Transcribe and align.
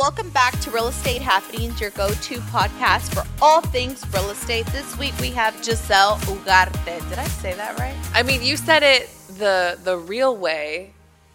welcome 0.00 0.30
back 0.30 0.58
to 0.60 0.70
Real 0.70 0.88
Estate 0.88 1.20
Happenings, 1.20 1.78
your 1.78 1.90
go 1.90 2.08
to 2.08 2.36
podcast 2.56 3.12
for 3.12 3.22
all 3.42 3.60
things 3.60 4.02
real 4.14 4.30
estate. 4.30 4.64
This 4.68 4.96
week 4.98 5.12
we 5.20 5.28
have 5.32 5.62
Giselle 5.62 6.16
Ugarte. 6.20 7.06
Did 7.10 7.18
I 7.18 7.24
say 7.28 7.52
that 7.52 7.78
right? 7.78 7.94
I 8.14 8.22
mean, 8.22 8.42
you 8.42 8.56
said 8.56 8.82
it 8.82 9.10
the 9.36 9.78
the 9.84 9.98
real 9.98 10.34
way, 10.34 10.94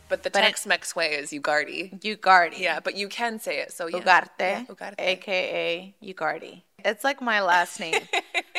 but 0.09 0.23
the 0.23 0.31
But 0.31 0.39
Tex-Mex 0.41 0.95
way 0.95 1.13
is 1.13 1.29
Ugardi. 1.29 1.99
Ugardi. 2.01 2.57
Yeah, 2.57 2.79
but 2.79 2.95
you 2.95 3.07
can 3.07 3.37
say 3.39 3.59
it. 3.59 3.71
So 3.71 3.85
yeah. 3.85 3.99
Ugarte, 3.99 4.27
Yeah, 4.39 4.63
Ugarte. 4.65 4.95
aka 4.97 5.93
Ugardi. 6.01 6.63
It's 6.83 7.03
like 7.03 7.21
my 7.21 7.41
last 7.43 7.79
name. 7.79 8.01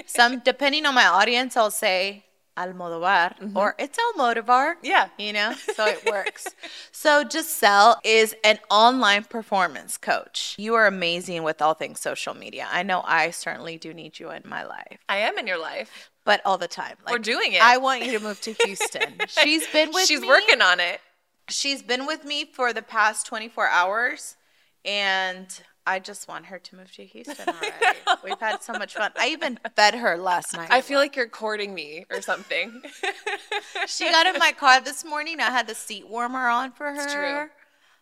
Some 0.07 0.38
depending 0.38 0.86
on 0.86 0.95
my 0.95 1.07
audience, 1.07 1.57
I'll 1.57 1.73
say 1.73 2.25
Almodovar 2.57 3.34
or 3.54 3.75
it's 3.79 3.98
Almodovar. 3.98 4.75
Mm-hmm. 4.77 4.86
Yeah. 4.86 5.09
You 5.18 5.32
know, 5.32 5.55
so 5.75 5.86
it 5.86 6.05
works. 6.11 6.46
so 6.93 7.25
Giselle 7.29 8.00
is 8.05 8.34
an 8.45 8.59
online 8.70 9.25
performance 9.25 9.96
coach. 9.96 10.55
You 10.59 10.74
are 10.74 10.87
amazing 10.87 11.42
with 11.42 11.61
all 11.62 11.74
things 11.74 12.00
social 12.00 12.34
media. 12.34 12.66
I 12.70 12.83
know 12.83 13.02
I 13.05 13.30
certainly 13.30 13.77
do 13.78 13.92
need 13.95 14.19
you 14.19 14.30
in 14.30 14.42
my 14.45 14.64
life, 14.64 14.98
I 15.09 15.19
am 15.19 15.38
in 15.38 15.47
your 15.47 15.61
life. 15.61 16.11
but 16.24 16.41
all 16.45 16.59
the 16.59 16.69
time. 16.69 16.97
We're 17.11 17.19
doing 17.19 17.52
it. 17.52 17.62
I 17.62 17.77
want 17.78 18.05
you 18.05 18.12
to 18.19 18.24
move 18.24 18.41
to 18.42 18.52
Houston. 18.64 19.14
She's 19.28 19.66
been 19.69 19.91
with 19.92 20.06
She's 20.06 20.20
me. 20.23 20.28
working 20.28 20.61
on 20.62 20.80
it. 20.80 21.00
She's 21.48 21.83
been 21.83 22.06
with 22.06 22.25
me 22.25 22.45
for 22.45 22.73
the 22.73 22.83
past 22.83 23.27
24 23.27 23.69
hours, 23.69 24.36
and 24.84 25.47
I 25.86 26.00
just 26.00 26.26
want 26.26 26.46
her 26.46 26.58
to 26.58 26.76
move 26.76 26.92
to 26.95 27.04
Houston 27.04 27.48
already. 27.48 27.98
We've 28.24 28.40
had 28.40 28.62
so 28.62 28.72
much 28.72 28.94
fun. 28.94 29.12
I 29.16 29.28
even 29.28 29.58
fed 29.77 29.94
her 29.94 30.16
last 30.16 30.54
night. 30.56 30.68
I 30.70 30.80
feel 30.80 30.98
like 30.98 31.14
you're 31.14 31.28
courting 31.28 31.74
me 31.74 32.04
or 32.10 32.20
something. 32.20 32.82
she 33.86 34.10
got 34.10 34.27
in 34.27 34.38
my 34.38 34.52
car 34.52 34.80
this 34.80 35.04
morning. 35.04 35.38
I 35.41 35.50
had 35.50 35.68
the 35.68 35.74
seat 35.74 36.08
warmer 36.08 36.48
on 36.48 36.72
for 36.72 36.92
her. 36.92 37.02
It's 37.02 37.12
true. 37.12 37.48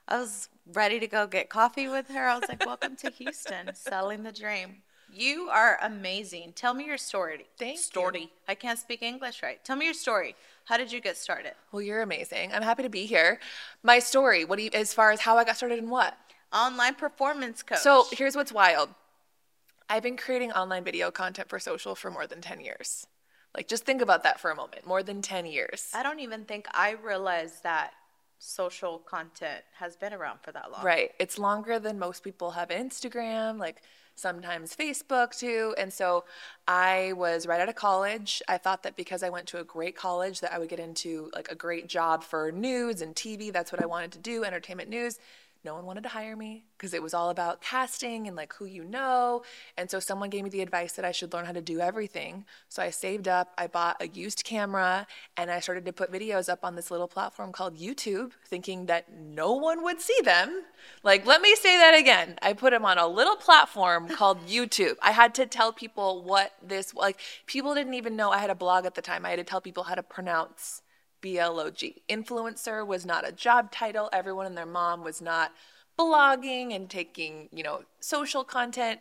I 0.08 0.18
was 0.18 0.48
ready 0.72 0.98
to 1.00 1.06
go 1.06 1.26
get 1.26 1.50
coffee 1.50 1.88
with 1.88 2.08
her. 2.08 2.26
I 2.26 2.38
was 2.38 2.48
like, 2.48 2.64
"Welcome 2.64 2.96
to 2.96 3.10
Houston, 3.10 3.74
selling 3.74 4.22
the 4.22 4.32
dream." 4.32 4.82
You 5.12 5.48
are 5.48 5.78
amazing. 5.80 6.54
Tell 6.54 6.74
me 6.74 6.86
your 6.86 6.98
story. 6.98 7.46
Thank 7.58 7.76
you. 7.76 7.82
story. 7.82 8.32
I 8.48 8.54
can't 8.54 8.78
speak 8.78 9.00
English 9.02 9.42
right. 9.42 9.64
Tell 9.64 9.76
me 9.76 9.84
your 9.84 9.94
story. 9.94 10.34
How 10.64 10.76
did 10.76 10.90
you 10.90 11.00
get 11.00 11.16
started? 11.16 11.52
well, 11.70 11.82
you're 11.82 12.02
amazing. 12.02 12.52
I'm 12.52 12.62
happy 12.62 12.82
to 12.82 12.88
be 12.88 13.06
here. 13.06 13.38
My 13.82 13.98
story, 13.98 14.44
what 14.44 14.56
do 14.56 14.64
you 14.64 14.70
as 14.72 14.94
far 14.94 15.12
as 15.12 15.20
how 15.20 15.36
I 15.36 15.44
got 15.44 15.56
started 15.56 15.78
in 15.78 15.90
what? 15.90 16.16
Online 16.54 16.94
performance 16.94 17.62
coach. 17.62 17.78
So 17.78 18.06
here's 18.12 18.36
what's 18.36 18.52
wild. 18.52 18.90
I've 19.90 20.02
been 20.02 20.16
creating 20.16 20.52
online 20.52 20.84
video 20.84 21.10
content 21.10 21.48
for 21.48 21.58
social 21.58 21.94
for 21.94 22.10
more 22.10 22.26
than 22.26 22.40
10 22.40 22.60
years. 22.60 23.06
Like, 23.54 23.68
just 23.68 23.84
think 23.84 24.00
about 24.00 24.22
that 24.22 24.40
for 24.40 24.50
a 24.50 24.56
moment. 24.56 24.86
More 24.86 25.02
than 25.02 25.20
10 25.20 25.46
years. 25.46 25.90
I 25.94 26.02
don't 26.02 26.20
even 26.20 26.44
think 26.44 26.66
I 26.72 26.92
realized 26.92 27.62
that 27.62 27.92
social 28.38 28.98
content 28.98 29.62
has 29.78 29.96
been 29.96 30.12
around 30.12 30.40
for 30.42 30.52
that 30.52 30.70
long. 30.70 30.84
Right. 30.84 31.12
It's 31.18 31.38
longer 31.38 31.78
than 31.78 31.98
most 31.98 32.22
people 32.22 32.52
have 32.52 32.68
Instagram, 32.68 33.58
like 33.58 33.82
sometimes 34.16 34.76
Facebook 34.76 35.36
too. 35.36 35.74
And 35.78 35.92
so 35.92 36.24
I 36.68 37.14
was 37.16 37.46
right 37.46 37.60
out 37.60 37.68
of 37.68 37.74
college. 37.74 38.42
I 38.48 38.58
thought 38.58 38.82
that 38.82 38.96
because 38.96 39.22
I 39.22 39.30
went 39.30 39.46
to 39.48 39.60
a 39.60 39.64
great 39.64 39.96
college 39.96 40.40
that 40.40 40.52
I 40.52 40.58
would 40.58 40.68
get 40.68 40.78
into 40.78 41.30
like 41.34 41.50
a 41.50 41.54
great 41.54 41.88
job 41.88 42.22
for 42.22 42.52
news 42.52 43.00
and 43.00 43.14
TV. 43.14 43.52
That's 43.52 43.72
what 43.72 43.82
I 43.82 43.86
wanted 43.86 44.12
to 44.12 44.18
do, 44.18 44.44
entertainment 44.44 44.90
news. 44.90 45.18
No 45.64 45.74
one 45.74 45.86
wanted 45.86 46.02
to 46.02 46.10
hire 46.10 46.36
me 46.36 46.64
because 46.76 46.92
it 46.92 47.02
was 47.02 47.14
all 47.14 47.30
about 47.30 47.62
casting 47.62 48.26
and 48.26 48.36
like 48.36 48.52
who 48.54 48.66
you 48.66 48.84
know. 48.84 49.42
And 49.78 49.90
so 49.90 49.98
someone 49.98 50.28
gave 50.28 50.44
me 50.44 50.50
the 50.50 50.60
advice 50.60 50.92
that 50.92 51.04
I 51.04 51.12
should 51.12 51.32
learn 51.32 51.46
how 51.46 51.52
to 51.52 51.62
do 51.62 51.80
everything. 51.80 52.44
So 52.68 52.82
I 52.82 52.90
saved 52.90 53.28
up, 53.28 53.52
I 53.56 53.66
bought 53.66 53.96
a 54.00 54.08
used 54.08 54.44
camera, 54.44 55.06
and 55.36 55.50
I 55.50 55.60
started 55.60 55.86
to 55.86 55.92
put 55.92 56.12
videos 56.12 56.50
up 56.50 56.60
on 56.64 56.76
this 56.76 56.90
little 56.90 57.08
platform 57.08 57.50
called 57.50 57.78
YouTube, 57.78 58.32
thinking 58.46 58.86
that 58.86 59.10
no 59.12 59.52
one 59.52 59.82
would 59.82 60.00
see 60.02 60.18
them. 60.22 60.62
Like, 61.02 61.24
let 61.24 61.40
me 61.40 61.54
say 61.56 61.78
that 61.78 61.94
again. 61.94 62.36
I 62.42 62.52
put 62.52 62.72
them 62.72 62.84
on 62.84 62.98
a 62.98 63.06
little 63.06 63.36
platform 63.36 64.08
called 64.16 64.46
YouTube. 64.46 64.96
I 65.02 65.12
had 65.12 65.34
to 65.36 65.46
tell 65.46 65.72
people 65.72 66.22
what 66.22 66.52
this 66.62 66.94
like 66.94 67.20
people 67.46 67.74
didn't 67.74 67.94
even 67.94 68.16
know 68.16 68.30
I 68.30 68.38
had 68.38 68.50
a 68.50 68.54
blog 68.54 68.84
at 68.84 68.94
the 68.94 69.02
time. 69.02 69.24
I 69.24 69.30
had 69.30 69.36
to 69.36 69.44
tell 69.44 69.62
people 69.62 69.84
how 69.84 69.94
to 69.94 70.02
pronounce 70.02 70.82
BLOG. 71.24 71.80
Influencer 72.08 72.86
was 72.86 73.06
not 73.06 73.26
a 73.26 73.32
job 73.32 73.72
title. 73.72 74.10
Everyone 74.12 74.44
and 74.44 74.56
their 74.56 74.66
mom 74.66 75.02
was 75.02 75.22
not 75.22 75.52
blogging 75.98 76.76
and 76.76 76.90
taking, 76.90 77.48
you 77.50 77.62
know, 77.62 77.82
social 78.00 78.44
content. 78.44 79.00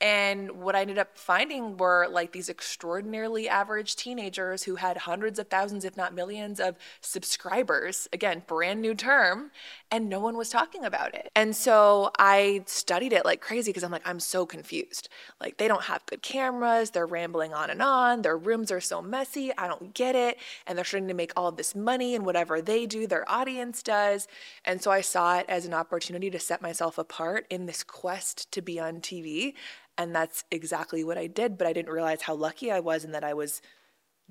And 0.00 0.52
what 0.52 0.74
I 0.74 0.80
ended 0.80 0.96
up 0.96 1.18
finding 1.18 1.76
were 1.76 2.06
like 2.08 2.32
these 2.32 2.48
extraordinarily 2.48 3.48
average 3.48 3.96
teenagers 3.96 4.62
who 4.62 4.76
had 4.76 4.96
hundreds 4.96 5.38
of 5.38 5.48
thousands, 5.48 5.84
if 5.84 5.96
not 5.96 6.14
millions, 6.14 6.58
of 6.58 6.76
subscribers. 7.02 8.08
Again, 8.12 8.44
brand 8.46 8.80
new 8.80 8.94
term, 8.94 9.50
and 9.90 10.08
no 10.08 10.20
one 10.20 10.36
was 10.36 10.50
talking 10.50 10.84
about 10.84 11.14
it. 11.14 11.30
And 11.34 11.56
so 11.56 12.10
I 12.18 12.62
studied 12.66 13.12
it 13.12 13.24
like 13.24 13.40
crazy 13.40 13.70
because 13.70 13.82
I'm 13.82 13.90
like, 13.90 14.06
I'm 14.06 14.20
so 14.20 14.44
confused. 14.44 15.08
Like, 15.40 15.56
they 15.56 15.68
don't 15.68 15.84
have 15.84 16.04
good 16.06 16.22
cameras, 16.22 16.90
they're 16.90 17.06
rambling 17.06 17.54
on 17.54 17.70
and 17.70 17.80
on, 17.80 18.22
their 18.22 18.36
rooms 18.36 18.70
are 18.70 18.80
so 18.80 19.00
messy, 19.00 19.50
I 19.56 19.66
don't 19.66 19.94
get 19.94 20.14
it. 20.14 20.38
And 20.66 20.76
they're 20.76 20.84
starting 20.84 21.08
to 21.08 21.14
make 21.14 21.32
all 21.36 21.48
of 21.48 21.56
this 21.56 21.74
money, 21.74 22.14
and 22.14 22.26
whatever 22.26 22.60
they 22.60 22.86
do, 22.86 23.06
their 23.06 23.30
audience 23.30 23.82
does. 23.82 24.28
And 24.64 24.82
so 24.82 24.90
I 24.90 25.00
saw 25.00 25.38
it 25.38 25.46
as 25.48 25.64
an 25.64 25.74
opportunity 25.74 26.30
to 26.30 26.38
set 26.38 26.60
myself 26.60 26.98
apart 26.98 27.46
in 27.48 27.66
this 27.66 27.82
quest 27.82 28.50
to 28.52 28.60
be 28.60 28.78
on 28.78 29.00
TV. 29.00 29.54
And 29.96 30.14
that's 30.14 30.44
exactly 30.50 31.02
what 31.02 31.18
I 31.18 31.26
did, 31.26 31.58
but 31.58 31.66
I 31.66 31.72
didn't 31.72 31.92
realize 31.92 32.22
how 32.22 32.34
lucky 32.34 32.70
I 32.70 32.80
was 32.80 33.04
and 33.04 33.14
that 33.14 33.24
I 33.24 33.34
was 33.34 33.62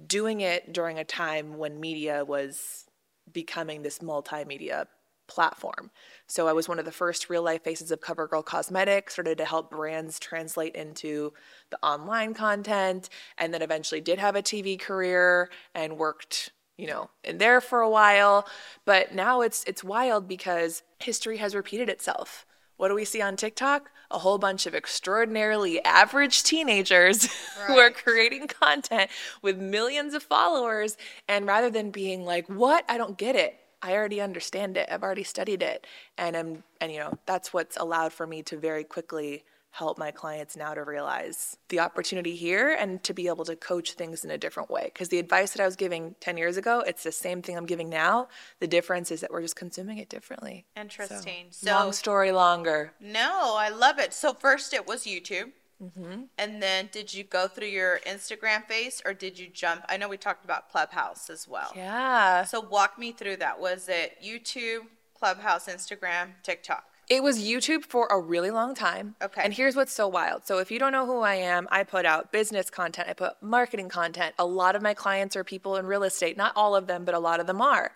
doing 0.06 0.42
it 0.42 0.72
during 0.72 1.00
a 1.00 1.04
time 1.04 1.58
when 1.58 1.80
media 1.80 2.24
was 2.24 2.86
becoming 3.34 3.82
this 3.82 4.00
multimedia 4.00 4.86
platform. 5.28 5.92
So 6.26 6.48
I 6.48 6.54
was 6.54 6.68
one 6.68 6.80
of 6.80 6.86
the 6.86 6.92
first 6.92 7.30
real 7.30 7.44
life 7.44 7.64
faces 7.64 7.92
of 7.92 8.02
CoverGirl 8.02 8.46
Cosmetics, 8.46 9.14
started 9.14 9.38
to 9.38 9.46
help 9.46 9.72
brands 9.72 10.20
translate 10.20 10.76
into 10.76 11.34
the 11.70 11.80
online 11.84 12.34
content, 12.34 13.10
and 13.38 13.54
then 13.54 13.62
eventually 13.62 14.02
did 14.02 14.20
have 14.20 14.36
a 14.36 14.42
TV 14.42 14.80
career 14.80 15.50
and 15.76 15.98
worked 15.98 16.52
you 16.78 16.86
know, 16.86 17.10
in 17.24 17.40
there 17.40 17.60
for 17.60 17.82
a 17.82 17.90
while. 17.90 18.48
But 18.86 19.14
now 19.14 19.42
it's 19.42 19.64
it's 19.66 19.84
wild 19.84 20.28
because 20.28 20.84
history 21.00 21.38
has 21.38 21.56
repeated 21.56 21.90
itself. 21.90 22.46
What 22.78 22.90
do 22.90 22.96
we 22.96 23.06
see 23.06 23.22
on 23.22 23.36
TikTok? 23.36 23.90
A 24.12 24.20
whole 24.20 24.38
bunch 24.38 24.68
of 24.68 24.76
extraordinarily 24.76 25.84
average 25.84 26.44
teenagers 26.44 27.26
who 27.68 27.78
are 27.80 27.90
creating 27.90 28.48
content 28.48 29.10
with 29.42 29.58
millions 29.58 30.14
of 30.14 30.24
followers. 30.24 30.96
And 31.28 31.48
rather 31.48 31.72
than 31.72 31.90
being 31.90 32.24
like, 32.24 32.48
what? 32.48 32.86
I 32.88 32.98
don't 32.98 33.18
get 33.18 33.36
it. 33.36 33.60
I 33.82 33.94
already 33.94 34.22
understand 34.22 34.78
it. 34.78 34.88
I've 34.92 35.04
already 35.04 35.24
studied 35.24 35.62
it. 35.62 35.86
And 36.18 36.36
I'm, 36.36 36.64
and 36.82 36.92
you 36.92 37.00
know, 37.00 37.18
that's 37.26 37.54
what's 37.54 37.78
allowed 37.78 38.14
for 38.14 38.26
me 38.28 38.42
to 38.44 38.58
very 38.58 38.84
quickly 38.84 39.44
help 39.72 40.00
my 40.00 40.10
clients 40.10 40.58
now 40.58 40.74
to 40.74 40.84
realize 40.84 41.58
the 41.70 41.80
opportunity 41.80 42.36
here 42.36 42.72
and 42.72 43.04
to 43.04 43.14
be 43.14 43.28
able 43.28 43.46
to 43.46 43.56
coach 43.56 43.92
things 43.94 44.26
in 44.26 44.32
a 44.32 44.38
different 44.38 44.72
way. 44.72 44.86
Because 44.92 45.10
the 45.10 45.20
advice 45.20 45.52
that 45.52 45.62
I 45.62 45.66
was 45.66 45.76
giving 45.76 46.16
10 46.20 46.36
years 46.38 46.58
ago, 46.58 46.80
it's 46.88 47.04
the 47.04 47.12
same 47.12 47.44
thing 47.44 47.56
I'm 47.56 47.68
giving 47.68 47.88
now. 47.88 48.28
The 48.60 48.66
difference 48.68 49.12
is 49.12 49.22
that 49.22 49.30
we're 49.32 49.44
just 49.44 49.56
consuming 49.56 50.00
it 50.00 50.10
differently. 50.10 50.66
Interesting. 50.76 51.48
So, 51.52 51.68
So, 51.68 51.72
long 51.74 51.92
story 51.92 52.32
longer. 52.32 52.94
no, 53.00 53.56
I 53.56 53.70
love 53.70 54.00
it. 54.00 54.14
So 54.14 54.34
first 54.34 54.74
it 54.74 54.88
was 54.88 55.04
YouTube. 55.06 55.52
Mm-hmm. 55.82 56.24
And 56.38 56.62
then 56.62 56.90
did 56.92 57.14
you 57.14 57.24
go 57.24 57.48
through 57.48 57.68
your 57.68 58.00
Instagram 58.08 58.66
face 58.66 59.02
or 59.06 59.14
did 59.14 59.38
you 59.38 59.48
jump? 59.48 59.84
I 59.90 59.98
know 59.98 60.08
we 60.08 60.18
talked 60.18 60.44
about 60.44 60.70
Clubhouse 60.72 61.30
as 61.30 61.48
well. 61.48 61.72
Yeah. 61.76 62.46
So 62.46 62.62
walk 62.62 62.98
me 62.98 63.12
through 63.12 63.38
that. 63.38 63.60
Was 63.60 63.88
it 63.88 64.18
YouTube, 64.24 64.88
Clubhouse, 65.18 65.68
Instagram, 65.68 66.30
TikTok? 66.44 66.84
It 67.10 67.24
was 67.24 67.40
YouTube 67.40 67.86
for 67.86 68.08
a 68.08 68.20
really 68.20 68.52
long 68.52 68.76
time. 68.76 69.16
Okay. 69.22 69.42
And 69.42 69.54
here's 69.54 69.78
what's 69.78 69.94
so 69.94 70.10
wild. 70.10 70.46
So 70.46 70.58
if 70.58 70.70
you 70.70 70.78
don't 70.78 70.92
know 70.92 71.06
who 71.06 71.22
I 71.22 71.36
am, 71.36 71.68
I 71.72 71.84
put 71.84 72.06
out 72.06 72.34
business 72.34 72.70
content, 72.70 73.08
I 73.08 73.14
put 73.14 73.42
marketing 73.42 73.88
content. 73.88 74.36
A 74.38 74.46
lot 74.46 74.76
of 74.76 74.82
my 74.82 74.94
clients 74.94 75.36
are 75.38 75.44
people 75.46 75.78
in 75.78 75.86
real 75.86 76.04
estate. 76.04 76.36
Not 76.36 76.52
all 76.56 76.76
of 76.76 76.88
them, 76.88 77.06
but 77.06 77.16
a 77.16 77.20
lot 77.20 77.40
of 77.40 77.48
them 77.48 77.62
are. 77.62 77.94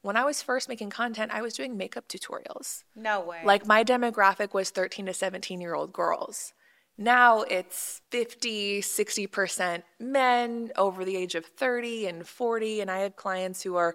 When 0.00 0.16
I 0.16 0.24
was 0.24 0.40
first 0.40 0.68
making 0.68 0.90
content, 0.90 1.32
I 1.32 1.42
was 1.42 1.54
doing 1.54 1.76
makeup 1.76 2.08
tutorials. 2.08 2.84
No 2.96 3.20
way. 3.20 3.40
Like 3.44 3.66
my 3.66 3.84
demographic 3.84 4.54
was 4.54 4.70
13 4.70 5.06
to 5.06 5.14
17 5.14 5.60
year 5.60 5.74
old 5.74 5.92
girls. 5.92 6.54
Now 6.96 7.42
it's 7.42 8.00
50, 8.10 8.80
60% 8.80 9.82
men 9.98 10.70
over 10.76 11.04
the 11.04 11.16
age 11.16 11.34
of 11.34 11.44
30 11.44 12.06
and 12.06 12.26
40. 12.26 12.80
And 12.80 12.90
I 12.90 12.98
have 12.98 13.16
clients 13.16 13.62
who 13.62 13.76
are 13.76 13.94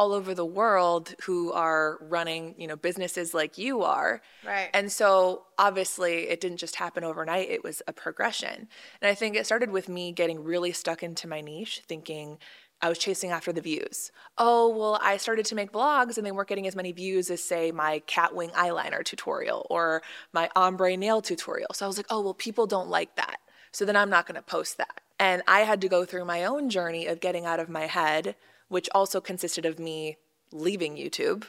all 0.00 0.12
over 0.12 0.34
the 0.34 0.46
world 0.46 1.14
who 1.24 1.52
are 1.52 1.98
running, 2.00 2.54
you 2.56 2.66
know, 2.66 2.74
businesses 2.74 3.34
like 3.34 3.58
you 3.58 3.82
are. 3.82 4.22
Right. 4.46 4.70
And 4.72 4.90
so 4.90 5.42
obviously 5.58 6.28
it 6.30 6.40
didn't 6.40 6.56
just 6.56 6.76
happen 6.76 7.04
overnight, 7.04 7.50
it 7.50 7.62
was 7.62 7.82
a 7.86 7.92
progression. 7.92 8.68
And 9.02 9.10
I 9.10 9.14
think 9.14 9.36
it 9.36 9.44
started 9.44 9.70
with 9.70 9.90
me 9.90 10.12
getting 10.12 10.42
really 10.42 10.72
stuck 10.72 11.02
into 11.02 11.28
my 11.28 11.42
niche, 11.42 11.82
thinking 11.86 12.38
I 12.82 12.88
was 12.88 12.98
chasing 12.98 13.30
after 13.30 13.52
the 13.52 13.60
views. 13.60 14.10
Oh, 14.38 14.68
well, 14.68 14.98
I 15.02 15.18
started 15.18 15.44
to 15.46 15.54
make 15.54 15.72
vlogs 15.72 16.16
and 16.16 16.26
they 16.26 16.32
weren't 16.32 16.48
getting 16.48 16.66
as 16.66 16.76
many 16.76 16.92
views 16.92 17.30
as, 17.30 17.42
say, 17.42 17.72
my 17.72 18.00
cat 18.06 18.34
wing 18.34 18.50
eyeliner 18.50 19.04
tutorial 19.04 19.66
or 19.68 20.02
my 20.32 20.48
ombre 20.56 20.96
nail 20.96 21.20
tutorial. 21.20 21.68
So 21.74 21.84
I 21.84 21.88
was 21.88 21.98
like, 21.98 22.06
oh, 22.08 22.22
well, 22.22 22.34
people 22.34 22.66
don't 22.66 22.88
like 22.88 23.16
that. 23.16 23.36
So 23.72 23.84
then 23.84 23.96
I'm 23.96 24.10
not 24.10 24.26
going 24.26 24.36
to 24.36 24.42
post 24.42 24.78
that. 24.78 25.00
And 25.18 25.42
I 25.46 25.60
had 25.60 25.82
to 25.82 25.88
go 25.88 26.04
through 26.06 26.24
my 26.24 26.44
own 26.44 26.70
journey 26.70 27.06
of 27.06 27.20
getting 27.20 27.44
out 27.44 27.60
of 27.60 27.68
my 27.68 27.86
head, 27.86 28.34
which 28.68 28.88
also 28.94 29.20
consisted 29.20 29.66
of 29.66 29.78
me 29.78 30.16
leaving 30.50 30.96
YouTube 30.96 31.44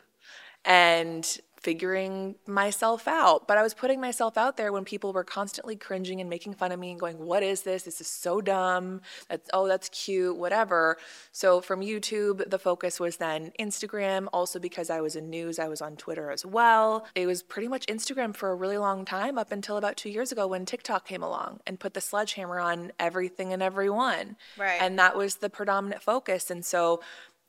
and 0.66 1.40
figuring 1.62 2.36
myself 2.48 3.08
out. 3.08 3.48
But 3.48 3.58
I 3.58 3.62
was 3.62 3.74
putting 3.74 4.02
myself 4.02 4.38
out 4.38 4.58
there 4.58 4.74
when 4.74 4.84
people 4.84 5.14
were 5.14 5.24
constantly 5.24 5.76
cringing 5.76 6.20
and 6.20 6.30
making 6.30 6.56
fun 6.56 6.72
of 6.72 6.80
me 6.80 6.92
and 6.92 7.00
going, 7.00 7.20
What 7.20 7.44
is 7.44 7.62
this? 7.62 7.84
This 7.84 8.02
is 8.02 8.08
so 8.08 8.42
dumb. 8.42 9.02
That's, 9.30 9.50
oh, 9.54 9.68
that's 9.68 9.90
cute, 9.90 10.38
whatever. 10.38 10.98
So 11.32 11.62
from 11.62 11.82
YouTube, 11.82 12.50
the 12.50 12.60
focus 12.60 13.00
was 13.00 13.18
then 13.18 13.52
Instagram. 13.60 14.28
Also, 14.34 14.60
because 14.60 14.90
I 14.90 15.02
was 15.02 15.16
in 15.16 15.30
news, 15.30 15.60
I 15.60 15.68
was 15.68 15.82
on 15.82 15.96
Twitter 15.96 16.32
as 16.32 16.46
well. 16.46 17.08
It 17.16 17.28
was 17.28 17.44
pretty 17.44 17.68
much 17.68 17.86
Instagram 17.88 18.36
for 18.36 18.52
a 18.52 18.56
really 18.56 18.78
long 18.78 19.06
time 19.06 19.38
up 19.38 19.52
until 19.52 19.78
about 19.78 19.98
two 19.98 20.10
years 20.10 20.32
ago 20.32 20.48
when 20.48 20.66
TikTok 20.66 21.08
came 21.08 21.22
along 21.22 21.60
and 21.68 21.80
put 21.80 21.94
the 21.94 22.02
sledgehammer 22.02 22.60
on 22.60 22.92
everything 23.00 23.54
and 23.54 23.62
everyone. 23.62 24.36
Right. 24.58 24.82
And 24.82 24.98
that 24.98 25.16
was 25.16 25.36
the 25.36 25.50
predominant 25.50 26.02
focus. 26.02 26.50
And 26.50 26.66
so 26.66 27.02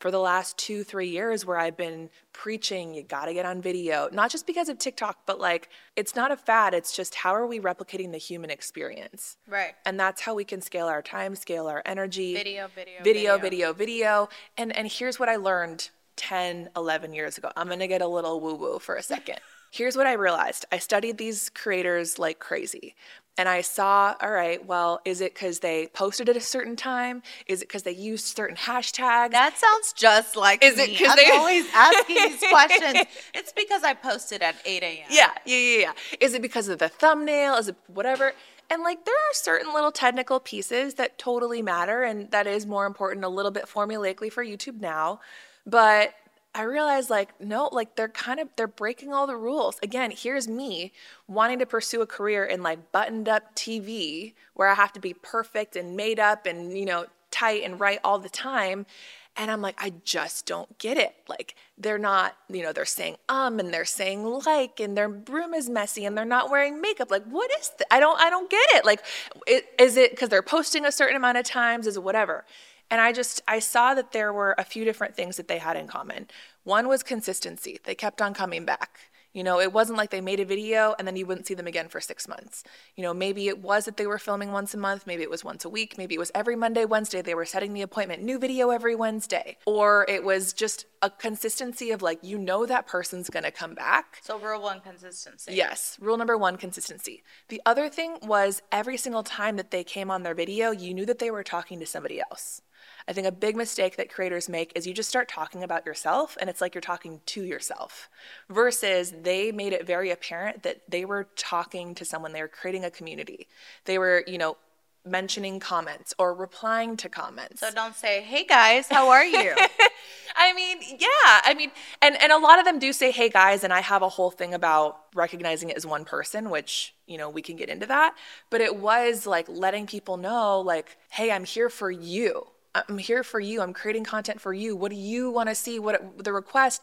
for 0.02 0.10
the 0.10 0.18
last 0.18 0.58
two, 0.58 0.82
three 0.82 1.06
years 1.06 1.46
where 1.46 1.56
I've 1.56 1.76
been 1.76 2.10
preaching, 2.32 2.92
you 2.92 3.04
gotta 3.04 3.32
get 3.32 3.46
on 3.46 3.62
video, 3.62 4.08
not 4.10 4.32
just 4.32 4.48
because 4.48 4.68
of 4.68 4.76
TikTok, 4.76 5.18
but 5.26 5.38
like 5.38 5.68
it's 5.94 6.16
not 6.16 6.32
a 6.32 6.36
fad. 6.36 6.74
It's 6.74 6.96
just 6.96 7.14
how 7.14 7.32
are 7.32 7.46
we 7.46 7.60
replicating 7.60 8.10
the 8.10 8.18
human 8.18 8.50
experience? 8.50 9.36
Right. 9.46 9.74
And 9.86 10.00
that's 10.00 10.20
how 10.20 10.34
we 10.34 10.42
can 10.42 10.60
scale 10.60 10.88
our 10.88 11.02
time, 11.02 11.36
scale 11.36 11.68
our 11.68 11.84
energy. 11.86 12.34
Video, 12.34 12.66
video, 12.74 13.00
video, 13.04 13.38
video, 13.38 13.72
video. 13.72 14.28
And, 14.58 14.76
and 14.76 14.88
here's 14.90 15.20
what 15.20 15.28
I 15.28 15.36
learned 15.36 15.90
10, 16.16 16.70
11 16.74 17.14
years 17.14 17.38
ago. 17.38 17.52
I'm 17.56 17.68
gonna 17.68 17.86
get 17.86 18.02
a 18.02 18.08
little 18.08 18.40
woo 18.40 18.56
woo 18.56 18.80
for 18.80 18.96
a 18.96 19.04
second. 19.04 19.38
Here's 19.70 19.96
what 19.96 20.06
I 20.06 20.12
realized 20.12 20.66
I 20.70 20.76
studied 20.76 21.16
these 21.16 21.48
creators 21.48 22.18
like 22.18 22.38
crazy. 22.38 22.94
And 23.38 23.48
I 23.48 23.62
saw, 23.62 24.14
all 24.20 24.30
right, 24.30 24.64
well, 24.66 25.00
is 25.06 25.22
it 25.22 25.32
because 25.32 25.60
they 25.60 25.86
posted 25.94 26.28
at 26.28 26.36
a 26.36 26.40
certain 26.40 26.76
time? 26.76 27.22
Is 27.46 27.62
it 27.62 27.68
because 27.68 27.82
they 27.82 27.92
used 27.92 28.26
certain 28.36 28.56
hashtags? 28.56 29.30
That 29.30 29.56
sounds 29.56 29.94
just 29.94 30.36
like 30.36 30.62
Is 30.62 30.76
me. 30.76 30.82
it 30.84 30.98
'cause 30.98 31.08
I'm 31.10 31.16
they- 31.16 31.30
always 31.32 31.64
asking 31.72 32.16
these 32.16 32.44
questions. 32.50 32.98
It's 33.32 33.52
because 33.54 33.84
I 33.84 33.94
posted 33.94 34.42
at 34.42 34.56
8 34.66 34.82
a.m. 34.82 35.06
Yeah, 35.08 35.30
yeah, 35.46 35.56
yeah, 35.56 35.78
yeah. 35.78 35.92
Is 36.20 36.34
it 36.34 36.42
because 36.42 36.68
of 36.68 36.78
the 36.78 36.90
thumbnail? 36.90 37.54
Is 37.54 37.68
it 37.68 37.76
whatever? 37.86 38.34
And 38.68 38.82
like 38.82 39.04
there 39.06 39.14
are 39.14 39.32
certain 39.34 39.72
little 39.72 39.92
technical 39.92 40.38
pieces 40.38 40.94
that 40.94 41.16
totally 41.18 41.62
matter 41.62 42.02
and 42.02 42.30
that 42.32 42.46
is 42.46 42.66
more 42.66 42.84
important 42.86 43.24
a 43.24 43.28
little 43.28 43.50
bit 43.50 43.64
formulaically 43.66 44.30
for 44.30 44.44
YouTube 44.44 44.78
now. 44.80 45.20
But 45.66 46.14
I 46.54 46.62
realized 46.62 47.08
like 47.08 47.40
no, 47.40 47.70
like 47.72 47.96
they're 47.96 48.08
kind 48.08 48.38
of 48.38 48.48
they're 48.56 48.66
breaking 48.66 49.12
all 49.12 49.26
the 49.26 49.36
rules. 49.36 49.78
Again, 49.82 50.12
here's 50.14 50.48
me 50.48 50.92
wanting 51.26 51.58
to 51.60 51.66
pursue 51.66 52.02
a 52.02 52.06
career 52.06 52.44
in 52.44 52.62
like 52.62 52.92
buttoned 52.92 53.28
up 53.28 53.54
TV 53.54 54.34
where 54.54 54.68
I 54.68 54.74
have 54.74 54.92
to 54.92 55.00
be 55.00 55.14
perfect 55.14 55.76
and 55.76 55.96
made 55.96 56.20
up 56.20 56.44
and 56.46 56.76
you 56.76 56.84
know 56.84 57.06
tight 57.30 57.62
and 57.64 57.80
right 57.80 57.98
all 58.04 58.18
the 58.18 58.28
time. 58.28 58.86
And 59.34 59.50
I'm 59.50 59.62
like, 59.62 59.76
I 59.82 59.94
just 60.04 60.44
don't 60.44 60.76
get 60.76 60.98
it. 60.98 61.14
Like, 61.26 61.54
they're 61.78 61.96
not, 61.96 62.36
you 62.50 62.62
know, 62.62 62.72
they're 62.74 62.84
saying 62.84 63.16
um 63.30 63.58
and 63.58 63.72
they're 63.72 63.86
saying 63.86 64.24
like, 64.44 64.78
and 64.78 64.94
their 64.96 65.08
room 65.08 65.54
is 65.54 65.70
messy 65.70 66.04
and 66.04 66.16
they're 66.16 66.26
not 66.26 66.50
wearing 66.50 66.82
makeup. 66.82 67.10
Like, 67.10 67.24
what 67.24 67.50
is 67.58 67.70
that? 67.78 67.86
I 67.90 67.98
don't, 67.98 68.20
I 68.20 68.28
don't 68.28 68.50
get 68.50 68.66
it. 68.74 68.84
Like, 68.84 69.02
it, 69.46 69.64
is 69.78 69.96
it 69.96 70.10
because 70.10 70.28
they're 70.28 70.42
posting 70.42 70.84
a 70.84 70.92
certain 70.92 71.16
amount 71.16 71.38
of 71.38 71.44
times? 71.44 71.86
Is 71.86 71.98
whatever? 71.98 72.44
And 72.92 73.00
I 73.00 73.12
just, 73.12 73.40
I 73.48 73.58
saw 73.58 73.94
that 73.94 74.12
there 74.12 74.34
were 74.34 74.54
a 74.58 74.64
few 74.64 74.84
different 74.84 75.16
things 75.16 75.38
that 75.38 75.48
they 75.48 75.56
had 75.56 75.78
in 75.78 75.86
common. 75.86 76.26
One 76.64 76.88
was 76.88 77.02
consistency. 77.02 77.80
They 77.82 77.94
kept 77.94 78.20
on 78.20 78.34
coming 78.34 78.66
back. 78.66 78.98
You 79.32 79.42
know, 79.42 79.60
it 79.60 79.72
wasn't 79.72 79.96
like 79.96 80.10
they 80.10 80.20
made 80.20 80.40
a 80.40 80.44
video 80.44 80.94
and 80.98 81.08
then 81.08 81.16
you 81.16 81.24
wouldn't 81.24 81.46
see 81.46 81.54
them 81.54 81.66
again 81.66 81.88
for 81.88 82.02
six 82.02 82.28
months. 82.28 82.64
You 82.94 83.02
know, 83.02 83.14
maybe 83.14 83.48
it 83.48 83.60
was 83.60 83.86
that 83.86 83.96
they 83.96 84.06
were 84.06 84.18
filming 84.18 84.52
once 84.52 84.74
a 84.74 84.76
month, 84.76 85.06
maybe 85.06 85.22
it 85.22 85.30
was 85.30 85.42
once 85.42 85.64
a 85.64 85.70
week, 85.70 85.96
maybe 85.96 86.14
it 86.14 86.18
was 86.18 86.30
every 86.34 86.54
Monday, 86.54 86.84
Wednesday, 86.84 87.22
they 87.22 87.34
were 87.34 87.46
setting 87.46 87.72
the 87.72 87.80
appointment, 87.80 88.22
new 88.22 88.38
video 88.38 88.68
every 88.68 88.94
Wednesday. 88.94 89.56
Or 89.64 90.04
it 90.06 90.22
was 90.22 90.52
just 90.52 90.84
a 91.00 91.08
consistency 91.08 91.92
of 91.92 92.02
like, 92.02 92.18
you 92.20 92.36
know, 92.36 92.66
that 92.66 92.86
person's 92.86 93.30
gonna 93.30 93.50
come 93.50 93.74
back. 93.74 94.18
So 94.22 94.38
rule 94.38 94.60
one 94.60 94.80
consistency. 94.80 95.54
Yes, 95.54 95.96
rule 95.98 96.18
number 96.18 96.36
one 96.36 96.58
consistency. 96.58 97.22
The 97.48 97.62
other 97.64 97.88
thing 97.88 98.18
was 98.20 98.60
every 98.70 98.98
single 98.98 99.22
time 99.22 99.56
that 99.56 99.70
they 99.70 99.82
came 99.82 100.10
on 100.10 100.24
their 100.24 100.34
video, 100.34 100.72
you 100.72 100.92
knew 100.92 101.06
that 101.06 101.20
they 101.20 101.30
were 101.30 101.42
talking 101.42 101.80
to 101.80 101.86
somebody 101.86 102.20
else. 102.20 102.60
I 103.08 103.12
think 103.12 103.26
a 103.26 103.32
big 103.32 103.56
mistake 103.56 103.96
that 103.96 104.10
creators 104.10 104.48
make 104.48 104.72
is 104.74 104.86
you 104.86 104.94
just 104.94 105.08
start 105.08 105.28
talking 105.28 105.62
about 105.62 105.86
yourself 105.86 106.36
and 106.40 106.48
it's 106.48 106.60
like 106.60 106.74
you're 106.74 106.82
talking 106.82 107.20
to 107.26 107.42
yourself 107.44 108.08
versus 108.48 109.12
they 109.22 109.52
made 109.52 109.72
it 109.72 109.86
very 109.86 110.10
apparent 110.10 110.62
that 110.62 110.82
they 110.88 111.04
were 111.04 111.28
talking 111.36 111.94
to 111.96 112.04
someone, 112.04 112.32
they 112.32 112.42
were 112.42 112.48
creating 112.48 112.84
a 112.84 112.90
community. 112.90 113.48
They 113.84 113.98
were, 113.98 114.24
you 114.26 114.38
know, 114.38 114.56
mentioning 115.04 115.58
comments 115.58 116.14
or 116.18 116.34
replying 116.34 116.96
to 116.96 117.08
comments. 117.08 117.60
So 117.60 117.70
don't 117.70 117.94
say, 117.94 118.22
"Hey 118.22 118.44
guys, 118.44 118.86
how 118.88 119.08
are 119.10 119.24
you?" 119.24 119.54
I 120.36 120.52
mean, 120.54 120.78
yeah. 120.98 121.40
I 121.44 121.54
mean, 121.56 121.70
and 122.00 122.20
and 122.20 122.32
a 122.32 122.38
lot 122.38 122.58
of 122.58 122.64
them 122.64 122.78
do 122.78 122.92
say, 122.92 123.10
"Hey 123.10 123.28
guys," 123.28 123.64
and 123.64 123.72
I 123.72 123.80
have 123.80 124.02
a 124.02 124.08
whole 124.08 124.30
thing 124.30 124.54
about 124.54 125.00
recognizing 125.14 125.70
it 125.70 125.76
as 125.76 125.86
one 125.86 126.04
person, 126.04 126.50
which 126.50 126.94
you 127.06 127.18
know 127.18 127.28
we 127.28 127.42
can 127.42 127.56
get 127.56 127.68
into 127.68 127.86
that. 127.86 128.14
But 128.50 128.60
it 128.60 128.76
was 128.76 129.26
like 129.26 129.48
letting 129.48 129.86
people 129.86 130.16
know, 130.16 130.60
like, 130.60 130.96
"Hey, 131.10 131.30
I'm 131.30 131.44
here 131.44 131.68
for 131.68 131.90
you. 131.90 132.46
I'm 132.74 132.98
here 132.98 133.22
for 133.22 133.40
you. 133.40 133.60
I'm 133.60 133.72
creating 133.72 134.04
content 134.04 134.40
for 134.40 134.54
you. 134.54 134.74
What 134.76 134.90
do 134.90 134.96
you 134.96 135.30
want 135.30 135.48
to 135.48 135.54
see? 135.54 135.78
What 135.78 136.24
the 136.24 136.32
request?" 136.32 136.82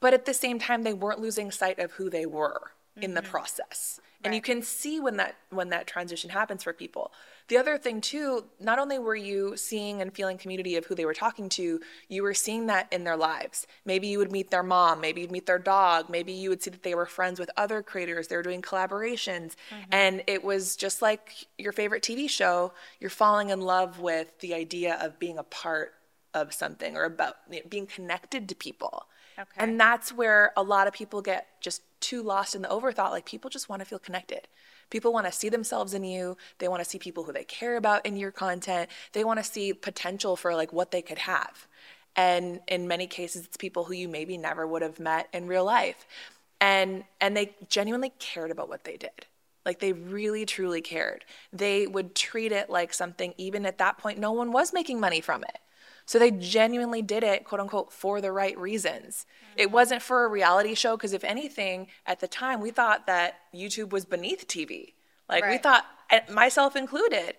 But 0.00 0.14
at 0.14 0.24
the 0.26 0.34
same 0.34 0.58
time, 0.58 0.82
they 0.82 0.92
weren't 0.94 1.20
losing 1.20 1.50
sight 1.50 1.78
of 1.78 1.92
who 1.92 2.10
they 2.10 2.26
were 2.26 2.72
in 3.00 3.14
the 3.14 3.20
mm-hmm. 3.20 3.30
process. 3.30 4.00
And 4.22 4.34
you 4.34 4.42
can 4.42 4.60
see 4.60 5.00
when 5.00 5.16
that 5.16 5.36
when 5.48 5.70
that 5.70 5.86
transition 5.86 6.30
happens 6.30 6.62
for 6.62 6.72
people. 6.72 7.10
The 7.48 7.56
other 7.56 7.78
thing 7.78 8.00
too, 8.00 8.44
not 8.60 8.78
only 8.78 8.98
were 8.98 9.16
you 9.16 9.56
seeing 9.56 10.02
and 10.02 10.14
feeling 10.14 10.36
community 10.38 10.76
of 10.76 10.84
who 10.86 10.94
they 10.94 11.04
were 11.06 11.14
talking 11.14 11.48
to, 11.50 11.80
you 12.08 12.22
were 12.22 12.34
seeing 12.34 12.66
that 12.66 12.86
in 12.92 13.04
their 13.04 13.16
lives. 13.16 13.66
Maybe 13.84 14.08
you 14.08 14.18
would 14.18 14.30
meet 14.30 14.50
their 14.50 14.62
mom, 14.62 15.00
maybe 15.00 15.22
you'd 15.22 15.32
meet 15.32 15.46
their 15.46 15.58
dog, 15.58 16.10
maybe 16.10 16.32
you 16.32 16.50
would 16.50 16.62
see 16.62 16.70
that 16.70 16.82
they 16.82 16.94
were 16.94 17.06
friends 17.06 17.40
with 17.40 17.50
other 17.56 17.82
creators, 17.82 18.28
they 18.28 18.36
were 18.36 18.42
doing 18.42 18.62
collaborations. 18.62 19.56
Mm-hmm. 19.70 19.90
And 19.90 20.22
it 20.26 20.44
was 20.44 20.76
just 20.76 21.02
like 21.02 21.46
your 21.58 21.72
favorite 21.72 22.02
TV 22.02 22.28
show, 22.28 22.72
you're 23.00 23.10
falling 23.10 23.48
in 23.48 23.62
love 23.62 23.98
with 24.00 24.38
the 24.40 24.54
idea 24.54 24.98
of 25.00 25.18
being 25.18 25.38
a 25.38 25.44
part 25.44 25.94
of 26.34 26.52
something 26.52 26.96
or 26.96 27.04
about 27.04 27.36
being 27.68 27.86
connected 27.86 28.48
to 28.50 28.54
people. 28.54 29.06
Okay. 29.38 29.50
And 29.56 29.80
that's 29.80 30.12
where 30.12 30.52
a 30.56 30.62
lot 30.62 30.86
of 30.86 30.92
people 30.92 31.22
get 31.22 31.48
just 31.60 31.82
too 32.00 32.22
lost 32.22 32.54
in 32.54 32.62
the 32.62 32.68
overthought. 32.68 33.10
Like 33.10 33.26
people 33.26 33.50
just 33.50 33.68
want 33.68 33.80
to 33.80 33.86
feel 33.86 33.98
connected. 33.98 34.48
People 34.90 35.12
want 35.12 35.26
to 35.26 35.32
see 35.32 35.48
themselves 35.48 35.94
in 35.94 36.04
you. 36.04 36.36
They 36.58 36.68
want 36.68 36.82
to 36.82 36.88
see 36.88 36.98
people 36.98 37.24
who 37.24 37.32
they 37.32 37.44
care 37.44 37.76
about 37.76 38.04
in 38.04 38.16
your 38.16 38.32
content. 38.32 38.90
They 39.12 39.24
want 39.24 39.38
to 39.38 39.44
see 39.44 39.72
potential 39.72 40.36
for 40.36 40.54
like 40.54 40.72
what 40.72 40.90
they 40.90 41.02
could 41.02 41.18
have. 41.18 41.66
And 42.16 42.60
in 42.66 42.88
many 42.88 43.06
cases, 43.06 43.44
it's 43.44 43.56
people 43.56 43.84
who 43.84 43.94
you 43.94 44.08
maybe 44.08 44.36
never 44.36 44.66
would 44.66 44.82
have 44.82 44.98
met 44.98 45.28
in 45.32 45.46
real 45.46 45.64
life. 45.64 46.06
And 46.60 47.04
and 47.20 47.36
they 47.36 47.54
genuinely 47.68 48.12
cared 48.18 48.50
about 48.50 48.68
what 48.68 48.84
they 48.84 48.96
did. 48.96 49.26
Like 49.64 49.78
they 49.78 49.92
really 49.92 50.44
truly 50.44 50.80
cared. 50.80 51.24
They 51.52 51.86
would 51.86 52.14
treat 52.14 52.50
it 52.50 52.68
like 52.68 52.92
something 52.92 53.34
even 53.36 53.64
at 53.66 53.78
that 53.78 53.98
point 53.98 54.18
no 54.18 54.32
one 54.32 54.52
was 54.52 54.72
making 54.72 54.98
money 55.00 55.20
from 55.20 55.44
it. 55.44 55.58
So 56.10 56.18
they 56.18 56.32
genuinely 56.32 57.02
did 57.02 57.22
it, 57.22 57.44
quote 57.44 57.60
unquote, 57.60 57.92
for 57.92 58.20
the 58.20 58.32
right 58.32 58.58
reasons. 58.58 59.26
It 59.54 59.66
mm-hmm. 59.66 59.74
wasn't 59.74 60.02
for 60.02 60.24
a 60.24 60.28
reality 60.28 60.74
show, 60.74 60.96
because 60.96 61.12
if 61.12 61.22
anything, 61.22 61.86
at 62.04 62.18
the 62.18 62.26
time, 62.26 62.60
we 62.60 62.72
thought 62.72 63.06
that 63.06 63.42
YouTube 63.54 63.90
was 63.90 64.04
beneath 64.04 64.48
TV. 64.48 64.94
Like 65.28 65.46
we 65.46 65.56
thought, 65.56 65.86
myself 66.28 66.74
included. 66.74 67.34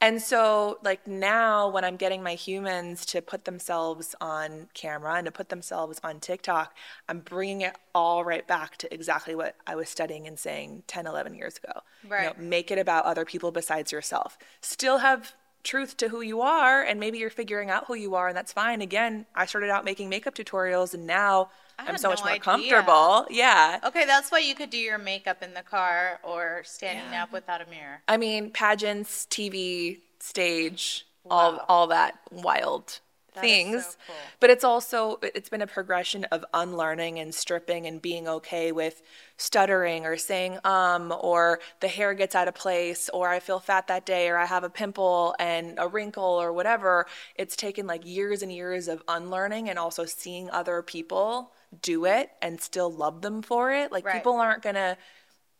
And 0.00 0.20
so, 0.20 0.78
like 0.82 1.06
now, 1.06 1.68
when 1.68 1.84
I'm 1.84 1.94
getting 1.94 2.20
my 2.20 2.34
humans 2.34 3.06
to 3.06 3.22
put 3.22 3.44
themselves 3.44 4.16
on 4.20 4.66
camera 4.74 5.14
and 5.14 5.26
to 5.26 5.30
put 5.30 5.48
themselves 5.48 6.00
on 6.02 6.18
TikTok, 6.18 6.76
I'm 7.08 7.20
bringing 7.20 7.60
it 7.60 7.76
all 7.94 8.24
right 8.24 8.46
back 8.48 8.78
to 8.78 8.92
exactly 8.92 9.36
what 9.36 9.54
I 9.64 9.76
was 9.76 9.88
studying 9.88 10.26
and 10.26 10.36
saying 10.36 10.82
10, 10.88 11.06
11 11.06 11.36
years 11.36 11.56
ago. 11.56 11.82
You 12.02 12.10
know, 12.10 12.14
Right. 12.16 12.40
make 12.40 12.72
it 12.72 12.78
about 12.78 13.04
other 13.04 13.24
people 13.24 13.52
besides 13.52 13.92
yourself. 13.92 14.36
Still 14.60 14.98
have 14.98 15.34
truth 15.64 15.96
to 15.98 16.08
who 16.08 16.20
you 16.20 16.40
are, 16.40 16.82
and 16.82 16.98
maybe 17.00 17.18
you're 17.18 17.30
figuring 17.30 17.70
out 17.70 17.86
who 17.86 17.94
you 17.94 18.14
are, 18.14 18.28
and 18.28 18.36
that's 18.36 18.52
fine. 18.52 18.80
Again, 18.80 19.26
I 19.34 19.46
started 19.46 19.70
out 19.70 19.84
making 19.84 20.08
makeup 20.08 20.34
tutorials, 20.34 20.94
and 20.94 21.06
now 21.06 21.50
I 21.78 21.82
I'm 21.82 21.88
had 21.92 22.00
so 22.00 22.08
much 22.08 22.20
more 22.20 22.28
idea. 22.30 22.40
comfortable. 22.40 23.26
Yeah. 23.30 23.78
Okay, 23.84 24.04
that's 24.04 24.30
why 24.30 24.38
you 24.38 24.54
could 24.54 24.70
do 24.70 24.78
your 24.78 24.98
makeup 24.98 25.42
in 25.42 25.54
the 25.54 25.62
car 25.62 26.18
or 26.22 26.62
standing 26.64 27.14
up 27.14 27.32
without 27.32 27.60
a 27.60 27.66
mirror. 27.66 28.02
I 28.08 28.16
mean, 28.16 28.50
pageants, 28.50 29.26
TV, 29.30 30.00
stage, 30.20 31.06
all 31.30 31.52
Wow. 31.52 31.64
all 31.68 31.86
that 31.88 32.18
wild 32.30 32.86
That 32.86 32.92
is 32.94 33.00
things. 33.40 33.84
so 33.84 33.92
cool. 34.06 34.16
But 34.40 34.50
it's 34.50 34.64
also 34.64 35.18
it's 35.22 35.48
been 35.48 35.62
a 35.62 35.66
progression 35.66 36.24
of 36.26 36.44
unlearning 36.54 37.18
and 37.18 37.34
stripping 37.34 37.86
and 37.86 38.00
being 38.00 38.28
okay 38.28 38.72
with 38.72 39.02
stuttering 39.36 40.04
or 40.04 40.16
saying 40.16 40.58
um 40.64 41.14
or 41.20 41.60
the 41.80 41.88
hair 41.88 42.14
gets 42.14 42.34
out 42.34 42.48
of 42.48 42.54
place 42.54 43.08
or 43.12 43.28
I 43.28 43.40
feel 43.40 43.60
fat 43.60 43.86
that 43.88 44.06
day 44.06 44.28
or 44.28 44.36
I 44.36 44.46
have 44.46 44.64
a 44.64 44.70
pimple 44.70 45.34
and 45.38 45.78
a 45.78 45.88
wrinkle 45.88 46.24
or 46.24 46.52
whatever. 46.52 47.06
It's 47.34 47.56
taken 47.56 47.86
like 47.86 48.06
years 48.06 48.42
and 48.42 48.52
years 48.52 48.88
of 48.88 49.02
unlearning 49.08 49.68
and 49.68 49.78
also 49.78 50.04
seeing 50.04 50.50
other 50.50 50.82
people 50.82 51.52
do 51.82 52.04
it 52.06 52.30
and 52.40 52.60
still 52.60 52.90
love 52.90 53.22
them 53.22 53.42
for 53.42 53.72
it. 53.72 53.92
Like 53.92 54.04
Right. 54.04 54.14
people 54.14 54.36
aren't 54.36 54.62
to 54.62 54.96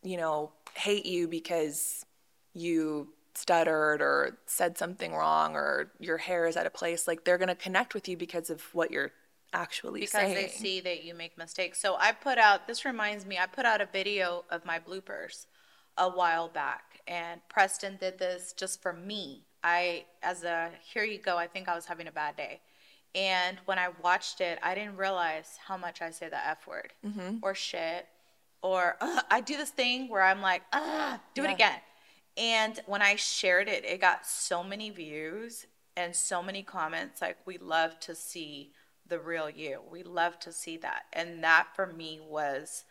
you 0.02 0.16
know, 0.16 0.52
hate 0.74 1.06
you 1.06 1.28
because 1.28 2.04
you 2.54 3.08
stuttered 3.38 4.02
or 4.02 4.38
said 4.46 4.76
something 4.76 5.12
wrong 5.14 5.54
or 5.54 5.92
your 5.98 6.18
hair 6.18 6.46
is 6.46 6.56
out 6.56 6.66
of 6.66 6.74
place. 6.74 7.06
Like 7.06 7.24
they're 7.24 7.38
going 7.38 7.48
to 7.48 7.54
connect 7.54 7.94
with 7.94 8.08
you 8.08 8.16
because 8.16 8.50
of 8.50 8.62
what 8.74 8.90
you're 8.90 9.12
actually 9.52 10.00
because 10.00 10.12
saying. 10.12 10.34
Because 10.34 10.52
they 10.52 10.58
see 10.58 10.80
that 10.80 11.04
you 11.04 11.14
make 11.14 11.38
mistakes. 11.38 11.80
So 11.80 11.96
I 11.98 12.12
put 12.12 12.38
out 12.38 12.66
this 12.66 12.84
reminds 12.84 13.24
me 13.24 13.38
I 13.38 13.46
put 13.46 13.64
out 13.64 13.80
a 13.80 13.86
video 13.86 14.44
of 14.50 14.64
my 14.64 14.78
bloopers 14.78 15.46
a 15.96 16.08
while 16.08 16.48
back 16.48 17.00
and 17.06 17.40
Preston 17.48 17.96
did 17.98 18.18
this 18.18 18.52
just 18.56 18.82
for 18.82 18.92
me. 18.92 19.44
I 19.64 20.04
as 20.22 20.44
a 20.44 20.70
here 20.92 21.04
you 21.04 21.18
go, 21.18 21.36
I 21.36 21.46
think 21.46 21.68
I 21.68 21.74
was 21.74 21.86
having 21.86 22.06
a 22.08 22.12
bad 22.12 22.36
day. 22.36 22.60
And 23.14 23.58
when 23.64 23.78
I 23.78 23.88
watched 24.02 24.40
it, 24.40 24.58
I 24.62 24.74
didn't 24.74 24.96
realize 24.96 25.58
how 25.66 25.76
much 25.76 26.02
I 26.02 26.10
say 26.10 26.28
the 26.28 26.46
F 26.46 26.66
word 26.66 26.92
or 27.42 27.54
shit 27.54 28.06
or. 28.62 28.96
I 29.30 29.40
do 29.40 29.56
this 29.56 29.70
thing 29.70 30.08
where 30.08 30.22
I'm 30.22 30.42
like, 30.42 30.62
ah, 30.72 31.18
do 31.34 31.42
Yeah. 31.42 31.50
it 31.50 31.54
again. 31.54 31.78
And 32.38 32.80
when 32.86 33.02
I 33.02 33.16
shared 33.16 33.68
it, 33.68 33.84
it 33.84 34.00
got 34.00 34.24
so 34.24 34.62
many 34.62 34.90
views 34.90 35.66
and 35.96 36.14
so 36.14 36.42
many 36.42 36.62
comments. 36.62 37.20
Like, 37.20 37.38
we 37.44 37.58
love 37.58 37.98
to 38.00 38.14
see 38.14 38.70
the 39.06 39.18
real 39.18 39.50
you. 39.50 39.80
We 39.90 40.04
love 40.04 40.38
to 40.40 40.52
see 40.52 40.76
that. 40.78 41.02
And 41.12 41.42
that 41.42 41.68
for 41.74 41.86
me 41.86 42.20
was, 42.22 42.84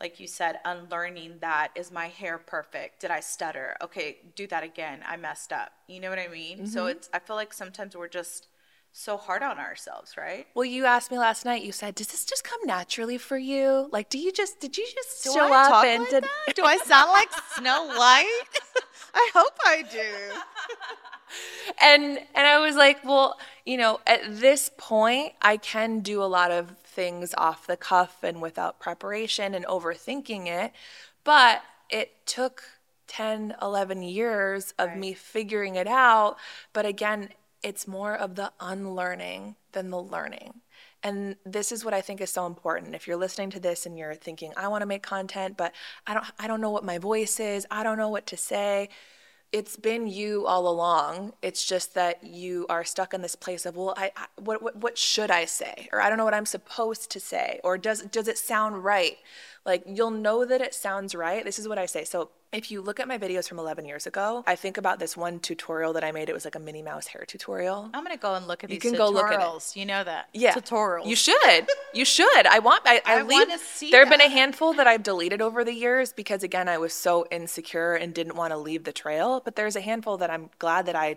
like 0.00 0.18
you 0.18 0.26
said, 0.26 0.58
unlearning 0.64 1.38
that. 1.42 1.68
Is 1.76 1.92
my 1.92 2.08
hair 2.08 2.38
perfect? 2.38 3.00
Did 3.00 3.12
I 3.12 3.20
stutter? 3.20 3.76
Okay, 3.80 4.16
do 4.34 4.48
that 4.48 4.64
again. 4.64 5.00
I 5.06 5.16
messed 5.16 5.52
up. 5.52 5.70
You 5.86 6.00
know 6.00 6.10
what 6.10 6.18
I 6.18 6.26
mean? 6.28 6.66
So 6.66 6.80
mm-hmm. 6.80 6.96
it's, 6.96 7.10
I 7.14 7.20
feel 7.20 7.36
like 7.36 7.52
sometimes 7.52 7.96
we're 7.96 8.08
just 8.08 8.48
so 8.92 9.16
hard 9.16 9.42
on 9.42 9.58
ourselves, 9.58 10.16
right? 10.16 10.46
Well, 10.54 10.64
you 10.64 10.84
asked 10.84 11.10
me 11.10 11.18
last 11.18 11.44
night. 11.44 11.62
You 11.62 11.72
said, 11.72 11.94
"Does 11.94 12.08
this 12.08 12.24
just 12.24 12.44
come 12.44 12.60
naturally 12.64 13.18
for 13.18 13.38
you? 13.38 13.88
Like, 13.90 14.10
do 14.10 14.18
you 14.18 14.30
just 14.32 14.60
did 14.60 14.76
you 14.76 14.86
just 14.94 15.24
Do 15.24 15.32
show 15.32 15.52
I 15.52 15.66
up 15.66 15.84
and 15.84 16.02
like 16.02 16.10
did?" 16.10 16.24
Do 16.54 16.64
I 16.64 16.76
sound 16.76 17.10
like 17.10 17.28
Snow 17.54 17.86
White? 17.96 18.60
I 19.14 19.30
hope 19.34 19.58
I 19.64 19.82
do. 19.82 20.00
and 21.80 22.18
and 22.34 22.46
I 22.46 22.58
was 22.58 22.76
like, 22.76 23.04
well, 23.04 23.38
you 23.64 23.76
know, 23.76 24.00
at 24.06 24.20
this 24.40 24.70
point, 24.76 25.32
I 25.40 25.56
can 25.56 26.00
do 26.00 26.22
a 26.22 26.26
lot 26.26 26.50
of 26.50 26.76
things 26.78 27.34
off 27.38 27.66
the 27.66 27.76
cuff 27.76 28.22
and 28.22 28.42
without 28.42 28.78
preparation 28.78 29.54
and 29.54 29.64
overthinking 29.66 30.46
it, 30.46 30.72
but 31.24 31.62
it 31.88 32.26
took 32.26 32.64
10, 33.06 33.56
11 33.60 34.02
years 34.02 34.72
of 34.78 34.96
me 34.96 35.12
figuring 35.12 35.74
it 35.76 35.86
out, 35.86 36.36
but 36.72 36.86
again, 36.86 37.30
it's 37.62 37.86
more 37.86 38.14
of 38.14 38.34
the 38.34 38.52
unlearning 38.60 39.56
than 39.72 39.90
the 39.90 40.00
learning. 40.00 40.60
And 41.02 41.36
this 41.44 41.72
is 41.72 41.84
what 41.84 41.94
I 41.94 42.00
think 42.00 42.20
is 42.20 42.30
so 42.30 42.46
important. 42.46 42.94
If 42.94 43.08
you're 43.08 43.16
listening 43.16 43.50
to 43.50 43.60
this 43.60 43.86
and 43.86 43.98
you're 43.98 44.14
thinking, 44.14 44.52
I 44.56 44.68
want 44.68 44.82
to 44.82 44.86
make 44.86 45.02
content, 45.02 45.56
but 45.56 45.72
I 46.06 46.14
don't 46.14 46.26
I 46.38 46.46
don't 46.46 46.60
know 46.60 46.70
what 46.70 46.84
my 46.84 46.98
voice 46.98 47.40
is, 47.40 47.66
I 47.70 47.82
don't 47.82 47.98
know 47.98 48.08
what 48.08 48.26
to 48.28 48.36
say 48.36 48.88
it's 49.52 49.76
been 49.76 50.06
you 50.06 50.46
all 50.46 50.66
along. 50.66 51.34
It's 51.42 51.66
just 51.66 51.94
that 51.94 52.24
you 52.24 52.66
are 52.70 52.84
stuck 52.84 53.12
in 53.12 53.20
this 53.20 53.36
place 53.36 53.66
of, 53.66 53.76
well, 53.76 53.94
I, 53.96 54.10
I 54.16 54.26
what, 54.40 54.62
what 54.62 54.76
what 54.76 54.96
should 54.98 55.30
I 55.30 55.44
say, 55.44 55.88
or 55.92 56.00
I 56.00 56.08
don't 56.08 56.16
know 56.16 56.24
what 56.24 56.34
I'm 56.34 56.46
supposed 56.46 57.10
to 57.10 57.20
say, 57.20 57.60
or 57.62 57.76
does 57.76 58.02
does 58.04 58.28
it 58.28 58.38
sound 58.38 58.82
right? 58.82 59.18
Like 59.66 59.84
you'll 59.86 60.10
know 60.10 60.44
that 60.46 60.62
it 60.62 60.74
sounds 60.74 61.14
right. 61.14 61.44
This 61.44 61.58
is 61.58 61.68
what 61.68 61.78
I 61.78 61.86
say. 61.86 62.04
So 62.04 62.30
if 62.52 62.70
you 62.70 62.82
look 62.82 63.00
at 63.00 63.08
my 63.08 63.16
videos 63.16 63.48
from 63.48 63.58
11 63.58 63.86
years 63.86 64.06
ago, 64.06 64.44
I 64.46 64.56
think 64.56 64.76
about 64.76 64.98
this 64.98 65.16
one 65.16 65.40
tutorial 65.40 65.94
that 65.94 66.04
I 66.04 66.12
made. 66.12 66.28
It 66.28 66.34
was 66.34 66.44
like 66.44 66.54
a 66.54 66.58
Minnie 66.58 66.82
Mouse 66.82 67.06
hair 67.06 67.24
tutorial. 67.26 67.88
I'm 67.94 68.04
gonna 68.04 68.18
go 68.18 68.34
and 68.34 68.46
look 68.46 68.62
at 68.62 68.68
You 68.70 68.78
these 68.78 68.82
can 68.82 68.94
tutorials. 68.94 68.98
go 68.98 69.10
look 69.10 69.32
at 69.32 69.56
it. 69.56 69.76
You 69.76 69.86
know 69.86 70.04
that. 70.04 70.28
Yeah, 70.34 70.52
Tutorials. 70.52 71.06
You 71.06 71.16
should. 71.16 71.66
You 71.94 72.04
should. 72.04 72.46
I 72.46 72.58
want. 72.58 72.82
I, 72.84 72.96
I, 73.06 73.20
I 73.20 73.22
leave- 73.22 73.48
wanna 73.48 73.58
see 73.58 73.90
There 73.90 74.00
have 74.04 74.10
been 74.10 74.20
a 74.20 74.28
handful 74.28 74.74
that 74.74 74.86
I've 74.86 75.02
deleted 75.02 75.40
over 75.40 75.64
the 75.64 75.72
years 75.72 76.12
because 76.12 76.42
again, 76.42 76.68
I 76.68 76.76
was 76.76 76.92
so 76.92 77.26
insecure 77.30 77.94
and 77.94 78.12
didn't 78.12 78.36
want 78.36 78.52
to 78.52 78.58
leave 78.58 78.84
the 78.84 78.92
trail. 78.92 79.40
But 79.42 79.56
there's 79.56 79.74
a 79.76 79.80
handful 79.80 80.18
that 80.18 80.28
I'm 80.30 80.50
glad 80.58 80.84
that 80.86 80.96
I 80.96 81.16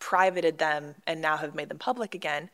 privated 0.00 0.58
them 0.58 0.96
and 1.06 1.22
now 1.22 1.38
have 1.38 1.54
made 1.54 1.70
them 1.70 1.78
public 1.78 2.14
again. 2.14 2.50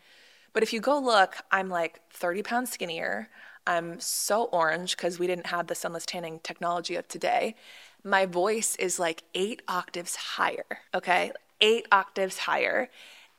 But 0.52 0.62
if 0.62 0.72
you 0.72 0.80
go 0.80 0.98
look, 1.00 1.36
I'm 1.50 1.68
like 1.68 2.00
30 2.10 2.42
pounds 2.44 2.70
skinnier. 2.70 3.28
I'm 3.66 4.00
so 4.00 4.44
orange 4.44 4.96
because 4.96 5.18
we 5.18 5.26
didn't 5.26 5.46
have 5.46 5.66
the 5.66 5.74
sunless 5.74 6.06
tanning 6.06 6.40
technology 6.42 6.94
of 6.96 7.06
today. 7.08 7.54
My 8.04 8.26
voice 8.26 8.76
is 8.76 8.98
like 8.98 9.22
eight 9.34 9.62
octaves 9.68 10.16
higher, 10.16 10.64
okay? 10.94 11.32
Eight 11.60 11.86
octaves 11.92 12.38
higher. 12.38 12.88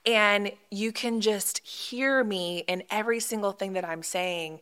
And 0.06 0.51
you 0.72 0.91
can 0.91 1.22
just 1.22 1.60
hear 1.60 2.24
me 2.24 2.60
in 2.68 2.84
every 2.89 3.20
single 3.20 3.51
thing 3.51 3.74
that 3.74 3.86
I'm 3.86 4.03
saying 4.03 4.62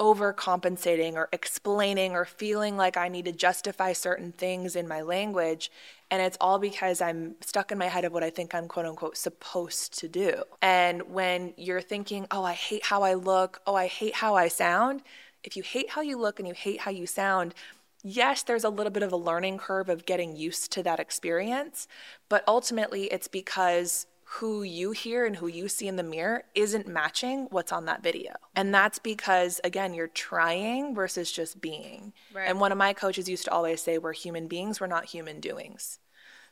overcompensating 0.00 1.12
or 1.12 1.28
explaining 1.30 2.12
or 2.12 2.24
feeling 2.24 2.74
like 2.76 2.96
I 2.96 3.08
need 3.08 3.26
to 3.26 3.32
justify 3.32 3.92
certain 3.92 4.32
things 4.32 4.74
in 4.74 4.88
my 4.88 5.02
language. 5.02 5.70
And 6.10 6.22
it's 6.22 6.38
all 6.40 6.58
because 6.58 7.02
I'm 7.02 7.34
stuck 7.42 7.70
in 7.70 7.76
my 7.76 7.86
head 7.86 8.06
of 8.06 8.12
what 8.12 8.24
I 8.24 8.30
think 8.30 8.54
I'm 8.54 8.66
quote 8.66 8.86
unquote 8.86 9.18
supposed 9.18 9.98
to 9.98 10.08
do. 10.08 10.42
And 10.62 11.02
when 11.12 11.52
you're 11.58 11.82
thinking, 11.82 12.26
oh, 12.30 12.42
I 12.44 12.54
hate 12.54 12.86
how 12.86 13.02
I 13.02 13.12
look, 13.12 13.60
oh, 13.66 13.74
I 13.74 13.88
hate 13.88 14.14
how 14.16 14.34
I 14.34 14.48
sound, 14.48 15.02
if 15.44 15.54
you 15.54 15.62
hate 15.62 15.90
how 15.90 16.00
you 16.00 16.18
look 16.18 16.38
and 16.38 16.48
you 16.48 16.54
hate 16.54 16.80
how 16.80 16.90
you 16.90 17.06
sound, 17.06 17.54
yes, 18.02 18.42
there's 18.42 18.64
a 18.64 18.70
little 18.70 18.90
bit 18.90 19.02
of 19.02 19.12
a 19.12 19.16
learning 19.16 19.58
curve 19.58 19.88
of 19.88 20.06
getting 20.06 20.36
used 20.36 20.72
to 20.72 20.82
that 20.82 21.00
experience. 21.00 21.88
But 22.28 22.44
ultimately, 22.46 23.04
it's 23.04 23.28
because 23.28 24.06
who 24.34 24.62
you 24.62 24.92
hear 24.92 25.26
and 25.26 25.34
who 25.36 25.48
you 25.48 25.66
see 25.66 25.88
in 25.88 25.96
the 25.96 26.04
mirror 26.04 26.44
isn't 26.54 26.86
matching 26.86 27.48
what's 27.50 27.72
on 27.72 27.86
that 27.86 28.00
video. 28.00 28.32
And 28.54 28.72
that's 28.72 29.00
because, 29.00 29.60
again, 29.64 29.92
you're 29.92 30.06
trying 30.06 30.94
versus 30.94 31.32
just 31.32 31.60
being. 31.60 32.12
Right. 32.32 32.48
And 32.48 32.60
one 32.60 32.70
of 32.70 32.78
my 32.78 32.92
coaches 32.92 33.28
used 33.28 33.46
to 33.46 33.50
always 33.50 33.80
say, 33.80 33.98
we're 33.98 34.12
human 34.12 34.46
beings, 34.46 34.80
we're 34.80 34.86
not 34.86 35.06
human 35.06 35.40
doings. 35.40 35.98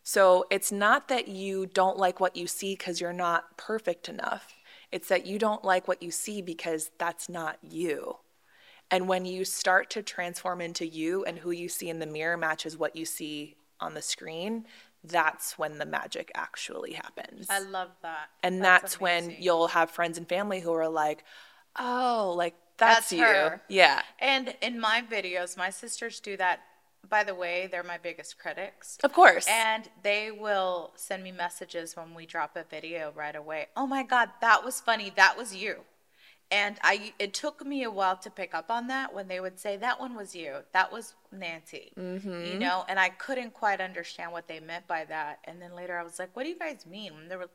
So 0.02 0.47
it's 0.50 0.73
not 0.73 1.07
that 1.09 1.28
you 1.28 1.67
don't 1.67 1.99
like 1.99 2.19
what 2.19 2.35
you 2.35 2.49
see 2.49 2.75
because 2.75 3.00
you're 3.00 3.12
not 3.12 3.57
perfect 3.57 4.09
enough. 4.09 4.57
It's 4.90 5.09
that 5.09 5.26
you 5.26 5.38
don't 5.38 5.64
like 5.64 5.87
what 5.87 6.02
you 6.02 6.11
see 6.11 6.43
because 6.43 6.90
that's 6.99 7.28
not 7.28 7.59
you. 7.62 8.17
And 8.90 9.09
when 9.09 9.25
you 9.25 9.45
start 9.45 9.90
to 9.90 10.02
transform 10.02 10.61
into 10.61 10.87
you 10.87 11.25
and 11.25 11.38
who 11.38 11.50
you 11.50 11.68
see 11.68 11.88
in 11.90 11.99
the 11.99 12.07
mirror 12.07 12.37
matches 12.37 12.76
what 12.76 12.97
you 12.97 13.04
see 13.04 13.57
on 13.80 13.95
the 13.95 14.02
screen, 14.02 14.64
that's 15.04 15.59
when 15.59 15.78
the 15.78 15.87
magic 15.87 16.30
actually 16.35 16.92
happens. 16.95 17.47
I 17.50 17.61
love 17.61 17.90
that. 18.02 18.30
and 18.42 18.62
that's, 18.64 19.00
when 19.00 19.37
you'll 19.38 19.68
have 19.68 19.90
friends 19.90 20.18
and 20.18 20.28
family 20.28 20.61
who 20.61 20.73
are 20.73 20.88
like, 20.88 21.25
oh, 21.78 22.35
like 22.37 22.54
that's, 22.78 23.11
That's 23.11 23.12
you. 23.12 23.25
her. 23.25 23.61
Yeah. 23.68 24.02
And 24.18 24.54
in 24.62 24.80
my 24.80 25.02
videos, 25.09 25.57
my 25.57 25.71
sisters 25.71 26.21
do 26.21 26.37
that. 26.37 26.61
By 27.09 27.25
the 27.25 27.35
way, 27.35 27.68
they're 27.71 27.83
my 27.85 27.99
biggest 27.99 28.38
critics. 28.38 28.99
Of 29.02 29.12
course. 29.12 29.47
And 29.49 29.88
they 30.02 30.30
will 30.30 30.92
send 30.97 31.23
me 31.23 31.33
messages 31.33 31.97
when 31.97 32.14
we 32.14 32.26
drop 32.26 32.57
a 32.57 32.64
video 32.64 33.12
right 33.16 33.35
away. 33.37 33.66
Oh 33.76 33.87
my 33.87 34.02
God, 34.02 34.30
that 34.40 34.64
was 34.64 34.80
funny. 34.80 35.12
That 35.16 35.37
was 35.37 35.54
you. 35.54 35.76
And 36.50 36.78
I, 36.83 37.12
it 37.19 37.35
took 37.35 37.64
me 37.67 37.83
a 37.83 37.90
while 37.90 38.17
to 38.17 38.31
pick 38.31 38.55
up 38.55 38.71
on 38.71 38.87
that 38.87 39.12
when 39.14 39.28
they 39.28 39.38
would 39.38 39.59
say 39.59 39.76
that 39.76 40.00
one 40.00 40.14
was 40.14 40.35
you, 40.35 40.57
that 40.73 40.90
was 40.90 41.14
Nancy, 41.31 41.93
Mm-hmm. 41.99 42.45
you 42.47 42.59
know, 42.59 42.85
and 42.88 42.99
I 42.99 43.11
couldn't 43.11 43.52
quite 43.52 43.83
understand 43.83 44.33
what 44.33 44.49
they 44.49 44.59
meant 44.59 44.87
by 44.87 45.05
that. 45.07 45.40
And 45.45 45.61
then 45.61 45.75
later 45.75 45.99
I 45.99 46.02
was 46.02 46.19
like, 46.19 46.35
what 46.35 46.45
do 46.45 46.49
you 46.49 46.59
guys 46.59 46.87
mean? 46.87 47.12
And 47.21 47.31
they 47.31 47.37
were, 47.37 47.50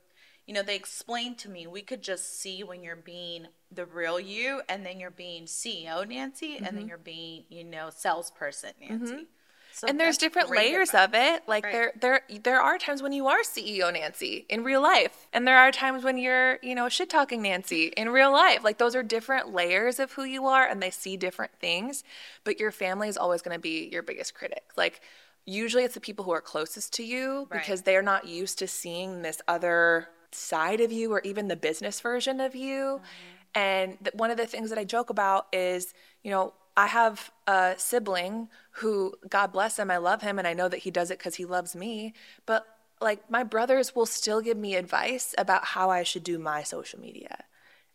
you 0.45 0.53
know, 0.53 0.61
they 0.61 0.75
explained 0.75 1.39
to 1.39 1.49
me 1.49 1.65
we 1.65 1.81
could 1.81 2.03
just 2.03 2.39
see 2.39 2.63
when 2.63 2.83
you're 2.83 2.95
being 2.95 3.47
the 3.71 3.85
real 3.87 4.19
you, 4.19 4.61
and 4.69 4.85
then 4.85 4.99
you're 4.99 5.09
being 5.09 5.45
CEO 5.45 6.07
Nancy, 6.07 6.57
and 6.57 6.77
then 6.77 6.87
you're 6.87 6.97
being, 6.99 7.45
you 7.49 7.63
know, 7.63 7.89
salesperson 7.89 8.73
Nancy. 8.79 9.25
So 9.73 9.87
Mm-hmm. 9.87 9.89
and 9.91 9.99
there's 9.99 10.17
different 10.19 10.49
layers 10.51 10.89
about 10.91 11.09
of 11.09 11.15
it. 11.15 11.43
Like 11.47 11.63
Right. 11.65 11.73
there 11.73 11.91
there 11.99 12.21
there 12.43 12.61
are 12.61 12.77
times 12.77 13.01
when 13.01 13.11
you 13.11 13.27
are 13.27 13.41
CEO 13.41 13.91
Nancy 13.91 14.45
in 14.47 14.63
real 14.63 14.81
life. 14.81 15.27
And 15.33 15.47
there 15.47 15.57
are 15.57 15.71
times 15.71 16.03
when 16.03 16.17
you're, 16.17 16.59
you 16.61 16.75
know, 16.75 16.87
shit 16.89 17.09
talking 17.09 17.41
Nancy 17.41 17.87
in 17.97 18.09
real 18.09 18.31
life. 18.31 18.63
Like 18.63 18.77
those 18.77 18.95
are 18.95 19.01
different 19.03 19.51
layers 19.51 19.99
of 19.99 20.11
who 20.13 20.23
you 20.23 20.45
are 20.45 20.65
and 20.67 20.81
they 20.81 20.91
see 20.91 21.17
different 21.17 21.53
things. 21.59 22.03
But 22.43 22.59
your 22.59 22.71
family 22.71 23.09
is 23.09 23.17
always 23.17 23.41
gonna 23.41 23.57
be 23.59 23.89
your 23.91 24.03
biggest 24.03 24.35
critic. 24.35 24.63
Like 24.77 25.01
usually 25.45 25.83
it's 25.83 25.95
the 25.95 25.99
people 25.99 26.23
who 26.23 26.31
are 26.31 26.41
closest 26.41 26.93
to 26.93 27.03
you 27.03 27.47
Right. 27.49 27.59
because 27.59 27.81
they're 27.81 28.01
not 28.03 28.27
used 28.27 28.59
to 28.59 28.67
seeing 28.67 29.23
this 29.23 29.41
other 29.47 30.07
side 30.31 30.81
of 30.81 30.91
you 30.91 31.11
or 31.11 31.19
even 31.21 31.47
the 31.47 31.55
business 31.55 31.99
version 31.99 32.39
of 32.39 32.55
you. 32.55 33.01
And 33.55 33.97
th- 34.03 34.15
one 34.15 34.31
of 34.31 34.37
the 34.37 34.47
things 34.47 34.69
that 34.69 34.79
I 34.79 34.83
joke 34.83 35.09
about 35.11 35.47
is, 35.53 35.93
you 36.23 36.31
know, 36.31 36.53
I 36.75 36.87
have 36.87 37.31
a 37.47 37.75
sibling 37.77 38.49
who, 38.71 39.13
God 39.29 39.51
bless 39.51 39.77
him, 39.77 39.91
I 39.91 39.97
love 39.97 40.21
him, 40.21 40.39
and 40.39 40.47
I 40.47 40.53
know 40.53 40.67
that 40.69 40.79
he 40.79 40.91
does 40.91 41.11
it 41.11 41.19
because 41.19 41.35
he 41.35 41.45
loves 41.45 41.75
me. 41.75 42.13
But 42.45 42.65
like, 42.99 43.29
my 43.29 43.43
brothers 43.43 43.95
will 43.95 44.05
still 44.05 44.41
give 44.41 44.57
me 44.57 44.75
advice 44.75 45.35
about 45.37 45.65
how 45.65 45.89
I 45.89 46.03
should 46.03 46.23
do 46.23 46.39
my 46.39 46.63
social 46.63 46.99
media. 46.99 47.43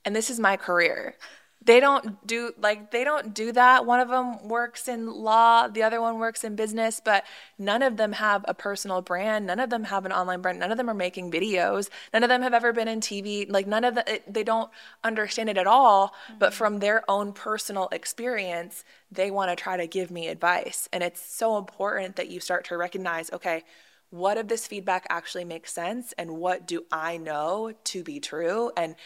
And 0.05 0.15
this 0.15 0.31
is 0.31 0.39
my 0.39 0.57
career. 0.57 1.17
They 1.65 1.81
don't 1.81 2.25
do 2.27 2.53
like 2.59 2.93
they 2.93 3.05
don't 3.05 3.35
do 3.35 3.53
that. 3.53 3.85
One 3.85 4.01
of 4.01 4.09
them 4.09 4.49
works 4.49 4.87
in 4.87 5.07
law, 5.07 5.67
the 5.67 5.83
other 5.83 6.01
one 6.01 6.19
works 6.19 6.45
in 6.45 6.55
business, 6.55 7.01
but 7.05 7.25
none 7.59 7.83
of 7.83 7.97
them 7.97 8.13
have 8.13 8.45
a 8.47 8.55
personal 8.55 9.03
brand. 9.03 9.47
None 9.47 9.59
of 9.59 9.69
them 9.69 9.85
have 9.85 10.07
an 10.07 10.13
online 10.13 10.41
brand. 10.41 10.61
None 10.61 10.71
of 10.71 10.79
them 10.79 10.89
are 10.89 10.95
making 10.95 11.31
videos. 11.31 11.91
None 12.15 12.23
of 12.23 12.29
them 12.29 12.43
have 12.43 12.55
ever 12.55 12.73
been 12.73 12.89
in 12.89 13.01
TV. 13.01 13.51
Like 13.51 13.67
none 13.67 13.85
of 13.85 13.97
the 13.97 14.15
it, 14.15 14.33
they 14.33 14.45
don't 14.45 14.71
understand 15.03 15.51
it 15.51 15.59
at 15.59 15.67
all, 15.67 16.15
but 16.39 16.53
mm. 16.53 16.55
from 16.55 16.79
their 16.79 17.09
own 17.11 17.33
personal 17.33 17.89
experience, 17.91 18.85
they 19.11 19.31
want 19.31 19.51
to 19.51 19.57
try 19.57 19.77
to 19.77 19.87
give 19.87 20.11
me 20.11 20.29
advice. 20.29 20.89
And 20.93 21.03
it's 21.03 21.21
so 21.21 21.59
important 21.59 22.17
that 22.17 22.29
you 22.29 22.41
start 22.41 22.65
to 22.67 22.77
recognize, 22.77 23.31
okay, 23.33 23.65
what 24.11 24.39
of 24.39 24.49
this 24.49 24.67
feedback 24.67 25.07
actually 25.11 25.45
makes 25.45 25.73
sense 25.73 26.15
and 26.17 26.39
what 26.39 26.67
do 26.67 26.85
I 26.91 27.17
know 27.19 27.75
to 27.85 28.03
be 28.03 28.21
true? 28.21 28.71
And 28.77 28.97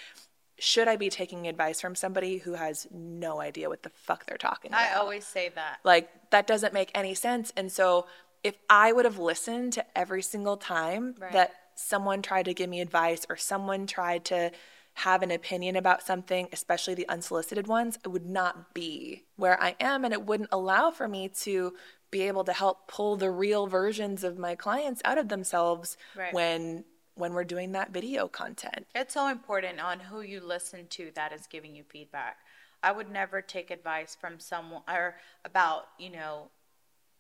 should 0.59 0.87
I 0.89 0.97
be 0.97 1.09
taking 1.09 1.47
advice 1.49 1.81
from 1.81 1.95
somebody 1.95 2.39
who 2.39 2.55
has 2.55 2.87
no 2.91 3.41
idea 3.41 3.69
what 3.69 3.83
the 3.83 3.91
fuck 3.91 4.27
they're 4.27 4.37
talking 4.37 4.71
about? 4.71 4.81
I 4.83 4.95
always 4.95 5.25
say 5.27 5.49
that. 5.55 5.79
Like, 5.85 6.31
that 6.31 6.47
doesn't 6.47 6.73
make 6.73 6.91
any 6.95 7.15
sense. 7.15 7.53
And 7.57 7.71
so, 7.73 8.07
if 8.45 8.57
I 8.69 8.93
would 8.93 9.05
have 9.05 9.19
listened 9.19 9.73
to 9.75 9.85
every 9.99 10.23
single 10.23 10.57
time 10.57 11.15
Right. 11.19 11.33
that 11.33 11.53
someone 11.75 12.23
tried 12.23 12.45
to 12.45 12.55
give 12.55 12.69
me 12.69 12.81
advice 12.81 13.25
or 13.29 13.37
someone 13.37 13.87
tried 13.87 14.25
to 14.27 14.51
have 14.95 15.23
an 15.23 15.31
opinion 15.31 15.75
about 15.77 16.03
something, 16.03 16.49
especially 16.53 16.95
the 16.95 17.09
unsolicited 17.09 17.67
ones, 17.67 17.99
it 18.05 18.09
would 18.09 18.27
not 18.27 18.75
be 18.75 19.25
where 19.37 19.61
I 19.63 19.75
am. 19.81 20.05
And 20.05 20.13
it 20.13 20.27
wouldn't 20.27 20.51
allow 20.53 20.91
for 20.91 21.09
me 21.09 21.29
to 21.41 21.73
be 22.11 22.23
able 22.23 22.45
to 22.45 22.53
help 22.53 22.89
pull 22.89 23.17
the 23.17 23.31
real 23.31 23.67
versions 23.67 24.23
of 24.23 24.37
my 24.39 24.55
clients 24.55 25.01
out 25.05 25.17
of 25.17 25.29
themselves 25.29 25.97
Right. 26.15 26.35
when 26.35 26.85
when 27.15 27.35
we're 27.35 27.45
doing 27.45 27.73
that 27.73 27.93
video 27.93 28.29
content. 28.29 28.87
It's 28.95 29.15
so 29.15 29.29
important 29.29 29.81
on 29.81 30.01
who 30.01 30.23
you 30.23 30.41
listen 30.41 30.87
to 30.91 31.11
that 31.15 31.33
is 31.33 31.47
giving 31.47 31.75
you 31.75 31.85
feedback. 31.85 32.39
I 32.83 32.93
would 32.93 33.11
never 33.11 33.41
take 33.43 33.71
advice 33.71 34.17
from 34.19 34.41
someone 34.41 34.83
or 34.89 35.17
about, 35.45 35.89
you 35.99 36.11
know, 36.11 36.51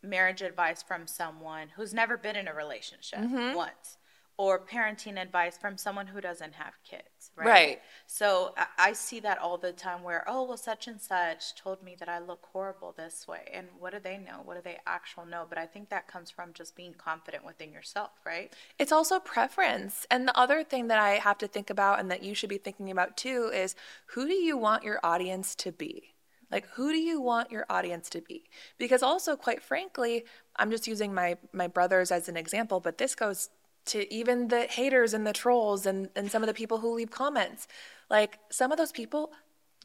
marriage 0.02 0.42
advice 0.42 0.82
from 0.82 1.06
someone 1.06 1.68
who's 1.76 1.94
never 1.94 2.16
been 2.16 2.34
in 2.36 2.48
a 2.48 2.54
relationship 2.54 3.20
Mm-hmm. 3.20 3.54
once 3.54 3.96
or 4.38 4.58
parenting 4.58 5.20
advice 5.20 5.58
from 5.58 5.76
someone 5.76 6.06
who 6.06 6.20
doesn't 6.20 6.54
have 6.54 6.72
kids, 6.88 7.30
right? 7.36 7.46
Right. 7.46 7.80
So 8.06 8.54
I, 8.78 8.92
see 8.94 9.20
that 9.20 9.38
all 9.38 9.58
the 9.58 9.72
time 9.72 10.02
where, 10.02 10.24
oh, 10.26 10.44
well, 10.44 10.56
such 10.56 10.88
and 10.88 11.00
such 11.00 11.54
told 11.54 11.82
me 11.82 11.96
that 11.98 12.08
I 12.08 12.18
look 12.18 12.46
horrible 12.52 12.94
this 12.96 13.28
way. 13.28 13.50
And 13.52 13.68
what 13.78 13.92
do 13.92 13.98
they 14.00 14.16
know? 14.16 14.40
What 14.44 14.56
do 14.56 14.62
they 14.62 14.78
actually 14.86 15.30
know? 15.30 15.46
But 15.48 15.58
I 15.58 15.66
think 15.66 15.90
that 15.90 16.08
comes 16.08 16.30
from 16.30 16.52
just 16.54 16.74
being 16.74 16.94
confident 16.94 17.44
within 17.44 17.72
yourself, 17.72 18.10
right? 18.24 18.52
It's 18.78 18.92
also 18.92 19.20
preference. 19.20 20.06
And 20.10 20.26
the 20.26 20.38
other 20.38 20.64
thing 20.64 20.88
that 20.88 20.98
I 20.98 21.12
have 21.12 21.38
to 21.38 21.46
think 21.46 21.68
about 21.68 22.00
and 22.00 22.10
that 22.10 22.22
you 22.22 22.34
should 22.34 22.50
be 22.50 22.58
thinking 22.58 22.90
about 22.90 23.16
too 23.16 23.50
is 23.52 23.74
who 24.06 24.26
do 24.26 24.34
you 24.34 24.56
want 24.56 24.82
your 24.82 24.98
audience 25.04 25.54
to 25.56 25.72
be? 25.72 26.14
Like 26.50 26.66
who 26.74 26.92
do 26.92 26.98
you 26.98 27.20
want 27.20 27.50
your 27.50 27.64
audience 27.70 28.10
to 28.10 28.20
be? 28.20 28.44
Because 28.78 29.02
also 29.02 29.36
quite 29.36 29.62
frankly, 29.62 30.24
I'm 30.56 30.70
just 30.70 30.86
using 30.86 31.14
my 31.14 31.38
my 31.52 31.66
brothers 31.66 32.10
as 32.10 32.28
an 32.28 32.36
example, 32.36 32.78
but 32.78 32.98
this 32.98 33.14
goes 33.14 33.48
to 33.86 34.12
even 34.12 34.48
the 34.48 34.62
haters 34.62 35.14
and 35.14 35.26
the 35.26 35.32
trolls 35.32 35.86
and, 35.86 36.08
and 36.14 36.30
some 36.30 36.42
of 36.42 36.46
the 36.46 36.54
people 36.54 36.78
who 36.78 36.94
leave 36.94 37.10
comments. 37.10 37.66
Like 38.10 38.38
some 38.50 38.72
of 38.72 38.78
those 38.78 38.92
people, 38.92 39.32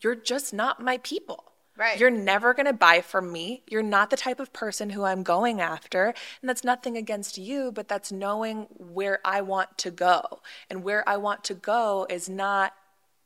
you're 0.01 0.15
just 0.15 0.53
not 0.53 0.81
my 0.81 0.97
people. 0.99 1.43
Right. 1.77 1.99
You're 1.99 2.09
never 2.09 2.55
going 2.55 2.65
to 2.65 2.73
buy 2.73 3.01
from 3.01 3.31
me. 3.31 3.61
You're 3.67 3.83
not 3.83 4.09
the 4.09 4.17
type 4.17 4.39
of 4.39 4.51
person 4.51 4.89
who 4.89 5.03
I'm 5.03 5.21
going 5.21 5.61
after. 5.61 6.05
And 6.41 6.49
that's 6.49 6.63
nothing 6.63 6.97
against 6.97 7.37
you, 7.37 7.71
but 7.71 7.87
that's 7.87 8.11
knowing 8.11 8.67
where 8.77 9.19
I 9.23 9.41
want 9.41 9.77
to 9.79 9.91
go. 9.91 10.41
And 10.71 10.83
where 10.83 11.07
I 11.07 11.17
want 11.17 11.43
to 11.45 11.53
go 11.53 12.07
is 12.09 12.27
not 12.27 12.73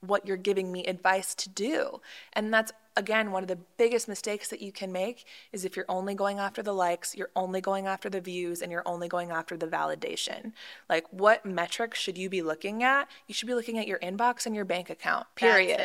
what 0.02 0.28
you're 0.28 0.38
giving 0.38 0.72
me 0.72 0.86
advice 0.86 1.34
to 1.36 1.50
do. 1.50 2.02
And 2.34 2.54
that's 2.54 2.72
again 2.98 3.32
one 3.32 3.44
of 3.44 3.48
the 3.48 3.60
biggest 3.78 4.08
mistakes 4.08 4.50
that 4.50 4.62
you 4.62 4.72
can 4.72 4.92
make 4.92 5.26
is 5.54 5.64
if 5.64 5.76
you're 5.76 5.86
only 5.88 6.14
going 6.14 6.40
after 6.40 6.62
the 6.62 6.74
likes, 6.74 7.16
you're 7.16 7.30
only 7.36 7.62
going 7.62 7.88
after 7.88 8.10
the 8.10 8.20
views 8.20 8.62
and 8.62 8.72
you're 8.72 8.88
only 8.88 9.08
going 9.08 9.32
after 9.32 9.56
the 9.56 9.68
validation. 9.68 10.54
Like 10.90 11.06
what 11.12 11.46
metrics 11.46 12.00
should 12.00 12.18
you 12.18 12.30
be 12.30 12.42
looking 12.42 12.84
at? 12.84 13.08
You 13.28 13.34
should 13.34 13.48
be 13.48 13.54
looking 13.54 13.78
at 13.78 13.88
your 13.88 14.00
inbox 14.00 14.46
and 14.46 14.56
your 14.56 14.66
bank 14.66 14.90
account. 14.90 15.28
Period. 15.36 15.82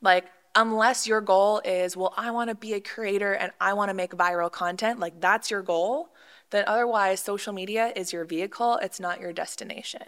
Like, 0.00 0.26
unless 0.54 1.06
your 1.06 1.20
goal 1.20 1.60
is, 1.64 1.96
well, 1.96 2.14
I 2.16 2.30
want 2.30 2.50
to 2.50 2.54
be 2.54 2.72
a 2.74 2.80
creator 2.80 3.32
and 3.32 3.52
I 3.60 3.74
want 3.74 3.90
to 3.90 3.94
make 3.94 4.12
viral 4.12 4.50
content, 4.50 4.98
like 4.98 5.20
that's 5.20 5.50
your 5.50 5.62
goal, 5.62 6.08
then 6.50 6.64
otherwise, 6.66 7.20
social 7.20 7.52
media 7.52 7.92
is 7.94 8.12
your 8.12 8.24
vehicle, 8.24 8.78
it's 8.82 8.98
not 8.98 9.20
your 9.20 9.32
destination. 9.32 10.04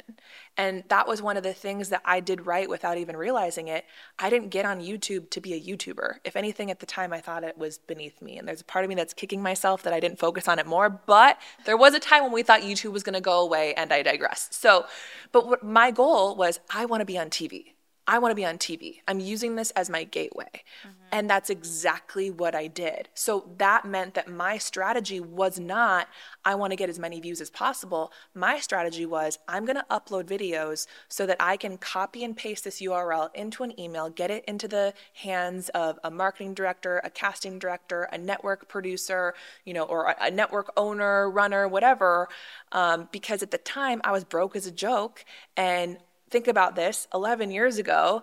And 0.57 0.85
that 0.89 1.07
was 1.07 1.21
one 1.21 1.37
of 1.37 1.43
the 1.43 1.53
things 1.53 1.91
that 1.91 2.03
I 2.05 2.21
did 2.21 2.47
right 2.47 2.69
without 2.69 2.97
even 2.97 3.17
realizing 3.17 3.69
it. 3.69 3.85
I 4.19 4.31
didn't 4.31 4.49
get 4.49 4.65
on 4.65 4.81
YouTube 4.81 5.31
to 5.31 5.41
be 5.41 5.53
a 5.55 5.61
YouTuber. 5.61 6.17
If 6.25 6.37
anything, 6.37 6.71
at 6.71 6.81
the 6.81 6.87
time, 6.87 7.13
I 7.13 7.21
thought 7.21 7.45
it 7.45 7.59
was 7.59 7.79
beneath 7.79 8.21
me. 8.23 8.39
And 8.39 8.49
there's 8.49 8.61
a 8.61 8.65
part 8.65 8.85
of 8.85 8.89
me 8.89 8.95
that's 8.95 9.15
kicking 9.15 9.43
myself 9.43 9.83
that 9.83 9.93
I 9.93 10.01
didn't 10.01 10.19
focus 10.19 10.49
on 10.49 10.59
it 10.59 10.67
more. 10.67 10.89
But 10.89 11.39
there 11.65 11.77
was 11.77 11.95
a 11.95 12.01
time 12.01 12.23
when 12.23 12.33
we 12.33 12.43
thought 12.43 12.63
YouTube 12.63 12.93
was 12.93 13.03
going 13.03 13.15
to 13.15 13.21
go 13.21 13.41
away, 13.41 13.75
and 13.75 13.93
I 13.93 14.03
digress. 14.03 14.49
So, 14.51 14.87
but 15.33 15.47
what 15.47 15.63
my 15.63 15.91
goal 15.91 16.37
was, 16.37 16.61
I 16.71 16.87
want 16.87 17.01
to 17.01 17.07
be 17.07 17.19
on 17.19 17.31
TV. 17.31 17.73
I 18.11 18.19
want 18.19 18.33
to 18.33 18.37
be 18.37 18.45
on 18.45 18.59
TV. 18.59 19.03
I'm 19.07 19.21
using 19.21 19.55
this 19.55 19.71
as 19.71 19.89
my 19.89 20.03
gateway. 20.03 20.65
And 21.13 21.31
that's 21.31 21.49
exactly 21.49 22.29
what 22.29 22.57
I 22.57 22.67
did. 22.67 23.09
So 23.15 23.51
that 23.59 23.85
meant 23.85 24.15
that 24.15 24.29
my 24.29 24.59
strategy 24.59 25.21
was 25.21 25.61
not, 25.61 26.09
I 26.45 26.57
want 26.57 26.73
to 26.73 26.77
get 26.77 26.89
as 26.89 26.99
many 26.99 27.21
views 27.21 27.41
as 27.41 27.51
possible. 27.51 28.13
My 28.35 28.59
strategy 28.59 29.07
was, 29.07 29.39
I'm 29.47 29.65
going 29.65 29.77
to 29.77 29.87
upload 29.91 30.25
videos 30.25 30.89
so 31.09 31.25
that 31.27 31.37
I 31.39 31.57
can 31.57 31.79
copy 31.79 32.25
and 32.25 32.37
paste 32.37 32.65
this 32.65 32.81
URL 32.81 33.33
into 33.33 33.63
an 33.63 33.79
email, 33.79 34.11
get 34.11 34.33
it 34.33 34.45
into 34.47 34.67
the 34.67 34.93
hands 35.15 35.69
of 35.69 36.01
a 36.03 36.11
marketing 36.11 36.55
director, 36.55 37.01
a 37.05 37.11
casting 37.11 37.61
director, 37.61 38.09
a 38.13 38.19
network 38.19 38.69
producer, 38.69 39.35
you 39.65 39.73
know, 39.73 39.85
or 39.85 40.07
a, 40.07 40.17
a 40.23 40.31
network 40.33 40.73
owner, 40.77 41.31
runner, 41.31 41.69
whatever. 41.69 42.29
Um, 42.73 43.09
because 43.13 43.41
at 43.45 43.53
the 43.53 43.59
time 43.59 44.01
I 44.03 44.11
was 44.11 44.25
broke 44.25 44.57
as 44.57 44.67
a 44.67 44.73
joke 44.73 45.25
and 45.57 45.99
think 46.31 46.49
about 46.49 46.77
this 46.77 47.09
11 47.13 47.51
years 47.51 47.79
ago 47.79 48.23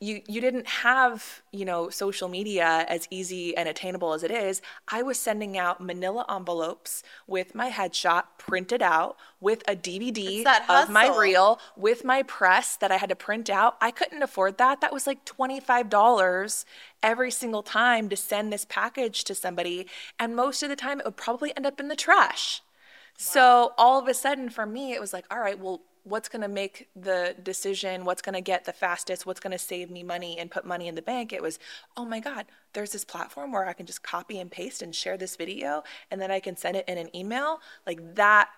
you 0.00 0.22
you 0.26 0.40
didn't 0.40 0.66
have 0.66 1.42
you 1.52 1.64
know 1.64 1.90
social 1.90 2.26
media 2.28 2.86
as 2.88 3.06
easy 3.10 3.54
and 3.56 3.68
attainable 3.68 4.14
as 4.14 4.22
it 4.22 4.30
is. 4.30 4.62
I 4.88 5.02
was 5.02 5.18
sending 5.18 5.58
out 5.58 5.80
manila 5.80 6.24
envelopes 6.34 7.02
with 7.26 7.54
my 7.54 7.70
headshot 7.70 8.24
printed 8.38 8.80
out 8.80 9.16
with 9.40 9.62
a 9.68 9.76
dvd 9.76 10.42
of 10.68 10.88
my 10.90 11.14
reel 11.18 11.60
with 11.76 12.02
my 12.04 12.22
press 12.22 12.76
that 12.76 12.90
i 12.90 12.96
had 12.96 13.10
to 13.10 13.16
print 13.16 13.50
out. 13.50 13.76
I 13.80 13.90
couldn't 13.90 14.22
afford 14.22 14.56
that. 14.58 14.80
That 14.80 14.92
was 14.92 15.06
like 15.06 15.24
$25 15.26 16.64
every 17.02 17.30
single 17.30 17.62
time 17.62 18.08
to 18.08 18.16
send 18.16 18.52
this 18.52 18.64
package 18.64 19.24
to 19.24 19.34
somebody 19.34 19.86
and 20.18 20.34
most 20.34 20.62
of 20.62 20.70
the 20.70 20.76
time 20.76 21.00
it 21.00 21.04
would 21.04 21.16
probably 21.16 21.54
end 21.56 21.66
up 21.66 21.78
in 21.78 21.88
the 21.88 21.96
trash. 21.96 22.62
So 23.16 23.72
all 23.76 23.98
of 23.98 24.08
a 24.08 24.14
sudden 24.14 24.48
for 24.48 24.64
me, 24.64 24.94
it 24.94 25.00
was 25.00 25.12
like, 25.12 25.26
all 25.30 25.40
right, 25.40 25.58
well, 25.58 25.82
what's 26.04 26.28
going 26.28 26.42
to 26.42 26.48
make 26.48 26.88
the 26.96 27.34
decision? 27.42 28.04
What's 28.04 28.22
going 28.22 28.34
to 28.34 28.40
get 28.40 28.64
the 28.64 28.72
fastest? 28.72 29.26
What's 29.26 29.40
going 29.40 29.52
to 29.52 29.58
save 29.58 29.90
me 29.90 30.02
money 30.02 30.38
and 30.38 30.50
put 30.50 30.64
money 30.64 30.88
in 30.88 30.94
the 30.94 31.02
bank? 31.02 31.32
It 31.32 31.42
was, 31.42 31.58
oh 31.96 32.04
my 32.04 32.20
God, 32.20 32.46
there's 32.72 32.92
this 32.92 33.04
platform 33.04 33.52
where 33.52 33.66
I 33.66 33.72
can 33.72 33.86
just 33.86 34.02
copy 34.02 34.38
and 34.38 34.50
paste 34.50 34.82
and 34.82 34.94
share 34.94 35.16
this 35.16 35.36
video 35.36 35.82
and 36.10 36.20
then 36.20 36.30
I 36.30 36.40
can 36.40 36.56
send 36.56 36.76
it 36.76 36.88
in 36.88 36.98
an 36.98 37.14
email. 37.14 37.60
Like 37.86 38.14
that, 38.14 38.48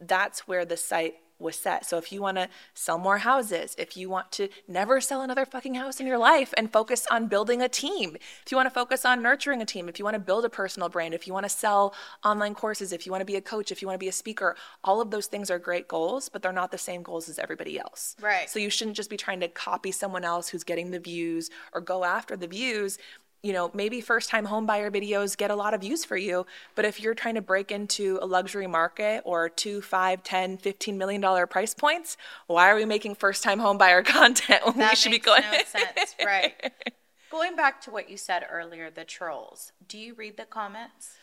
that's 0.00 0.46
where 0.48 0.64
the 0.64 0.76
site 0.76 1.14
was 1.42 1.56
set. 1.56 1.84
So 1.84 1.98
if 1.98 2.12
you 2.12 2.22
want 2.22 2.36
to 2.38 2.48
sell 2.74 2.98
more 2.98 3.18
houses, 3.18 3.74
if 3.78 3.96
you 3.96 4.08
want 4.08 4.32
to 4.32 4.48
never 4.66 5.00
sell 5.00 5.22
another 5.22 5.44
fucking 5.44 5.74
house 5.74 6.00
in 6.00 6.06
your 6.06 6.18
life 6.18 6.54
and 6.56 6.72
focus 6.72 7.06
on 7.10 7.26
building 7.26 7.60
a 7.60 7.68
team, 7.68 8.16
if 8.44 8.50
you 8.50 8.56
want 8.56 8.66
to 8.66 8.74
focus 8.74 9.04
on 9.04 9.22
nurturing 9.22 9.60
a 9.60 9.66
team, 9.66 9.88
if 9.88 9.98
you 9.98 10.04
want 10.04 10.14
to 10.14 10.20
build 10.20 10.44
a 10.44 10.50
personal 10.50 10.88
brand, 10.88 11.14
if 11.14 11.26
you 11.26 11.32
want 11.32 11.44
to 11.44 11.50
sell 11.50 11.94
online 12.24 12.54
courses, 12.54 12.92
if 12.92 13.06
you 13.06 13.12
want 13.12 13.20
to 13.20 13.26
be 13.26 13.36
a 13.36 13.40
coach, 13.40 13.70
if 13.70 13.82
you 13.82 13.88
want 13.88 13.96
to 13.96 14.04
be 14.04 14.08
a 14.08 14.12
speaker, 14.12 14.56
all 14.84 15.00
of 15.00 15.10
those 15.10 15.26
things 15.26 15.50
are 15.50 15.58
great 15.58 15.88
goals, 15.88 16.28
but 16.28 16.42
they're 16.42 16.52
not 16.52 16.70
the 16.70 16.78
same 16.78 17.02
goals 17.02 17.28
as 17.28 17.38
everybody 17.38 17.78
else. 17.78 18.16
Right. 18.20 18.48
So 18.48 18.58
you 18.58 18.70
shouldn't 18.70 18.96
just 18.96 19.10
be 19.10 19.16
trying 19.16 19.40
to 19.40 19.48
copy 19.48 19.92
someone 19.92 20.24
else 20.24 20.48
who's 20.48 20.64
getting 20.64 20.90
the 20.90 21.00
views 21.00 21.50
or 21.72 21.80
go 21.80 22.04
after 22.04 22.36
the 22.36 22.46
views. 22.46 22.98
You 23.42 23.52
know, 23.52 23.72
maybe 23.74 24.00
first 24.00 24.30
time 24.30 24.44
home 24.44 24.66
buyer 24.66 24.88
videos 24.88 25.36
get 25.36 25.50
a 25.50 25.56
lot 25.56 25.74
of 25.74 25.80
views 25.80 26.04
for 26.04 26.16
you, 26.16 26.46
but 26.76 26.84
if 26.84 27.00
you're 27.00 27.14
trying 27.14 27.34
to 27.34 27.42
break 27.42 27.72
into 27.72 28.18
a 28.22 28.26
luxury 28.26 28.68
market 28.68 29.22
or 29.24 29.48
two, 29.48 29.80
five, 29.82 30.22
10, 30.22 30.58
15 30.58 30.96
million 30.96 31.20
dollar 31.20 31.46
price 31.46 31.74
points, 31.74 32.16
why 32.46 32.70
are 32.70 32.76
we 32.76 32.84
making 32.84 33.16
first 33.16 33.42
time 33.42 33.58
home 33.58 33.78
buyer 33.78 34.02
content 34.04 34.64
when 34.64 34.74
we 34.74 34.80
That 34.80 34.96
should 34.96 35.10
be 35.10 35.16
makes 35.16 35.26
going? 35.26 35.42
no 35.50 35.58
sense, 35.64 36.14
right? 36.24 36.54
Going 37.32 37.56
back 37.56 37.80
to 37.82 37.90
what 37.90 38.10
you 38.10 38.18
said 38.18 38.44
earlier, 38.50 38.90
the 38.90 39.04
trolls. 39.04 39.72
Do 39.88 39.96
you 39.96 40.12
read 40.12 40.36
the 40.36 40.44
comments? 40.44 41.16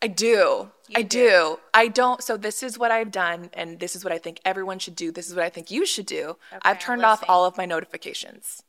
I 0.00 0.06
do. 0.06 0.70
I 0.94 1.02
do. 1.02 1.08
do. 1.08 1.58
I 1.74 1.88
don't. 1.88 2.22
So 2.22 2.36
this 2.36 2.62
is 2.62 2.78
what 2.78 2.92
I've 2.92 3.10
done, 3.10 3.50
and 3.52 3.80
this 3.80 3.96
is 3.96 4.04
what 4.04 4.12
I 4.12 4.18
think 4.18 4.40
everyone 4.44 4.78
should 4.78 4.94
do. 4.94 5.10
This 5.10 5.28
is 5.28 5.34
what 5.34 5.44
I 5.44 5.48
think 5.50 5.70
you 5.72 5.84
should 5.84 6.06
do. 6.06 6.36
I've 6.62 6.78
turned 6.78 7.04
off 7.04 7.24
all 7.28 7.44
of 7.44 7.56
my 7.56 7.66
notifications. 7.66 8.62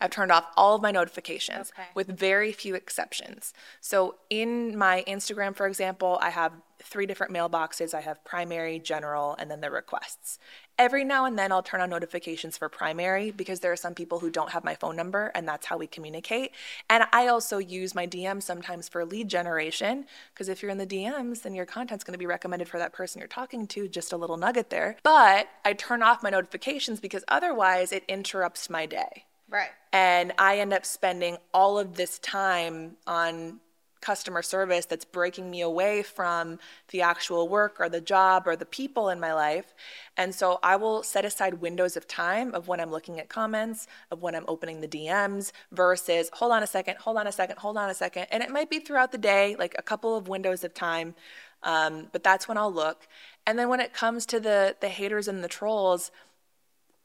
I've 0.00 0.10
turned 0.10 0.30
off 0.32 0.46
all 0.56 0.76
of 0.76 0.82
my 0.82 0.90
notifications 0.90 1.72
Okay. 1.72 1.88
with 1.94 2.08
very 2.08 2.52
few 2.52 2.74
exceptions. 2.74 3.54
So 3.80 4.16
in 4.28 4.76
my 4.76 5.04
Instagram, 5.06 5.56
for 5.56 5.66
example, 5.66 6.18
I 6.20 6.30
have 6.30 6.52
three 6.82 7.06
different 7.06 7.32
mailboxes. 7.32 7.94
I 7.94 8.02
have 8.02 8.22
primary, 8.24 8.78
general, 8.78 9.34
and 9.38 9.50
then 9.50 9.60
the 9.62 9.70
requests. 9.70 10.38
Every 10.78 11.04
now 11.04 11.24
and 11.24 11.38
then 11.38 11.50
I'll 11.50 11.62
turn 11.62 11.80
on 11.80 11.88
notifications 11.88 12.58
for 12.58 12.68
primary 12.68 13.30
because 13.30 13.60
there 13.60 13.72
are 13.72 13.76
some 13.76 13.94
people 13.94 14.18
who 14.18 14.30
don't 14.30 14.50
have 14.50 14.62
my 14.62 14.74
phone 14.74 14.94
number 14.94 15.32
and 15.34 15.48
that's 15.48 15.66
how 15.66 15.78
we 15.78 15.86
communicate. 15.86 16.52
And 16.90 17.04
I 17.12 17.28
also 17.28 17.56
use 17.56 17.94
my 17.94 18.06
DMs 18.06 18.42
sometimes 18.42 18.88
for 18.88 19.04
lead 19.06 19.28
generation 19.28 20.06
because 20.34 20.50
if 20.50 20.62
you're 20.62 20.70
in 20.70 20.78
the 20.78 20.86
DMs, 20.86 21.42
then 21.42 21.54
your 21.54 21.64
content's 21.66 22.04
going 22.04 22.12
to 22.12 22.18
be 22.18 22.26
recommended 22.26 22.68
for 22.68 22.78
that 22.78 22.92
person 22.92 23.20
you're 23.20 23.28
talking 23.28 23.66
to, 23.68 23.88
just 23.88 24.12
a 24.12 24.16
little 24.18 24.36
nugget 24.36 24.68
there. 24.68 24.96
But 25.02 25.48
I 25.64 25.72
turn 25.72 26.02
off 26.02 26.22
my 26.22 26.30
notifications 26.30 27.00
because 27.00 27.24
otherwise 27.28 27.90
it 27.90 28.04
interrupts 28.06 28.68
my 28.68 28.84
day 28.84 29.24
Right. 29.48 29.70
and 29.92 30.32
I 30.38 30.58
end 30.58 30.72
up 30.72 30.84
spending 30.84 31.38
all 31.54 31.78
of 31.78 31.94
this 31.94 32.18
time 32.18 32.96
on 33.06 33.60
customer 34.00 34.42
service 34.42 34.86
that's 34.86 35.04
breaking 35.04 35.50
me 35.50 35.60
away 35.60 36.02
from 36.02 36.60
the 36.90 37.02
actual 37.02 37.48
work 37.48 37.76
or 37.80 37.88
the 37.88 38.00
job 38.00 38.46
or 38.46 38.54
the 38.54 38.66
people 38.66 39.08
in 39.08 39.18
my 39.18 39.32
life. 39.32 39.74
And 40.16 40.32
so 40.34 40.60
I 40.62 40.76
will 40.76 41.02
set 41.02 41.24
aside 41.24 41.54
windows 41.54 41.96
of 41.96 42.06
time 42.06 42.54
of 42.54 42.68
when 42.68 42.78
I'm 42.78 42.90
looking 42.90 43.18
at 43.18 43.28
comments, 43.28 43.88
of 44.12 44.22
when 44.22 44.36
I'm 44.36 44.44
opening 44.46 44.80
the 44.80 44.86
DMs 44.86 45.50
versus 45.72 46.30
hold 46.34 46.52
on 46.52 46.62
a 46.62 46.68
second, 46.68 46.98
hold 46.98 47.16
on 47.16 47.26
a 47.26 47.32
second, 47.32 47.58
hold 47.58 47.76
on 47.76 47.90
a 47.90 47.94
second. 47.94 48.26
And 48.30 48.44
it 48.44 48.50
might 48.50 48.70
be 48.70 48.78
throughout 48.78 49.10
the 49.10 49.18
day, 49.18 49.56
like 49.58 49.74
a 49.76 49.82
couple 49.82 50.14
of 50.14 50.28
windows 50.28 50.62
of 50.62 50.72
time. 50.72 51.14
Um, 51.62 52.06
but 52.12 52.22
that's 52.22 52.46
when 52.46 52.56
I'll 52.58 52.72
look. 52.72 53.08
And 53.44 53.58
then 53.58 53.68
when 53.68 53.80
it 53.80 53.92
comes 53.92 54.24
to 54.26 54.38
the 54.38 54.76
the 54.80 54.88
haters 54.88 55.26
and 55.26 55.42
the 55.42 55.48
trolls, 55.48 56.12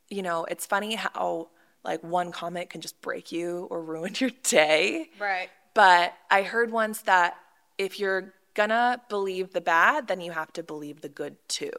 you 0.10 0.22
know, 0.22 0.46
it's 0.46 0.66
funny 0.68 0.96
how 0.96 1.48
like 1.84 2.04
one 2.04 2.32
comment 2.32 2.70
can 2.70 2.82
just 2.82 3.00
break 3.02 3.32
you 3.32 3.68
or 3.70 3.82
ruin 3.84 4.14
your 4.20 4.32
day. 4.44 5.10
Right. 5.20 5.50
But 5.74 6.14
I 6.30 6.44
heard 6.44 6.72
once 6.72 7.02
that 7.04 7.36
if 7.78 8.00
you're 8.00 8.34
gonna 8.54 9.02
believe 9.10 9.54
the 9.54 9.62
bad, 9.62 10.08
then 10.08 10.22
you 10.22 10.32
have 10.32 10.52
to 10.54 10.64
believe 10.64 11.02
the 11.02 11.10
good 11.10 11.38
too. 11.48 11.72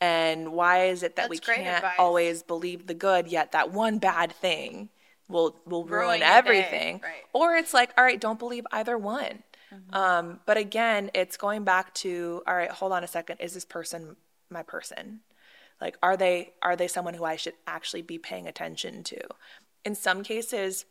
And 0.00 0.52
why 0.52 0.86
is 0.86 1.02
it 1.02 1.16
that 1.16 1.22
That's 1.28 1.30
we 1.30 1.38
can't 1.38 1.78
advice. 1.78 1.94
always 1.98 2.42
believe 2.42 2.86
the 2.86 2.94
good, 2.94 3.26
yet 3.26 3.52
that 3.52 3.72
one 3.72 3.98
bad 3.98 4.30
thing 4.32 4.90
will 5.28 5.56
will 5.66 5.84
Ruin 5.84 6.20
ruin, 6.20 6.22
everything? 6.22 7.00
right. 7.02 7.24
Or 7.32 7.56
it's 7.56 7.74
like, 7.74 7.90
all 7.98 8.04
right, 8.04 8.20
don't 8.20 8.38
believe 8.38 8.66
either 8.70 8.96
one. 8.96 9.42
Um, 9.92 10.40
but 10.46 10.56
again, 10.56 11.10
it's 11.12 11.36
going 11.36 11.64
back 11.64 11.92
to, 11.96 12.42
all 12.46 12.56
right, 12.56 12.70
hold 12.70 12.92
on 12.92 13.04
a 13.04 13.06
second. 13.06 13.40
Is 13.40 13.52
this 13.52 13.66
person 13.66 14.16
my 14.48 14.62
person? 14.62 15.20
Like, 15.80 15.96
are 16.02 16.16
they 16.16 16.52
are 16.62 16.76
they 16.76 16.88
someone 16.88 17.14
who 17.14 17.24
I 17.24 17.36
should 17.36 17.54
actually 17.66 18.02
be 18.02 18.18
paying 18.18 18.46
attention 18.46 19.04
to? 19.04 19.20
In 19.84 19.94
some 19.94 20.22
cases, 20.22 20.84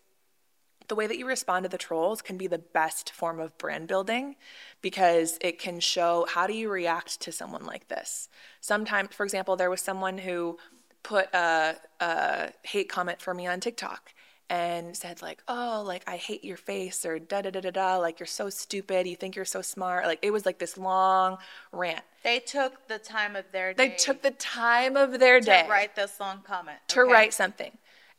the 0.88 0.96
way 0.96 1.08
that 1.08 1.18
you 1.18 1.28
respond 1.28 1.64
to 1.64 1.70
the 1.70 1.78
trolls 1.78 2.22
can 2.22 2.38
be 2.38 2.48
the 2.48 2.58
best 2.58 3.12
form 3.12 3.40
of 3.40 3.58
brand 3.58 3.88
building 3.88 4.36
because 4.82 5.38
it 5.42 5.60
can 5.60 5.80
show 5.80 6.26
how 6.30 6.48
do 6.48 6.54
you 6.54 6.70
react 6.70 7.20
to 7.22 7.32
someone 7.32 7.66
like 7.66 7.88
this. 7.90 8.30
Sometimes, 8.62 9.14
for 9.14 9.26
example, 9.26 9.56
there 9.56 9.70
was 9.70 9.82
someone 9.82 10.18
who 10.18 10.58
put 11.04 11.34
a, 11.34 11.76
a 12.00 12.52
hate 12.64 12.90
comment 12.90 13.22
for 13.22 13.34
me 13.34 13.48
on 13.48 13.60
TikTok 13.60 14.14
and 14.50 14.96
said 14.96 15.22
like, 15.22 15.44
"Oh, 15.48 15.84
like 15.86 16.04
I 16.08 16.18
hate 16.18 16.44
your 16.44 16.58
face," 16.58 17.06
or 17.06 17.20
"da 17.20 17.42
da 17.42 17.50
da 17.50 17.60
da 17.60 17.72
da," 17.72 17.98
like 17.98 18.20
you're 18.20 18.28
so 18.28 18.50
stupid. 18.50 19.06
You 19.08 19.16
think 19.16 19.36
you're 19.36 19.46
so 19.46 19.62
smart. 19.62 20.06
Like 20.06 20.20
it 20.22 20.32
was 20.32 20.46
like 20.46 20.58
this 20.60 20.78
long 20.78 21.38
rant. 21.72 22.02
They 22.24 22.40
took 22.40 22.88
the 22.88 22.98
time 23.00 23.36
of 23.36 23.46
their 23.52 23.74
day 23.74 23.88
They 23.90 23.96
took 23.96 24.22
the 24.22 24.32
time 24.32 24.96
of 24.98 25.20
their 25.20 25.40
day. 25.40 25.62
to 25.62 25.64
day 25.64 25.70
write 25.70 25.96
this 25.96 26.20
long 26.20 26.42
comment. 26.42 26.80
to 26.90 27.02
okay? 27.02 27.12
write 27.12 27.34
something 27.34 27.72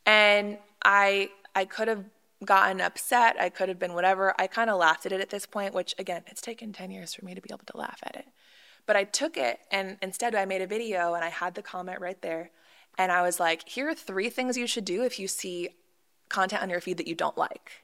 and 0.05 0.57
i 0.83 1.29
i 1.55 1.65
could 1.65 1.87
have 1.89 2.05
gotten 2.45 2.79
upset 2.79 3.35
i 3.39 3.49
could 3.49 3.67
have 3.69 3.77
been 3.77 3.93
whatever 3.93 4.33
i 4.39 4.47
kind 4.47 4.69
of 4.69 4.77
laughed 4.79 5.05
at 5.05 5.11
it 5.11 5.19
at 5.19 5.29
this 5.29 5.45
point 5.45 5.73
which 5.73 5.93
again 5.99 6.23
it's 6.27 6.41
taken 6.41 6.71
10 6.71 6.89
years 6.89 7.13
for 7.13 7.25
me 7.25 7.35
to 7.35 7.41
be 7.41 7.49
able 7.51 7.65
to 7.65 7.77
laugh 7.77 7.99
at 8.03 8.15
it 8.15 8.25
but 8.85 8.95
i 8.95 9.03
took 9.03 9.35
it 9.37 9.59
and 9.71 9.97
instead 10.01 10.33
i 10.33 10.45
made 10.45 10.61
a 10.61 10.65
video 10.67 11.13
and 11.13 11.23
i 11.23 11.29
had 11.29 11.53
the 11.53 11.61
comment 11.61 11.99
right 11.99 12.21
there 12.21 12.49
and 12.97 13.11
i 13.11 13.21
was 13.21 13.39
like 13.41 13.67
here 13.67 13.89
are 13.89 13.93
three 13.93 14.29
things 14.29 14.57
you 14.57 14.65
should 14.65 14.85
do 14.85 15.03
if 15.03 15.19
you 15.19 15.27
see 15.27 15.69
content 16.29 16.61
on 16.61 16.69
your 16.69 16.81
feed 16.81 16.97
that 16.97 17.07
you 17.07 17.15
don't 17.15 17.37
like 17.37 17.83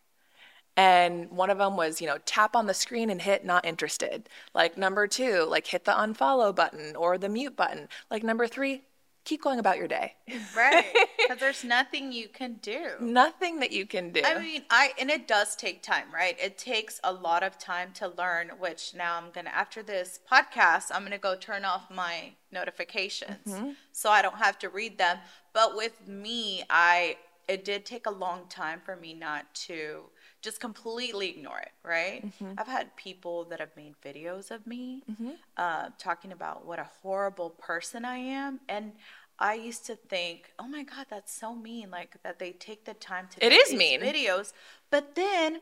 and 0.77 1.31
one 1.31 1.49
of 1.49 1.57
them 1.57 1.77
was, 1.77 2.01
you 2.01 2.07
know, 2.07 2.17
tap 2.25 2.55
on 2.55 2.67
the 2.67 2.73
screen 2.73 3.09
and 3.09 3.21
hit 3.21 3.45
not 3.45 3.65
interested. 3.65 4.27
Like 4.53 4.77
number 4.77 5.07
two, 5.07 5.45
like 5.49 5.67
hit 5.67 5.85
the 5.85 5.91
unfollow 5.91 6.53
button 6.53 6.95
or 6.95 7.17
the 7.17 7.29
mute 7.29 7.55
button. 7.55 7.87
Like 8.11 8.23
number 8.23 8.45
three, 8.45 8.81
keep 9.23 9.41
going 9.41 9.59
about 9.59 9.77
your 9.77 9.87
day. 9.87 10.15
Right. 10.55 10.85
Because 11.25 11.39
there's 11.39 11.63
nothing 11.63 12.11
you 12.11 12.27
can 12.27 12.59
do. 12.61 12.89
Nothing 12.99 13.59
that 13.61 13.71
you 13.71 13.87
can 13.87 14.11
do. 14.11 14.21
I 14.23 14.37
mean, 14.37 14.61
I 14.69 14.91
and 14.99 15.09
it 15.09 15.27
does 15.27 15.55
take 15.55 15.81
time, 15.81 16.13
right? 16.13 16.37
It 16.39 16.59
takes 16.59 16.99
a 17.03 17.11
lot 17.11 17.41
of 17.41 17.57
time 17.57 17.93
to 17.93 18.09
learn, 18.09 18.51
which 18.59 18.93
now 18.93 19.17
I'm 19.17 19.31
gonna 19.31 19.49
after 19.49 19.81
this 19.81 20.19
podcast, 20.31 20.91
I'm 20.93 21.01
gonna 21.01 21.17
go 21.17 21.35
turn 21.35 21.65
off 21.65 21.89
my 21.89 22.33
notifications 22.51 23.47
mm-hmm. 23.47 23.71
so 23.91 24.11
I 24.11 24.21
don't 24.21 24.37
have 24.37 24.59
to 24.59 24.69
read 24.69 24.99
them. 24.99 25.17
But 25.51 25.75
with 25.75 26.07
me, 26.07 26.63
I 26.69 27.17
it 27.47 27.65
did 27.65 27.85
take 27.85 28.05
a 28.05 28.11
long 28.11 28.41
time 28.49 28.81
for 28.83 28.95
me 28.95 29.13
not 29.13 29.53
to 29.67 30.03
just 30.41 30.59
completely 30.59 31.29
ignore 31.29 31.59
it, 31.59 31.71
right? 31.83 32.23
I've 32.57 32.67
had 32.67 32.95
people 32.95 33.45
that 33.45 33.59
have 33.59 33.75
made 33.75 33.95
videos 34.03 34.51
of 34.51 34.65
me 34.67 35.03
uh, 35.57 35.89
talking 35.97 36.31
about 36.31 36.65
what 36.65 36.79
a 36.79 36.87
horrible 37.01 37.49
person 37.51 38.05
I 38.05 38.17
am, 38.17 38.59
and 38.69 38.93
I 39.39 39.55
used 39.55 39.85
to 39.87 39.95
think, 39.95 40.51
oh 40.59 40.67
my 40.67 40.83
god, 40.83 41.07
that's 41.09 41.33
so 41.33 41.55
mean, 41.55 41.91
like 41.91 42.21
that 42.23 42.39
they 42.39 42.51
take 42.51 42.85
the 42.85 42.93
time 42.93 43.27
to 43.31 43.45
It 43.45 43.49
make 43.49 43.61
is 43.61 43.69
these 43.69 43.79
mean. 43.79 44.01
videos, 44.01 44.53
but 44.89 45.15
then. 45.15 45.61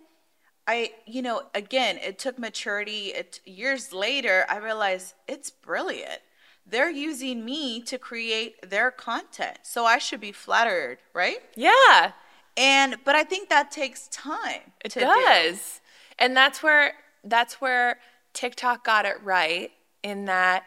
I, 0.65 0.91
you 1.05 1.21
know, 1.21 1.43
again, 1.53 1.97
it 1.97 2.17
took 2.17 2.39
maturity. 2.39 3.07
It 3.07 3.41
years 3.45 3.91
later, 3.91 4.45
I 4.47 4.57
realized 4.59 5.13
it's 5.27 5.49
brilliant. 5.49 6.21
They're 6.65 6.89
using 6.91 7.43
me 7.45 7.81
to 7.83 7.97
create 7.97 8.69
their 8.69 8.89
content, 8.91 9.59
so 9.63 9.85
I 9.85 9.97
should 9.97 10.21
be 10.21 10.31
flattered, 10.31 10.99
right? 11.13 11.39
yeah, 11.55 12.11
And 12.55 12.97
but 13.03 13.15
I 13.15 13.23
think 13.23 13.49
that 13.49 13.69
takes 13.71 14.07
time. 14.07 14.71
it 14.83 14.91
to 14.91 14.99
do. 15.01 15.05
does. 15.05 15.81
And 16.17 16.35
that's 16.37 16.63
where 16.63 16.93
that's 17.23 17.59
where 17.61 17.99
TikTok 18.33 18.83
got 18.85 19.05
it 19.05 19.17
right 19.23 19.71
in 20.03 20.25
that 20.25 20.63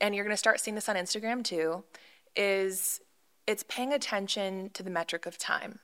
and 0.00 0.14
you're 0.14 0.24
going 0.24 0.32
to 0.32 0.36
start 0.38 0.60
seeing 0.60 0.74
this 0.74 0.88
on 0.88 0.96
Instagram 0.96 1.42
too 1.42 1.84
is 2.36 3.00
it's 3.46 3.64
paying 3.68 3.92
attention 3.92 4.70
to 4.74 4.82
the 4.82 4.90
metric 4.90 5.26
of 5.26 5.38
time. 5.38 5.78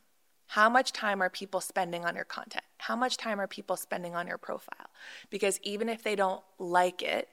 How 0.48 0.68
much 0.68 0.92
time 0.92 1.22
are 1.22 1.30
people 1.30 1.60
spending 1.60 2.04
on 2.04 2.14
your 2.14 2.24
content? 2.26 2.64
How 2.78 2.94
much 2.94 3.16
time 3.16 3.40
are 3.40 3.46
people 3.46 3.76
spending 3.76 4.14
on 4.14 4.26
your 4.26 4.36
profile? 4.38 4.90
Because 5.30 5.58
even 5.62 5.88
if 5.88 6.02
they 6.02 6.14
don't 6.14 6.42
like 6.58 7.02
it, 7.02 7.28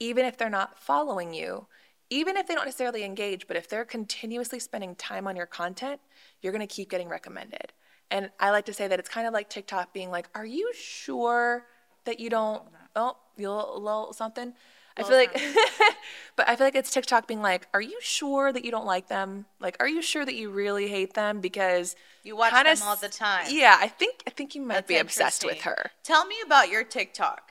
even 0.00 0.24
if 0.24 0.36
they're 0.36 0.50
not 0.50 0.78
following 0.78 1.32
you, 1.32 1.66
even 2.08 2.36
if 2.36 2.48
they 2.48 2.54
don't 2.54 2.64
necessarily 2.64 3.04
engage, 3.04 3.46
but 3.46 3.56
if 3.56 3.68
they're 3.68 3.84
continuously 3.84 4.58
spending 4.58 4.96
time 4.96 5.28
on 5.28 5.36
your 5.36 5.46
content, 5.46 6.00
you're 6.42 6.52
going 6.52 6.66
to 6.66 6.74
keep 6.74 6.90
getting 6.90 7.08
recommended. 7.08 7.72
And 8.10 8.30
I 8.40 8.50
like 8.50 8.64
to 8.64 8.72
say 8.72 8.88
that 8.88 8.98
it's 8.98 9.08
kind 9.08 9.28
of 9.28 9.32
like 9.32 9.48
TikTok 9.48 9.92
being 9.92 10.10
like, 10.10 10.28
"Are 10.34 10.44
you 10.44 10.72
sure 10.74 11.66
that 12.04 12.18
you 12.18 12.28
don't 12.28 12.62
oh, 12.96 13.16
you 13.36 13.48
little, 13.48 13.80
little 13.80 14.12
something?" 14.12 14.52
I 14.96 15.04
feel 15.04 15.16
like 15.16 15.32
but 16.36 16.48
I 16.48 16.56
feel 16.56 16.66
like 16.66 16.74
it's 16.74 16.90
TikTok 16.90 17.28
being 17.28 17.40
like, 17.40 17.68
"Are 17.72 17.80
you 17.80 17.98
sure 18.00 18.52
that 18.52 18.64
you 18.64 18.72
don't 18.72 18.86
like 18.86 19.06
them? 19.06 19.46
Like, 19.60 19.76
are 19.78 19.88
you 19.88 20.02
sure 20.02 20.24
that 20.24 20.34
you 20.34 20.50
really 20.50 20.88
hate 20.88 21.14
them 21.14 21.40
because 21.40 21.94
You 22.24 22.34
watch 22.34 22.52
kinda 22.52 22.74
them 22.74 22.88
all 22.88 22.96
the 22.96 23.08
time. 23.08 23.46
Yeah, 23.48 23.78
I 23.78 23.86
think 23.86 24.24
I 24.26 24.30
think 24.30 24.56
you 24.56 24.62
might 24.62 24.74
That's 24.74 24.88
be 24.88 24.98
obsessed 24.98 25.44
with 25.44 25.60
her. 25.62 25.92
Tell 26.02 26.26
me 26.26 26.34
about 26.44 26.68
your 26.68 26.82
TikTok 26.82 27.49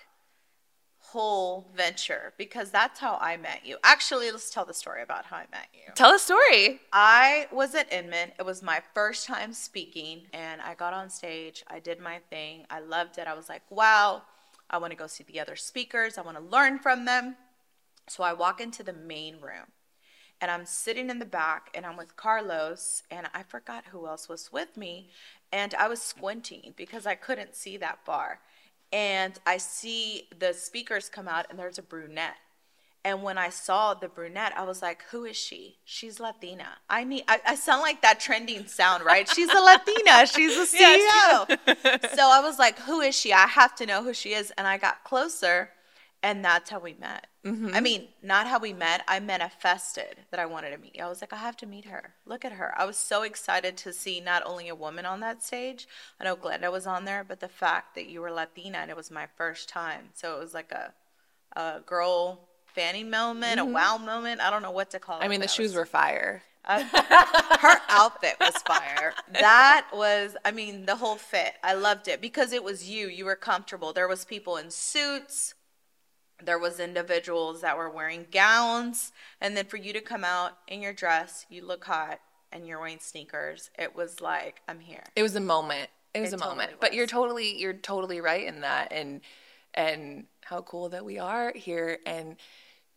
whole 1.11 1.67
venture 1.75 2.33
because 2.37 2.69
that's 2.69 2.99
how 2.99 3.17
I 3.19 3.37
met 3.37 3.61
you. 3.65 3.77
Actually, 3.83 4.29
let's 4.31 4.51
tell 4.51 4.65
the 4.65 4.73
story 4.73 5.01
about 5.01 5.25
how 5.25 5.37
I 5.37 5.45
met 5.51 5.67
you. 5.73 5.91
Tell 5.95 6.13
a 6.13 6.19
story. 6.19 6.81
I 6.93 7.47
was 7.51 7.73
at 7.73 7.91
Inman. 7.91 8.31
It 8.37 8.45
was 8.45 8.61
my 8.61 8.81
first 8.93 9.25
time 9.25 9.53
speaking, 9.53 10.27
and 10.33 10.61
I 10.61 10.75
got 10.75 10.93
on 10.93 11.09
stage. 11.09 11.63
I 11.67 11.79
did 11.79 11.99
my 11.99 12.19
thing. 12.29 12.65
I 12.69 12.79
loved 12.79 13.17
it. 13.17 13.27
I 13.27 13.33
was 13.33 13.49
like, 13.49 13.63
wow, 13.69 14.21
I 14.69 14.77
want 14.77 14.91
to 14.91 14.97
go 14.97 15.07
see 15.07 15.23
the 15.23 15.39
other 15.39 15.55
speakers. 15.55 16.17
I 16.17 16.21
want 16.21 16.37
to 16.37 16.43
learn 16.43 16.77
from 16.77 17.05
them. 17.05 17.35
So 18.07 18.23
I 18.23 18.33
walk 18.33 18.61
into 18.61 18.83
the 18.83 18.93
main 18.93 19.35
room, 19.41 19.67
and 20.41 20.49
I'm 20.51 20.65
sitting 20.65 21.09
in 21.09 21.19
the 21.19 21.25
back, 21.25 21.69
and 21.73 21.85
I'm 21.85 21.97
with 21.97 22.15
Carlos, 22.15 23.03
and 23.09 23.27
I 23.33 23.43
forgot 23.43 23.85
who 23.91 24.07
else 24.07 24.29
was 24.29 24.51
with 24.51 24.77
me. 24.77 25.09
And 25.51 25.73
I 25.73 25.87
was 25.87 26.01
squinting 26.01 26.73
because 26.77 27.07
I 27.07 27.15
couldn't 27.15 27.55
see 27.55 27.77
that 27.77 28.05
far. 28.05 28.39
And 28.91 29.37
I 29.45 29.57
see 29.57 30.27
the 30.37 30.53
speakers 30.53 31.09
come 31.09 31.27
out, 31.27 31.45
and 31.49 31.59
there's 31.59 31.77
a 31.77 31.83
brunette. 31.83 32.35
And 33.05 33.23
when 33.23 33.37
I 33.37 33.49
saw 33.49 33.93
the 33.93 34.09
brunette, 34.09 34.53
I 34.57 34.63
was 34.63 34.81
like, 34.81 35.03
"Who 35.11 35.23
is 35.23 35.37
she? 35.37 35.77
She's 35.85 36.19
Latina. 36.19 36.67
I 36.89 37.03
need. 37.05 37.23
I, 37.27 37.39
I 37.45 37.55
sound 37.55 37.81
like 37.81 38.01
that 38.01 38.19
trending 38.19 38.67
sound, 38.67 39.05
right? 39.05 39.27
She's 39.29 39.49
a 39.49 39.61
Latina. 39.61 40.25
She's 40.35 40.57
a 40.57 40.65
CEO." 40.65 42.15
so 42.15 42.29
I 42.29 42.41
was 42.41 42.59
like, 42.59 42.77
"Who 42.79 42.99
is 42.99 43.15
she? 43.17 43.31
I 43.31 43.47
have 43.47 43.73
to 43.75 43.85
know 43.85 44.03
who 44.03 44.13
she 44.13 44.33
is." 44.33 44.51
And 44.57 44.67
I 44.67 44.77
got 44.77 45.03
closer, 45.05 45.69
and 46.21 46.43
that's 46.43 46.69
how 46.69 46.79
we 46.79 46.93
met. 46.93 47.27
I 47.45 47.47
mm-hmm. 47.47 47.83
mean, 47.83 48.07
not 48.21 48.47
how 48.47 48.59
we 48.59 48.73
met. 48.73 49.03
I 49.07 49.19
manifested 49.19 50.17
that 50.29 50.39
I 50.39 50.45
wanted 50.45 50.71
to 50.71 50.77
meet 50.77 50.95
you. 50.95 51.03
I 51.03 51.07
was 51.07 51.21
like, 51.21 51.31
"I 51.31 51.37
have 51.37 51.55
to 51.57 51.65
meet 51.65 51.85
her. 51.85 52.15
Look 52.25 52.43
at 52.43 52.53
her." 52.53 52.73
I 52.77 52.85
was 52.85 52.97
so 52.97 53.23
excited 53.23 53.77
to 53.77 53.93
see 53.93 54.19
not 54.19 54.43
only 54.45 54.67
a 54.67 54.75
woman 54.75 55.05
on 55.05 55.21
that 55.21 55.41
stage. 55.43 55.87
I 56.19 56.25
know 56.25 56.35
Glenda 56.35 56.71
was 56.71 56.85
on 56.85 57.05
there, 57.05 57.23
but 57.23 57.39
the 57.39 57.47
fact 57.47 57.95
that 57.95 58.07
you 58.07 58.21
were 58.21 58.31
Latina 58.31 58.79
and 58.79 58.91
it 58.91 58.97
was 58.97 59.09
my 59.09 59.27
first 59.37 59.69
time, 59.69 60.09
so 60.13 60.35
it 60.35 60.39
was 60.39 60.53
like 60.53 60.71
a 60.71 60.93
a 61.55 61.81
girl 61.85 62.49
fanny 62.65 63.03
moment, 63.03 63.59
a 63.59 63.63
mm-hmm. 63.63 63.73
wow 63.73 63.97
moment. 63.97 64.41
I 64.41 64.49
don't 64.49 64.61
know 64.61 64.71
what 64.71 64.91
to 64.91 64.99
call 64.99 65.19
it. 65.19 65.23
I 65.23 65.27
mean, 65.27 65.41
the 65.41 65.47
shoes 65.47 65.71
was- 65.71 65.75
were 65.75 65.85
fire. 65.85 66.43
Uh, 66.65 66.83
her 67.59 67.77
outfit 67.87 68.35
was 68.39 68.53
fire. 68.67 69.13
That 69.31 69.87
was, 69.93 70.35
I 70.43 70.51
mean, 70.51 70.85
the 70.85 70.97
whole 70.97 71.15
fit. 71.15 71.53
I 71.63 71.73
loved 71.73 72.07
it 72.07 72.21
because 72.21 72.51
it 72.51 72.63
was 72.63 72.87
you. 72.87 73.07
You 73.07 73.25
were 73.25 73.37
comfortable. 73.37 73.93
There 73.93 74.07
was 74.07 74.25
people 74.25 74.57
in 74.57 74.69
suits. 74.69 75.55
There 76.43 76.59
was 76.59 76.79
individuals 76.79 77.61
that 77.61 77.77
were 77.77 77.89
wearing 77.89 78.27
gowns, 78.31 79.11
and 79.41 79.55
then 79.57 79.65
for 79.65 79.77
you 79.77 79.93
to 79.93 80.01
come 80.01 80.23
out 80.23 80.57
in 80.67 80.81
your 80.81 80.93
dress, 80.93 81.45
you 81.49 81.65
look 81.65 81.85
hot, 81.85 82.19
and 82.51 82.67
you're 82.67 82.79
wearing 82.79 82.99
sneakers. 82.99 83.69
It 83.77 83.95
was 83.95 84.21
like, 84.21 84.61
I'm 84.67 84.79
here. 84.79 85.03
It 85.15 85.23
was 85.23 85.35
a 85.35 85.41
moment. 85.41 85.89
It 86.13 86.21
was 86.21 86.33
It 86.33 86.35
a 86.35 86.39
totally 86.39 86.57
moment. 86.57 86.79
But 86.79 86.93
you're 86.93 87.07
totally 87.07 87.59
you're 87.59 87.73
totally 87.73 88.21
right 88.21 88.45
in 88.45 88.61
that 88.61 88.91
and 88.91 89.21
and 89.73 90.25
how 90.45 90.61
cool 90.61 90.89
that 90.89 91.05
we 91.05 91.19
are 91.19 91.53
here 91.53 91.99
and 92.05 92.37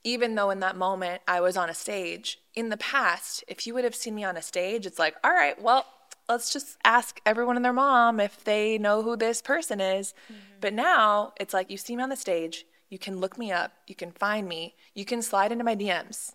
even 0.05 0.35
though 0.35 0.50
in 0.50 0.61
that 0.61 0.76
moment 0.76 1.22
I 1.28 1.40
was 1.40 1.57
on 1.57 1.70
a 1.70 1.74
stage, 1.74 2.40
in 2.55 2.70
the 2.70 2.76
past, 2.76 3.44
if 3.46 3.66
you 3.66 3.74
would 3.74 3.85
have 3.85 3.94
seen 3.94 4.14
me 4.14 4.24
on 4.24 4.37
a 4.37 4.42
stage, 4.42 4.85
it's 4.87 4.98
like, 4.98 5.14
all 5.22 5.31
right, 5.31 5.61
well, 5.62 5.87
let's 6.28 6.52
just 6.52 6.76
ask 6.85 7.20
everyone 7.24 7.57
and 7.57 7.64
their 7.64 7.72
mom 7.72 8.18
if 8.18 8.42
they 8.42 8.78
know 8.78 9.02
who 9.02 9.16
this 9.16 9.40
person 9.40 9.81
is. 9.81 10.14
Mm-hmm. 10.24 10.40
But 10.61 10.74
now 10.74 11.35
it's 11.38 11.55
like 11.55 11.70
you 11.70 11.76
see 11.76 11.96
me 11.96 12.02
on 12.02 12.09
the 12.09 12.16
stage, 12.16 12.66
you 12.92 12.98
can 12.98 13.18
look 13.18 13.38
me 13.38 13.50
up, 13.50 13.72
you 13.87 13.94
can 13.94 14.12
find 14.12 14.46
me, 14.46 14.74
you 14.94 15.07
can 15.07 15.22
slide 15.22 15.50
into 15.50 15.64
my 15.64 15.74
DMs. 15.74 16.35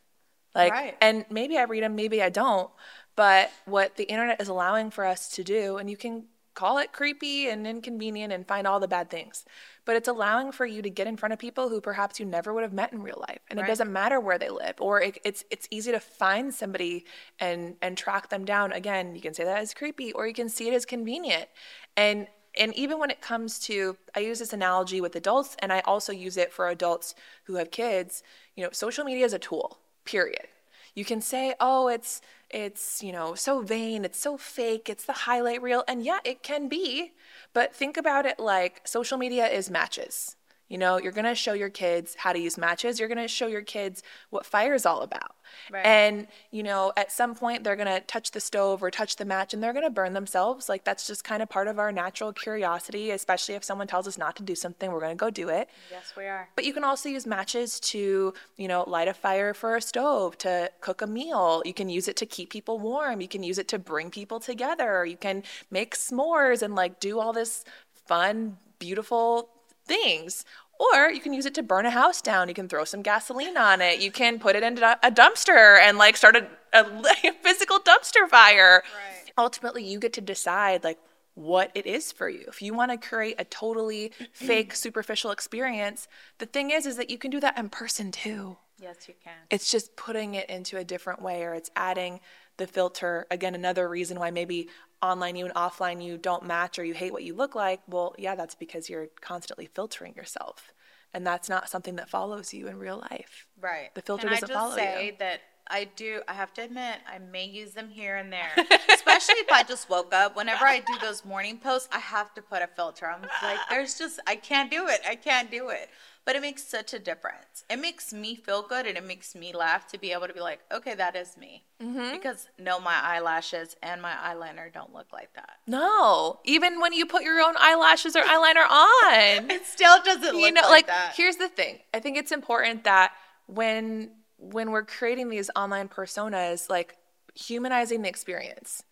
Like, 0.56 0.74
Right. 0.74 0.98
and 1.00 1.24
maybe 1.30 1.56
I 1.56 1.64
read 1.64 1.84
them, 1.84 1.96
maybe 1.96 2.20
I 2.24 2.30
don't. 2.30 2.72
But 3.16 3.52
what 3.66 3.96
the 3.96 4.06
internet 4.06 4.42
is 4.42 4.48
allowing 4.48 4.90
for 4.90 5.06
us 5.06 5.30
to 5.30 5.44
do, 5.44 5.78
and 5.78 5.88
you 5.88 5.96
can 5.96 6.26
call 6.56 6.80
it 6.80 6.92
creepy 6.92 7.48
and 7.48 7.68
inconvenient 7.68 8.34
and 8.34 8.48
find 8.48 8.66
all 8.66 8.80
the 8.80 8.88
bad 8.88 9.12
things, 9.12 9.46
but 9.86 9.96
it's 9.96 10.08
allowing 10.08 10.52
for 10.52 10.66
you 10.66 10.82
to 10.82 10.90
get 10.90 11.06
in 11.06 11.16
front 11.16 11.32
of 11.32 11.38
people 11.38 11.70
who 11.70 11.80
perhaps 11.80 12.20
you 12.20 12.26
never 12.26 12.52
would 12.52 12.64
have 12.64 12.74
met 12.74 12.92
in 12.92 13.04
real 13.04 13.24
life, 13.30 13.42
and 13.52 13.60
Right. 13.60 13.66
it 13.66 13.68
doesn't 13.68 13.94
matter 13.94 14.20
where 14.20 14.40
they 14.40 14.50
live, 14.50 14.74
or 14.80 15.00
it, 15.00 15.20
it's 15.24 15.44
it's 15.52 15.68
easy 15.70 15.92
to 15.92 16.00
find 16.00 16.52
somebody 16.52 17.06
and 17.40 17.76
and 17.84 17.96
track 17.96 18.30
them 18.30 18.44
down. 18.44 18.74
Again, 18.74 19.14
you 19.14 19.22
can 19.22 19.36
say 19.36 19.44
that 19.44 19.60
as 19.60 19.76
creepy, 19.76 20.12
or 20.14 20.26
you 20.26 20.34
can 20.34 20.50
see 20.50 20.68
it 20.68 20.74
as 20.74 20.86
convenient, 20.88 21.48
and 21.96 22.28
and 22.60 22.74
even 22.76 23.00
when 23.00 23.10
it 23.10 23.22
comes 23.22 23.60
to 23.60 23.98
i 24.16 24.20
use 24.20 24.40
this 24.40 24.54
analogy 24.54 25.02
with 25.02 25.16
adults 25.16 25.56
and 25.60 25.72
i 25.72 25.80
also 25.82 26.12
use 26.12 26.38
it 26.38 26.52
for 26.52 26.68
adults 26.68 27.16
who 27.46 27.56
have 27.56 27.72
kids 27.72 28.24
you 28.56 28.64
know 28.64 28.70
social 28.72 29.04
media 29.04 29.26
is 29.26 29.34
a 29.34 29.40
tool 29.40 29.80
period. 30.08 30.48
You 30.96 31.06
can 31.06 31.22
say 31.22 31.54
oh 31.60 31.90
it's 31.90 32.22
it's 32.50 33.04
you 33.04 33.12
know 33.12 33.36
so 33.36 33.62
vain 33.62 34.04
it's 34.04 34.20
so 34.20 34.36
fake 34.36 34.90
it's 34.90 35.06
the 35.06 35.14
highlight 35.14 35.62
reel 35.62 35.84
and 35.88 36.04
yeah 36.04 36.20
it 36.24 36.42
can 36.42 36.68
be 36.68 37.12
but 37.54 37.76
think 37.76 37.98
about 37.98 38.26
it 38.26 38.40
like 38.40 38.82
social 38.88 39.18
media 39.18 39.46
is 39.48 39.70
matches 39.70 40.38
you 40.70 40.78
know 40.78 40.98
you're 41.00 41.12
going 41.12 41.26
to 41.26 41.36
show 41.36 41.54
your 41.54 41.70
kids 41.70 42.16
how 42.16 42.34
to 42.34 42.40
use 42.40 42.58
matches 42.58 43.00
you're 43.00 43.08
going 43.08 43.18
to 43.18 43.28
show 43.28 43.48
your 43.48 43.62
kids 43.62 44.04
what 44.30 44.46
fire 44.46 44.74
is 44.74 44.86
all 44.86 45.02
about 45.02 45.34
Right. 45.72 45.86
and 45.86 46.28
you 46.52 46.62
know 46.62 46.92
at 46.98 47.10
some 47.10 47.34
point 47.34 47.64
they're 47.64 47.78
going 47.78 47.88
to 47.88 48.02
touch 48.02 48.32
the 48.32 48.42
stove 48.42 48.84
or 48.84 48.92
touch 48.92 49.16
the 49.16 49.24
match 49.24 49.54
and 49.54 49.64
they're 49.64 49.72
going 49.72 49.86
to 49.86 49.90
burn 49.90 50.12
themselves 50.14 50.68
like 50.68 50.84
that's 50.84 51.08
just 51.08 51.24
kind 51.24 51.42
of 51.42 51.48
part 51.48 51.68
of 51.70 51.80
our 51.80 51.92
natural 51.94 52.34
curiosity 52.34 53.12
especially 53.12 53.56
if 53.56 53.64
someone 53.64 53.88
tells 53.88 54.08
us 54.10 54.18
not 54.18 54.36
to 54.36 54.44
do 54.44 54.56
something 54.56 54.92
we're 54.92 55.00
going 55.00 55.18
to 55.18 55.24
go 55.26 55.30
do 55.30 55.48
it 55.48 55.70
Yes, 55.90 56.12
we 56.18 56.26
are. 56.26 56.50
but 56.58 56.66
you 56.66 56.74
can 56.74 56.84
also 56.84 57.08
use 57.08 57.26
matches 57.26 57.80
to, 57.80 58.34
you 58.58 58.68
know, 58.68 58.84
light 58.88 59.08
a 59.08 59.14
fire 59.14 59.54
for 59.54 59.78
a 59.78 59.82
stove, 59.82 60.38
to 60.40 60.70
cook 60.82 61.02
a 61.02 61.08
meal. 61.08 61.62
You 61.66 61.74
can 61.74 61.88
use 61.90 62.08
it 62.10 62.18
to 62.18 62.26
keep 62.26 62.50
people 62.50 62.78
warm. 62.80 63.22
You 63.22 63.28
can 63.30 63.42
use 63.42 63.58
it 63.58 63.68
to 63.70 63.80
bring 63.80 64.10
people 64.10 64.40
together. 64.42 65.06
You 65.06 65.16
can 65.18 65.44
make 65.72 65.96
s'mores 65.96 66.62
and 66.62 66.76
like 66.76 67.00
do 67.00 67.20
all 67.20 67.32
this 67.32 67.64
fun, 68.06 68.58
beautiful 68.80 69.50
things. 69.88 70.46
Or 70.80 71.10
you 71.10 71.20
can 71.20 71.34
use 71.34 71.48
it 71.48 71.56
to 71.56 71.64
burn 71.64 71.88
a 71.88 71.90
house 71.90 72.22
down. 72.22 72.50
You 72.50 72.54
can 72.54 72.70
throw 72.70 72.84
some 72.84 73.02
gasoline 73.02 73.58
on 73.58 73.82
it. 73.82 74.00
You 74.00 74.12
can 74.12 74.38
put 74.38 74.56
it 74.56 74.62
into 74.62 74.84
a 75.04 75.12
dumpster 75.12 75.80
and 75.80 75.98
like 75.98 76.16
start 76.18 76.36
a, 76.36 76.48
a 76.74 77.34
physical 77.42 77.80
dumpster 77.80 78.28
fire 78.30 78.84
Right. 78.86 79.32
ultimately 79.38 79.84
you 79.84 80.00
get 80.00 80.14
to 80.14 80.22
decide 80.22 80.84
like 80.84 81.00
what 81.34 81.72
it 81.76 81.86
is 81.86 82.12
for 82.12 82.28
you 82.30 82.46
if 82.48 82.62
you 82.64 82.74
want 82.74 82.90
to 82.92 82.98
create 82.98 83.36
a 83.40 83.46
totally 83.46 84.12
fake 84.34 84.74
superficial 84.76 85.30
experience 85.32 86.08
the 86.40 86.46
thing 86.48 86.72
is 86.72 86.86
is 86.88 86.98
that 86.98 87.10
you 87.12 87.18
can 87.18 87.30
do 87.32 87.40
that 87.40 87.58
in 87.58 87.70
person 87.70 88.12
too 88.12 88.58
Yes, 88.80 89.08
you 89.08 89.16
can. 89.24 89.34
it's 89.50 89.72
just 89.72 89.96
putting 89.96 90.36
it 90.36 90.50
into 90.52 90.78
a 90.78 90.84
different 90.84 91.22
way 91.22 91.44
or 91.44 91.54
it's 91.56 91.72
adding 91.76 92.20
the 92.58 92.68
filter 92.68 93.26
again 93.32 93.56
another 93.56 93.88
reason 93.88 94.20
why 94.20 94.32
maybe 94.32 94.68
online 95.02 95.36
you 95.36 95.46
and 95.46 95.54
offline 95.54 96.04
you 96.04 96.18
don't 96.18 96.46
match 96.46 96.80
or 96.80 96.84
you 96.84 96.94
hate 96.94 97.14
what 97.14 97.24
you 97.24 97.34
look 97.36 97.56
like 97.56 97.82
well 97.88 98.16
yeah 98.18 98.36
that's 98.36 98.56
because 98.56 98.90
you're 98.90 99.08
constantly 99.22 99.68
filtering 99.74 100.14
yourself 100.16 100.74
and 101.14 101.26
that's 101.26 101.48
not 101.50 101.70
something 101.70 101.96
that 101.96 102.10
follows 102.10 102.54
you 102.54 102.68
in 102.68 102.78
real 102.78 102.98
life 103.12 103.46
Right. 103.60 103.94
The 103.96 104.02
filter 104.02 104.28
Can 104.28 104.32
doesn't 104.34 104.46
I 104.46 104.48
just 104.48 104.60
follow 104.60 104.76
say 104.76 105.06
you. 105.08 105.14
that 105.20 105.42
I 105.70 105.84
do. 105.84 106.22
I 106.28 106.34
have 106.34 106.54
to 106.54 106.62
admit, 106.64 107.00
I 107.12 107.18
may 107.20 107.46
use 107.46 107.72
them 107.74 107.90
here 107.90 108.16
and 108.16 108.32
there, 108.32 108.52
especially 108.94 109.36
if 109.36 109.52
I 109.52 109.64
just 109.64 109.90
woke 109.90 110.14
up. 110.14 110.36
Whenever 110.38 110.64
I 110.66 110.80
do 110.80 110.94
those 111.02 111.26
morning 111.26 111.58
posts, 111.58 111.90
I 111.92 112.00
have 112.00 112.34
to 112.36 112.42
put 112.42 112.62
a 112.62 112.68
filter. 112.68 113.06
I'm 113.10 113.22
like, 113.44 113.60
there's 113.70 113.98
just 113.98 114.20
I 114.26 114.36
can't 114.38 114.72
do 114.72 114.88
it. 114.88 115.02
I 115.08 115.16
can't 115.16 115.52
do 115.52 115.70
it. 115.70 115.90
But 116.28 116.36
it 116.36 116.42
makes 116.42 116.64
such 116.64 116.94
a 116.94 117.00
difference. 117.00 117.64
It 117.70 117.80
makes 117.80 118.14
me 118.14 118.36
feel 118.36 118.62
good 118.62 118.86
and 118.86 118.98
it 118.98 119.04
makes 119.04 119.34
me 119.34 119.54
laugh 119.54 119.88
to 119.88 119.98
be 119.98 120.12
able 120.12 120.28
to 120.28 120.34
be 120.34 120.42
like, 120.42 120.60
okay, 120.72 120.94
that 120.94 121.16
is 121.16 121.38
me. 121.38 121.64
Mm-hmm. 121.82 122.12
Because 122.12 122.50
no, 122.60 122.80
my 122.80 123.00
eyelashes 123.02 123.78
and 123.82 124.02
my 124.02 124.12
eyeliner 124.12 124.72
don't 124.72 124.94
look 124.94 125.14
like 125.14 125.32
that. 125.36 125.54
no 125.68 126.40
even 126.44 126.80
when 126.82 126.92
you 126.94 127.06
put 127.06 127.24
your 127.24 127.40
own 127.40 127.54
eyelashes 127.58 128.16
or 128.16 128.24
eyeliner 128.24 128.68
on 128.70 129.50
It 129.58 129.66
still 129.66 129.98
doesn't 130.04 130.34
look 130.34 130.42
you 130.42 130.52
know 130.52 130.62
like, 130.62 130.70
like 130.72 130.88
that. 130.88 131.14
here's 131.16 131.38
the 131.38 131.48
thing 131.50 131.80
i 131.94 132.00
think 132.00 132.18
it's 132.18 132.32
important 132.32 132.84
that 132.84 133.14
when 133.46 134.12
when 134.38 134.72
we're 134.72 134.84
creating 134.84 135.30
these 135.30 135.50
online 135.56 135.88
personas 135.90 136.70
like 136.70 136.98
humanizing 137.36 138.02
the 138.02 138.10
experience 138.10 138.84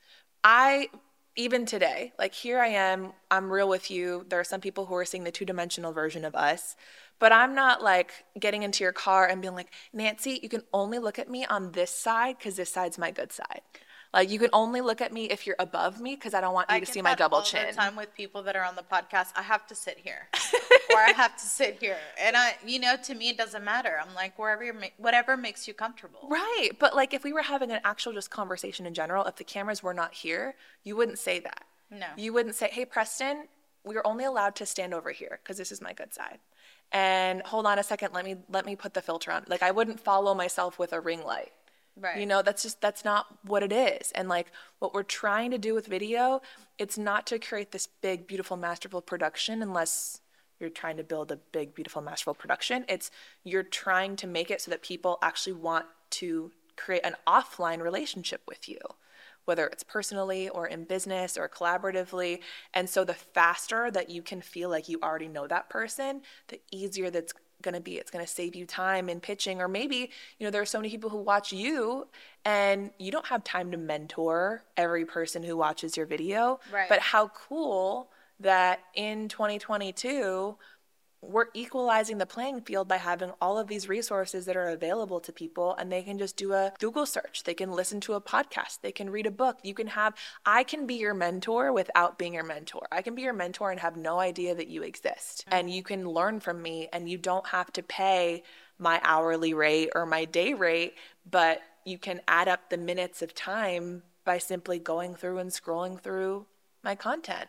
i 0.43 0.87
even 1.35 1.65
today 1.65 2.13
like 2.19 2.33
here 2.33 2.59
i 2.59 2.67
am 2.67 3.11
i'm 3.31 3.51
real 3.51 3.67
with 3.67 3.89
you 3.91 4.25
there 4.29 4.39
are 4.39 4.43
some 4.45 4.61
people 4.61 4.85
who 4.85 4.95
are 4.95 5.05
seeing 5.05 5.23
the 5.23 5.31
two-dimensional 5.31 5.91
version 5.91 6.23
of 6.23 6.35
us 6.35 6.75
but 7.19 7.31
i'm 7.31 7.55
not 7.55 7.81
like 7.83 8.25
getting 8.39 8.63
into 8.63 8.83
your 8.83 8.93
car 8.93 9.27
and 9.27 9.41
being 9.41 9.55
like 9.55 9.71
nancy 9.93 10.39
you 10.41 10.49
can 10.49 10.63
only 10.73 10.99
look 10.99 11.19
at 11.19 11.29
me 11.29 11.45
on 11.45 11.71
this 11.71 11.91
side 11.91 12.37
because 12.37 12.55
this 12.55 12.71
side's 12.71 12.97
my 12.97 13.11
good 13.11 13.31
side 13.31 13.61
like 14.13 14.29
you 14.29 14.39
can 14.39 14.49
only 14.53 14.79
look 14.79 15.01
at 15.01 15.11
me 15.11 15.25
if 15.25 15.45
you're 15.45 15.57
above 15.59 15.99
me 15.99 16.15
because 16.15 16.33
i 16.33 16.41
don't 16.41 16.53
want 16.53 16.69
you 16.69 16.75
I 16.75 16.79
to 16.79 16.85
see 16.85 17.01
my 17.01 17.15
double 17.15 17.39
all 17.39 17.43
chin 17.43 17.67
The 17.67 17.75
time 17.75 17.95
with 17.95 18.13
people 18.15 18.43
that 18.43 18.55
are 18.55 18.63
on 18.63 18.75
the 18.75 18.83
podcast, 18.83 19.27
I 19.35 19.41
have 19.41 19.67
to 19.67 19.75
sit 19.75 19.97
here, 19.97 20.29
or 20.93 20.97
I 20.97 21.11
have 21.11 21.35
to 21.35 21.45
sit 21.45 21.77
here, 21.79 21.97
and 22.19 22.35
I, 22.37 22.55
you 22.65 22.79
know, 22.79 22.95
to 23.03 23.15
me 23.15 23.29
it 23.29 23.37
doesn't 23.37 23.63
matter. 23.63 23.99
I'm 24.01 24.13
like 24.15 24.37
wherever, 24.39 24.63
you're, 24.63 24.73
ma- 24.73 24.95
whatever 24.97 25.35
makes 25.35 25.67
you 25.67 25.73
comfortable. 25.73 26.27
Right. 26.29 26.71
But 26.79 26.95
like 26.95 27.13
if 27.13 27.23
we 27.23 27.33
were 27.33 27.41
having 27.41 27.71
an 27.71 27.81
actual 27.83 28.13
just 28.13 28.29
conversation 28.29 28.85
in 28.85 28.93
general, 28.93 29.25
if 29.25 29.35
the 29.35 29.43
cameras 29.43 29.83
were 29.83 29.93
not 29.93 30.13
here, 30.13 30.55
you 30.83 30.95
wouldn't 30.95 31.19
say 31.19 31.39
that. 31.39 31.65
No. 31.91 32.07
You 32.17 32.31
wouldn't 32.33 32.55
say, 32.55 32.69
"Hey 32.71 32.85
Preston, 32.85 33.47
we're 33.83 34.01
only 34.05 34.23
allowed 34.23 34.55
to 34.55 34.65
stand 34.65 34.93
over 34.93 35.11
here 35.11 35.39
because 35.43 35.57
this 35.57 35.71
is 35.71 35.81
my 35.81 35.93
good 35.93 36.13
side." 36.13 36.39
And 36.91 37.41
hold 37.41 37.65
on 37.65 37.79
a 37.79 37.83
second, 37.83 38.13
let 38.13 38.25
me 38.25 38.37
let 38.49 38.65
me 38.65 38.75
put 38.75 38.93
the 38.93 39.01
filter 39.01 39.31
on. 39.31 39.45
Like 39.47 39.63
I 39.63 39.71
wouldn't 39.71 39.99
follow 39.99 40.33
myself 40.33 40.79
with 40.79 40.93
a 40.93 40.99
ring 40.99 41.23
light. 41.23 41.51
Right. 41.97 42.19
You 42.19 42.25
know, 42.25 42.41
that's 42.41 42.63
just 42.63 42.81
that's 42.81 43.05
not 43.05 43.25
what 43.43 43.63
it 43.63 43.71
is. 43.71 44.11
And 44.13 44.27
like 44.27 44.51
what 44.79 44.93
we're 44.93 45.03
trying 45.03 45.51
to 45.51 45.57
do 45.57 45.73
with 45.73 45.87
video, 45.87 46.41
it's 46.77 46.97
not 46.97 47.25
to 47.27 47.39
create 47.39 47.71
this 47.71 47.87
big 47.87 48.27
beautiful 48.27 48.57
masterful 48.57 49.01
production 49.01 49.61
unless 49.61 50.21
you're 50.59 50.69
trying 50.69 50.97
to 50.97 51.03
build 51.03 51.31
a 51.31 51.37
big 51.37 51.73
beautiful 51.73 52.01
masterful 52.01 52.33
production. 52.33 52.85
It's 52.87 53.11
you're 53.43 53.63
trying 53.63 54.15
to 54.17 54.27
make 54.27 54.51
it 54.51 54.61
so 54.61 54.71
that 54.71 54.81
people 54.81 55.17
actually 55.21 55.53
want 55.53 55.85
to 56.11 56.51
create 56.75 57.05
an 57.05 57.15
offline 57.25 57.81
relationship 57.81 58.41
with 58.47 58.67
you. 58.67 58.79
Whether 59.45 59.67
it's 59.67 59.83
personally 59.83 60.49
or 60.49 60.67
in 60.67 60.83
business 60.83 61.37
or 61.37 61.47
collaboratively. 61.47 62.39
And 62.73 62.89
so 62.89 63.03
the 63.03 63.13
faster 63.13 63.89
that 63.91 64.09
you 64.09 64.21
can 64.21 64.41
feel 64.41 64.69
like 64.69 64.89
you 64.89 64.99
already 65.01 65.27
know 65.27 65.47
that 65.47 65.69
person, 65.69 66.21
the 66.49 66.59
easier 66.71 67.09
that's 67.09 67.33
going 67.61 67.75
to 67.75 67.81
be. 67.81 67.97
It's 67.97 68.11
going 68.11 68.25
to 68.25 68.31
save 68.31 68.55
you 68.55 68.65
time 68.65 69.09
in 69.09 69.19
pitching. 69.19 69.61
Or 69.61 69.67
maybe, 69.67 70.11
you 70.39 70.45
know, 70.45 70.51
there 70.51 70.61
are 70.61 70.65
so 70.65 70.79
many 70.79 70.89
people 70.89 71.09
who 71.09 71.17
watch 71.17 71.51
you 71.51 72.07
and 72.43 72.91
you 72.99 73.11
don't 73.11 73.25
have 73.27 73.43
time 73.43 73.71
to 73.71 73.77
mentor 73.77 74.63
every 74.77 75.05
person 75.05 75.43
who 75.43 75.57
watches 75.57 75.97
your 75.97 76.05
video. 76.05 76.59
Right. 76.71 76.89
But 76.89 76.99
how 76.99 77.29
cool 77.29 78.09
that 78.39 78.81
in 78.93 79.29
2022, 79.29 80.57
we're 81.29 81.47
equalizing 81.53 82.17
the 82.17 82.25
playing 82.25 82.61
field 82.61 82.87
by 82.87 82.97
having 82.97 83.31
all 83.41 83.57
of 83.57 83.67
these 83.67 83.89
resources 83.89 84.45
that 84.45 84.55
are 84.55 84.69
available 84.69 85.19
to 85.19 85.31
people 85.31 85.75
and 85.75 85.91
they 85.91 86.03
can 86.03 86.17
just 86.17 86.37
do 86.37 86.53
a 86.53 86.73
Google 86.79 87.05
search. 87.05 87.43
They 87.43 87.53
can 87.53 87.71
listen 87.71 87.99
to 88.01 88.13
a 88.13 88.21
podcast. 88.21 88.81
They 88.81 88.91
can 88.91 89.09
read 89.09 89.25
a 89.25 89.31
book. 89.31 89.59
You 89.63 89.73
can 89.73 89.87
have, 89.87 90.13
I 90.45 90.63
can 90.63 90.85
be 90.85 90.95
your 90.95 91.13
mentor 91.13 91.73
without 91.73 92.17
being 92.17 92.33
your 92.33 92.43
mentor. 92.43 92.87
I 92.91 93.01
can 93.01 93.15
be 93.15 93.23
your 93.23 93.33
mentor 93.33 93.71
and 93.71 93.79
have 93.79 93.97
no 93.97 94.19
idea 94.19 94.55
that 94.55 94.67
you 94.67 94.83
exist. 94.83 95.45
And 95.47 95.69
you 95.69 95.83
can 95.83 96.07
learn 96.07 96.39
from 96.39 96.61
me 96.61 96.89
and 96.93 97.09
you 97.09 97.17
don't 97.17 97.47
have 97.47 97.71
to 97.73 97.83
pay 97.83 98.43
my 98.77 98.99
hourly 99.03 99.53
rate 99.53 99.89
or 99.95 100.05
my 100.05 100.25
day 100.25 100.53
rate, 100.53 100.95
but 101.29 101.61
you 101.85 101.97
can 101.97 102.21
add 102.27 102.47
up 102.47 102.69
the 102.69 102.77
minutes 102.77 103.21
of 103.21 103.33
time 103.33 104.03
by 104.23 104.37
simply 104.37 104.79
going 104.79 105.15
through 105.15 105.37
and 105.37 105.51
scrolling 105.51 105.99
through 105.99 106.45
my 106.83 106.95
content. 106.95 107.47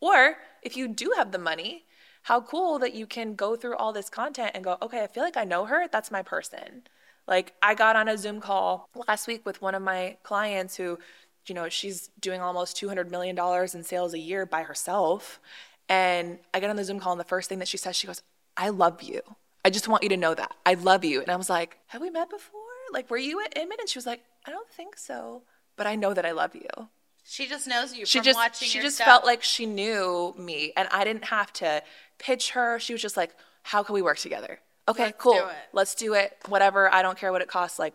Or 0.00 0.36
if 0.62 0.76
you 0.76 0.88
do 0.88 1.12
have 1.16 1.32
the 1.32 1.38
money, 1.38 1.84
how 2.28 2.42
cool 2.42 2.78
that 2.78 2.92
you 2.92 3.06
can 3.06 3.34
go 3.34 3.56
through 3.56 3.74
all 3.76 3.90
this 3.90 4.10
content 4.10 4.50
and 4.54 4.62
go, 4.62 4.76
okay, 4.82 5.02
I 5.02 5.06
feel 5.06 5.22
like 5.22 5.38
I 5.38 5.44
know 5.44 5.64
her. 5.64 5.88
That's 5.90 6.10
my 6.10 6.20
person. 6.20 6.82
Like 7.26 7.54
I 7.62 7.74
got 7.74 7.96
on 7.96 8.06
a 8.06 8.18
Zoom 8.18 8.38
call 8.42 8.86
last 9.08 9.26
week 9.26 9.46
with 9.46 9.62
one 9.62 9.74
of 9.74 9.80
my 9.80 10.18
clients 10.24 10.76
who, 10.76 10.98
you 11.46 11.54
know, 11.54 11.70
she's 11.70 12.10
doing 12.20 12.42
almost 12.42 12.76
$200 12.76 13.10
million 13.10 13.38
in 13.72 13.82
sales 13.82 14.12
a 14.12 14.18
year 14.18 14.44
by 14.44 14.62
herself. 14.62 15.40
And 15.88 16.38
I 16.52 16.60
get 16.60 16.68
on 16.68 16.76
the 16.76 16.84
Zoom 16.84 17.00
call 17.00 17.12
and 17.12 17.20
the 17.20 17.24
first 17.24 17.48
thing 17.48 17.60
that 17.60 17.68
she 17.68 17.78
says, 17.78 17.96
she 17.96 18.06
goes, 18.06 18.20
I 18.58 18.68
love 18.68 19.02
you. 19.02 19.22
I 19.64 19.70
just 19.70 19.88
want 19.88 20.02
you 20.02 20.10
to 20.10 20.16
know 20.18 20.34
that. 20.34 20.54
I 20.66 20.74
love 20.74 21.06
you. 21.06 21.22
And 21.22 21.30
I 21.30 21.36
was 21.36 21.48
like, 21.48 21.78
have 21.86 22.02
we 22.02 22.10
met 22.10 22.28
before? 22.28 22.60
Like, 22.92 23.08
were 23.08 23.16
you 23.16 23.42
at 23.42 23.56
Inman? 23.56 23.78
And 23.80 23.88
she 23.88 23.96
was 23.96 24.06
like, 24.06 24.22
I 24.44 24.50
don't 24.50 24.68
think 24.68 24.98
so, 24.98 25.44
but 25.76 25.86
I 25.86 25.96
know 25.96 26.12
that 26.12 26.26
I 26.26 26.32
love 26.32 26.54
you. 26.54 26.88
She 27.30 27.46
just 27.46 27.66
knows 27.66 27.94
you 27.94 28.06
She 28.06 28.18
from 28.18 28.24
just 28.24 28.38
watching 28.38 28.68
she 28.68 28.80
just 28.80 28.96
stuff. 28.96 29.06
felt 29.06 29.24
like 29.26 29.42
she 29.42 29.66
knew 29.66 30.34
me 30.38 30.72
and 30.74 30.88
I 30.90 31.04
didn't 31.04 31.26
have 31.26 31.52
to 31.54 31.82
pitch 32.18 32.50
her. 32.50 32.78
She 32.78 32.92
was 32.92 33.02
just 33.02 33.16
like, 33.16 33.34
"How 33.64 33.82
can 33.82 33.94
we 33.94 34.02
work 34.02 34.18
together?" 34.18 34.60
Okay, 34.88 35.06
Let's 35.06 35.22
cool. 35.22 35.34
do. 35.34 35.44
Let's 35.72 35.94
do 35.94 36.14
it. 36.14 36.36
Whatever. 36.48 36.92
I 36.92 37.02
don't 37.02 37.18
care 37.18 37.30
what 37.30 37.42
it 37.42 37.48
costs. 37.48 37.78
Like, 37.78 37.94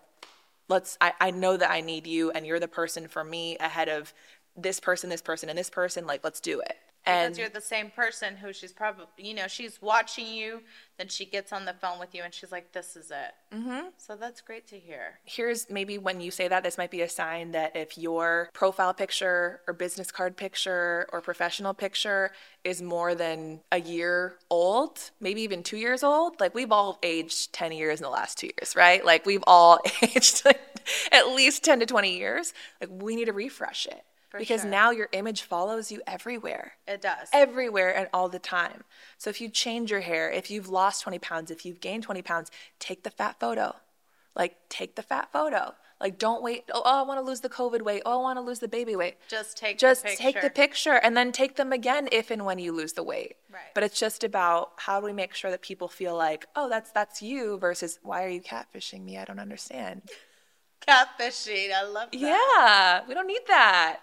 let's. 0.69 0.97
I, 1.01 1.13
I 1.19 1.31
know 1.31 1.57
that 1.57 1.71
I 1.71 1.81
need 1.81 2.07
you, 2.07 2.31
and 2.31 2.45
you're 2.45 2.59
the 2.59 2.67
person 2.67 3.07
for 3.07 3.23
me 3.23 3.57
ahead 3.57 3.89
of 3.89 4.13
this 4.55 4.79
person, 4.79 5.09
this 5.09 5.21
person, 5.21 5.49
and 5.49 5.57
this 5.57 5.69
person. 5.69 6.05
Like, 6.05 6.23
let's 6.23 6.39
do 6.39 6.59
it. 6.59 6.77
Because 7.03 7.37
you're 7.37 7.49
the 7.49 7.61
same 7.61 7.91
person 7.91 8.37
who 8.37 8.53
she's 8.53 8.71
probably, 8.71 9.05
you 9.17 9.33
know, 9.33 9.47
she's 9.47 9.81
watching 9.81 10.27
you. 10.27 10.61
Then 10.97 11.07
she 11.07 11.25
gets 11.25 11.51
on 11.51 11.65
the 11.65 11.73
phone 11.73 11.99
with 11.99 12.13
you 12.13 12.23
and 12.23 12.33
she's 12.33 12.51
like, 12.51 12.71
"This 12.71 12.95
is 12.95 13.11
it." 13.11 13.33
Mm-hmm. 13.55 13.87
So 13.97 14.15
that's 14.15 14.41
great 14.41 14.67
to 14.67 14.79
hear. 14.79 15.19
here's 15.25 15.69
maybe 15.69 15.97
when 15.97 16.21
you 16.21 16.31
say 16.31 16.47
that, 16.47 16.63
this 16.63 16.77
might 16.77 16.91
be 16.91 17.01
a 17.01 17.09
sign 17.09 17.51
that 17.51 17.75
if 17.75 17.97
your 17.97 18.49
profile 18.53 18.93
picture 18.93 19.61
or 19.67 19.73
business 19.73 20.11
card 20.11 20.37
picture 20.37 21.07
or 21.11 21.19
professional 21.19 21.73
picture 21.73 22.31
is 22.63 22.81
more 22.81 23.15
than 23.15 23.61
a 23.71 23.81
year 23.81 24.35
old, 24.49 25.11
maybe 25.19 25.41
even 25.41 25.63
two 25.63 25.77
years 25.77 26.03
old, 26.03 26.39
like 26.39 26.53
we've 26.53 26.71
all 26.71 26.99
aged 27.03 27.53
10 27.53 27.71
years 27.71 27.99
in 27.99 28.03
the 28.03 28.09
last 28.09 28.37
two 28.37 28.47
years, 28.47 28.75
right? 28.75 29.03
Like 29.03 29.25
we've 29.25 29.43
all 29.47 29.79
aged 30.01 30.45
like 30.45 30.61
at 31.11 31.29
least 31.29 31.63
10 31.63 31.79
to 31.81 31.85
20 31.85 32.17
years. 32.17 32.53
Like 32.79 32.89
we 32.91 33.15
need 33.15 33.25
to 33.25 33.33
refresh 33.33 33.87
it 33.87 34.03
because 34.39 34.61
sure. 34.61 34.69
now 34.69 34.91
your 34.91 35.09
image 35.11 35.43
follows 35.43 35.91
you 35.91 36.01
everywhere 36.07 36.73
It 36.87 37.01
does. 37.01 37.29
everywhere 37.31 37.95
and 37.95 38.07
all 38.13 38.29
the 38.29 38.39
time. 38.39 38.83
So 39.17 39.29
if 39.29 39.39
you 39.39 39.49
change 39.49 39.91
your 39.91 40.01
hair, 40.01 40.31
if 40.31 40.49
you've 40.49 40.69
lost 40.69 41.03
20 41.03 41.19
pounds, 41.19 41.51
if 41.51 41.65
you've 41.65 41.79
gained 41.79 42.03
20 42.03 42.21
pounds, 42.21 42.51
take 42.79 43.03
the 43.03 43.09
fat 43.11 43.39
photo. 43.39 43.75
Like 44.35 44.57
take 44.69 44.95
the 44.95 45.03
fat 45.03 45.31
photo. 45.31 45.75
Like 46.01 46.17
don't 46.17 46.41
wait. 46.43 46.65
Oh, 46.73 46.81
oh 46.83 46.99
I 46.99 47.01
want 47.03 47.19
to 47.19 47.25
lose 47.25 47.41
the 47.41 47.49
COVID 47.49 47.81
weight. 47.81 48.01
Oh, 48.05 48.19
I 48.19 48.21
want 48.21 48.37
to 48.37 48.41
lose 48.41 48.59
the 48.59 48.67
baby 48.67 48.95
weight. 48.95 49.15
Just 49.29 49.57
take 49.57 49.77
Just 49.77 50.03
the 50.03 50.09
picture. 50.09 50.23
take 50.23 50.41
the 50.41 50.49
picture 50.49 50.93
and 50.95 51.15
then 51.15 51.31
take 51.31 51.55
them 51.55 51.71
again 51.71 52.09
if 52.11 52.31
and 52.31 52.43
when 52.45 52.59
you 52.59 52.73
lose 52.73 52.93
the 52.93 53.03
weight. 53.03 53.35
Right. 53.51 53.61
But 53.73 53.83
it's 53.83 53.99
just 53.99 54.23
about 54.23 54.71
how 54.77 54.99
do 54.99 55.05
we 55.05 55.13
make 55.13 55.33
sure 55.33 55.51
that 55.51 55.61
people 55.61 55.87
feel 55.87 56.17
like, 56.17 56.45
oh, 56.55 56.67
that's 56.67 56.91
that's 56.91 57.21
you 57.21 57.57
versus 57.57 57.99
why 58.01 58.23
are 58.23 58.29
you 58.29 58.41
catfishing 58.41 59.03
me? 59.03 59.17
I 59.17 59.25
don't 59.25 59.39
understand. 59.39 60.01
Catfishing. 60.87 61.71
I 61.71 61.83
love 61.83 62.11
that. 62.11 62.19
Yeah, 62.19 63.07
we 63.07 63.13
don't 63.13 63.27
need 63.27 63.43
that. 63.47 63.99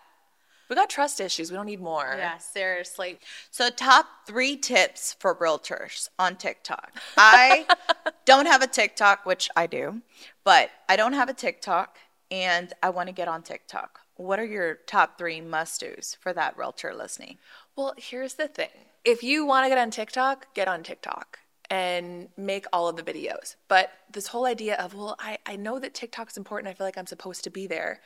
We 0.71 0.77
got 0.77 0.89
trust 0.89 1.21
issues. 1.21 1.51
We 1.51 1.57
don't 1.57 1.67
need 1.67 1.81
more. 1.81 2.15
Yeah, 2.17 2.39
seriously. 2.39 3.19
So, 3.51 3.71
top 3.71 4.07
three 4.25 4.57
tips 4.57 5.17
for 5.19 5.35
realtors 5.35 6.09
on 6.17 6.37
TikTok. 6.37 6.93
I 7.17 7.67
don't 8.25 8.47
have 8.47 8.63
a 8.63 8.69
TikTok, 8.69 9.27
which 9.27 9.51
I 9.57 9.67
do, 9.67 10.01
but 10.45 10.71
I 10.89 10.95
don't 10.95 11.15
have 11.15 11.29
a 11.29 11.35
TikTok 11.35 11.99
and 12.31 12.73
I 12.83 12.91
want 12.91 13.09
to 13.09 13.13
get 13.13 13.27
on 13.27 13.43
TikTok. 13.43 14.01
What 14.15 14.39
are 14.39 14.45
your 14.45 14.77
top 14.87 15.19
three 15.19 15.41
must 15.41 15.81
dos 15.81 16.17
for 16.21 16.33
that 16.35 16.57
realtor 16.57 16.95
listening? 16.95 17.39
Well, 17.75 17.95
here's 17.97 18.35
the 18.35 18.47
thing. 18.47 18.69
If 19.05 19.25
you 19.25 19.45
want 19.45 19.65
to 19.65 19.69
get 19.69 19.79
on 19.79 19.91
TikTok, 19.91 20.55
get 20.55 20.69
on 20.69 20.85
TikTok 20.85 21.41
and 21.71 22.29
make 22.37 22.67
all 22.73 22.89
of 22.89 22.97
the 22.97 23.03
videos. 23.03 23.57
But 23.67 23.91
this 24.13 24.29
whole 24.29 24.45
idea 24.45 24.77
of, 24.77 24.95
well, 24.95 25.17
I, 25.19 25.39
I 25.47 25.57
know 25.57 25.79
that 25.79 25.95
TikTok's 25.95 26.37
important. 26.37 26.71
I 26.71 26.75
feel 26.75 26.87
like 26.87 26.99
I'm 26.99 27.07
supposed 27.07 27.45
to 27.45 27.51
be 27.51 27.67
there. 27.67 28.01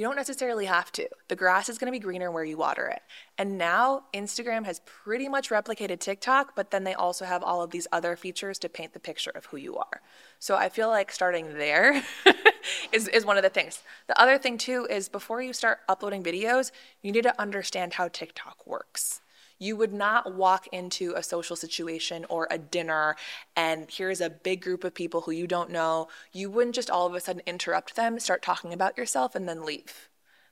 You 0.00 0.06
don't 0.06 0.16
necessarily 0.16 0.64
have 0.64 0.90
to. 0.92 1.06
The 1.28 1.36
grass 1.36 1.68
is 1.68 1.76
going 1.76 1.92
to 1.92 1.92
be 1.92 2.02
greener 2.02 2.30
where 2.30 2.42
you 2.42 2.56
water 2.56 2.86
it. 2.86 3.02
And 3.36 3.58
now 3.58 4.04
Instagram 4.14 4.64
has 4.64 4.80
pretty 4.86 5.28
much 5.28 5.50
replicated 5.50 6.00
TikTok, 6.00 6.56
but 6.56 6.70
then 6.70 6.84
they 6.84 6.94
also 6.94 7.26
have 7.26 7.42
all 7.42 7.60
of 7.60 7.70
these 7.70 7.86
other 7.92 8.16
features 8.16 8.58
to 8.60 8.70
paint 8.70 8.94
the 8.94 8.98
picture 8.98 9.28
of 9.28 9.44
who 9.44 9.58
you 9.58 9.76
are. 9.76 10.00
So 10.38 10.56
I 10.56 10.70
feel 10.70 10.88
like 10.88 11.12
starting 11.12 11.52
there 11.58 12.02
is, 12.92 13.08
is 13.08 13.26
one 13.26 13.36
of 13.36 13.42
the 13.42 13.50
things. 13.50 13.82
The 14.06 14.18
other 14.18 14.38
thing, 14.38 14.56
too, 14.56 14.86
is 14.88 15.10
before 15.10 15.42
you 15.42 15.52
start 15.52 15.80
uploading 15.86 16.22
videos, 16.22 16.70
you 17.02 17.12
need 17.12 17.24
to 17.24 17.38
understand 17.38 17.92
how 17.92 18.08
TikTok 18.08 18.66
works. 18.66 19.20
You 19.60 19.76
would 19.76 19.92
not 19.92 20.34
walk 20.34 20.66
into 20.72 21.12
a 21.14 21.22
social 21.22 21.54
situation 21.54 22.24
or 22.30 22.48
a 22.50 22.58
dinner 22.58 23.14
and 23.54 23.88
here's 23.90 24.22
a 24.22 24.30
big 24.30 24.62
group 24.62 24.84
of 24.84 24.94
people 24.94 25.20
who 25.20 25.32
you 25.32 25.46
don't 25.46 25.70
know. 25.70 26.08
You 26.32 26.50
wouldn't 26.50 26.74
just 26.74 26.90
all 26.90 27.06
of 27.06 27.14
a 27.14 27.20
sudden 27.20 27.42
interrupt 27.46 27.94
them, 27.94 28.18
start 28.18 28.42
talking 28.42 28.72
about 28.72 28.96
yourself, 28.96 29.34
and 29.34 29.46
then 29.46 29.64
leave. 29.64 30.08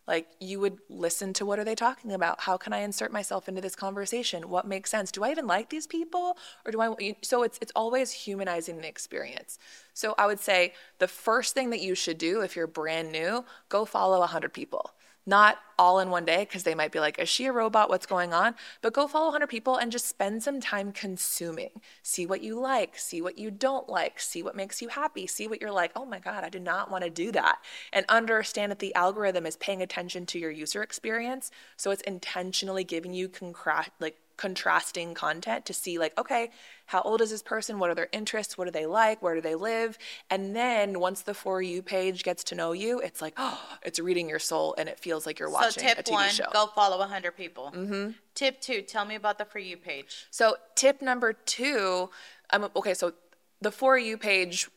Like 0.07 0.27
you 0.41 0.61
would 0.61 0.79
listen 0.91 1.33
to 1.35 1.47
what 1.47 1.59
are 1.59 1.65
they 1.65 1.75
talking 1.75 2.13
about? 2.13 2.41
How 2.43 2.59
can 2.59 2.73
I 2.75 2.79
insert 2.79 3.13
myself 3.13 3.49
into 3.49 3.63
this 3.63 3.75
conversation? 3.75 4.49
What 4.51 4.67
makes 4.67 4.91
sense? 4.91 5.11
Do 5.11 5.25
I 5.25 5.31
even 5.31 5.47
like 5.47 5.71
these 5.71 5.87
people 5.87 6.37
or 6.67 6.73
do 6.73 6.81
I 6.81 7.17
so 7.23 7.43
it's 7.43 7.59
it's 7.63 7.73
always 7.75 8.13
humanizing 8.13 8.79
the 8.79 8.89
experience. 8.89 9.59
So 9.95 10.15
I 10.19 10.27
would 10.27 10.41
say 10.41 10.75
the 10.99 11.09
first 11.09 11.55
thing 11.55 11.71
that 11.71 11.81
you 11.81 11.95
should 11.95 12.19
do 12.19 12.43
if 12.43 12.57
you're 12.57 12.67
brand 12.67 13.11
new, 13.11 13.45
go 13.69 13.85
follow 13.85 14.21
100 14.21 14.53
people 14.53 14.93
not 15.29 15.59
all 15.79 16.01
in 16.01 16.09
one 16.09 16.25
day 16.25 16.39
because 16.41 16.63
they 16.63 16.75
might 16.75 16.91
be 16.91 16.99
like, 16.99 17.19
is 17.19 17.29
she 17.29 17.45
a 17.45 17.53
robot? 17.53 17.91
What's 17.91 18.07
going 18.07 18.33
on? 18.33 18.55
But 18.81 18.95
go 18.95 19.07
follow 19.07 19.27
100 19.27 19.47
people 19.47 19.77
and 19.77 19.93
just 19.93 20.07
spend 20.07 20.43
some 20.43 20.59
time 20.59 20.91
consuming. 20.91 21.83
See 22.03 22.27
what 22.27 22.43
you 22.43 22.59
like, 22.59 22.99
see 22.99 23.21
what 23.21 23.39
you 23.39 23.51
don't 23.51 23.89
like, 23.89 24.19
see 24.19 24.43
what 24.43 24.57
makes 24.57 24.81
you 24.81 24.89
happy, 24.89 25.27
see 25.27 25.47
what 25.47 25.61
you're 25.61 25.71
like, 25.71 25.93
oh 25.95 26.07
my 26.07 26.19
God, 26.19 26.45
I 26.45 26.49
did 26.49 26.63
not 26.63 26.91
want 26.91 27.05
to 27.05 27.11
do 27.11 27.31
that. 27.33 27.59
And 27.93 28.07
understand 28.09 28.73
that 28.73 28.79
the 28.79 28.95
algorithm 28.95 29.45
is 29.45 29.57
paying 29.57 29.83
attention 29.83 30.25
to 30.27 30.39
your 30.39 30.51
user 30.51 30.83
experience. 30.83 31.51
So 31.77 31.91
it's 31.91 32.03
intentionally 32.03 32.83
giving 32.83 33.13
you 33.13 33.29
concra- 33.29 33.91
like 34.01 34.17
contrasting 34.39 35.15
content 35.15 35.67
to 35.67 35.75
see 35.75 35.99
like 35.99 36.17
okay 36.17 36.51
how 36.87 37.03
old 37.03 37.21
is 37.21 37.31
this 37.31 37.43
person 37.43 37.79
what 37.79 37.91
are 37.91 37.95
their 37.95 38.09
interests 38.13 38.57
what 38.57 38.65
do 38.65 38.71
they 38.71 38.87
like 38.87 39.21
where 39.21 39.35
do 39.35 39.41
they 39.41 39.57
live 39.57 39.99
and 40.31 40.57
then 40.57 41.01
once 41.01 41.23
the 41.23 41.35
for 41.35 41.61
you 41.61 41.83
page 41.83 42.23
gets 42.23 42.43
to 42.45 42.55
know 42.55 42.73
you 42.73 43.01
it's 43.01 43.21
like 43.21 43.35
oh 43.37 43.61
it's 43.83 43.99
reading 43.99 44.29
your 44.29 44.39
soul 44.39 44.75
and 44.79 44.89
it 44.89 44.99
feels 44.99 45.27
like 45.27 45.39
you're 45.39 45.51
watching 45.51 45.83
so, 45.83 45.89
tip 45.89 45.99
a 45.99 46.03
tv 46.03 46.13
one, 46.13 46.31
show 46.31 46.47
go 46.53 46.67
follow 46.69 46.99
100 46.99 47.37
people. 47.37 47.73
Mm-hmm. 47.75 48.13
Tip 48.35 48.61
two, 48.61 48.83
tell 48.83 49.05
me 49.05 49.17
about 49.17 49.39
the 49.39 49.45
For 49.45 49.59
You 49.59 49.77
page. 49.77 50.27
so 50.31 50.57
tip 50.77 51.03
number 51.03 51.33
two 51.33 52.09
um, 52.51 52.71
okay 52.77 52.95
so 52.95 53.13
the 53.61 53.73
for 53.73 53.99
you 53.99 54.17
page 54.17 54.69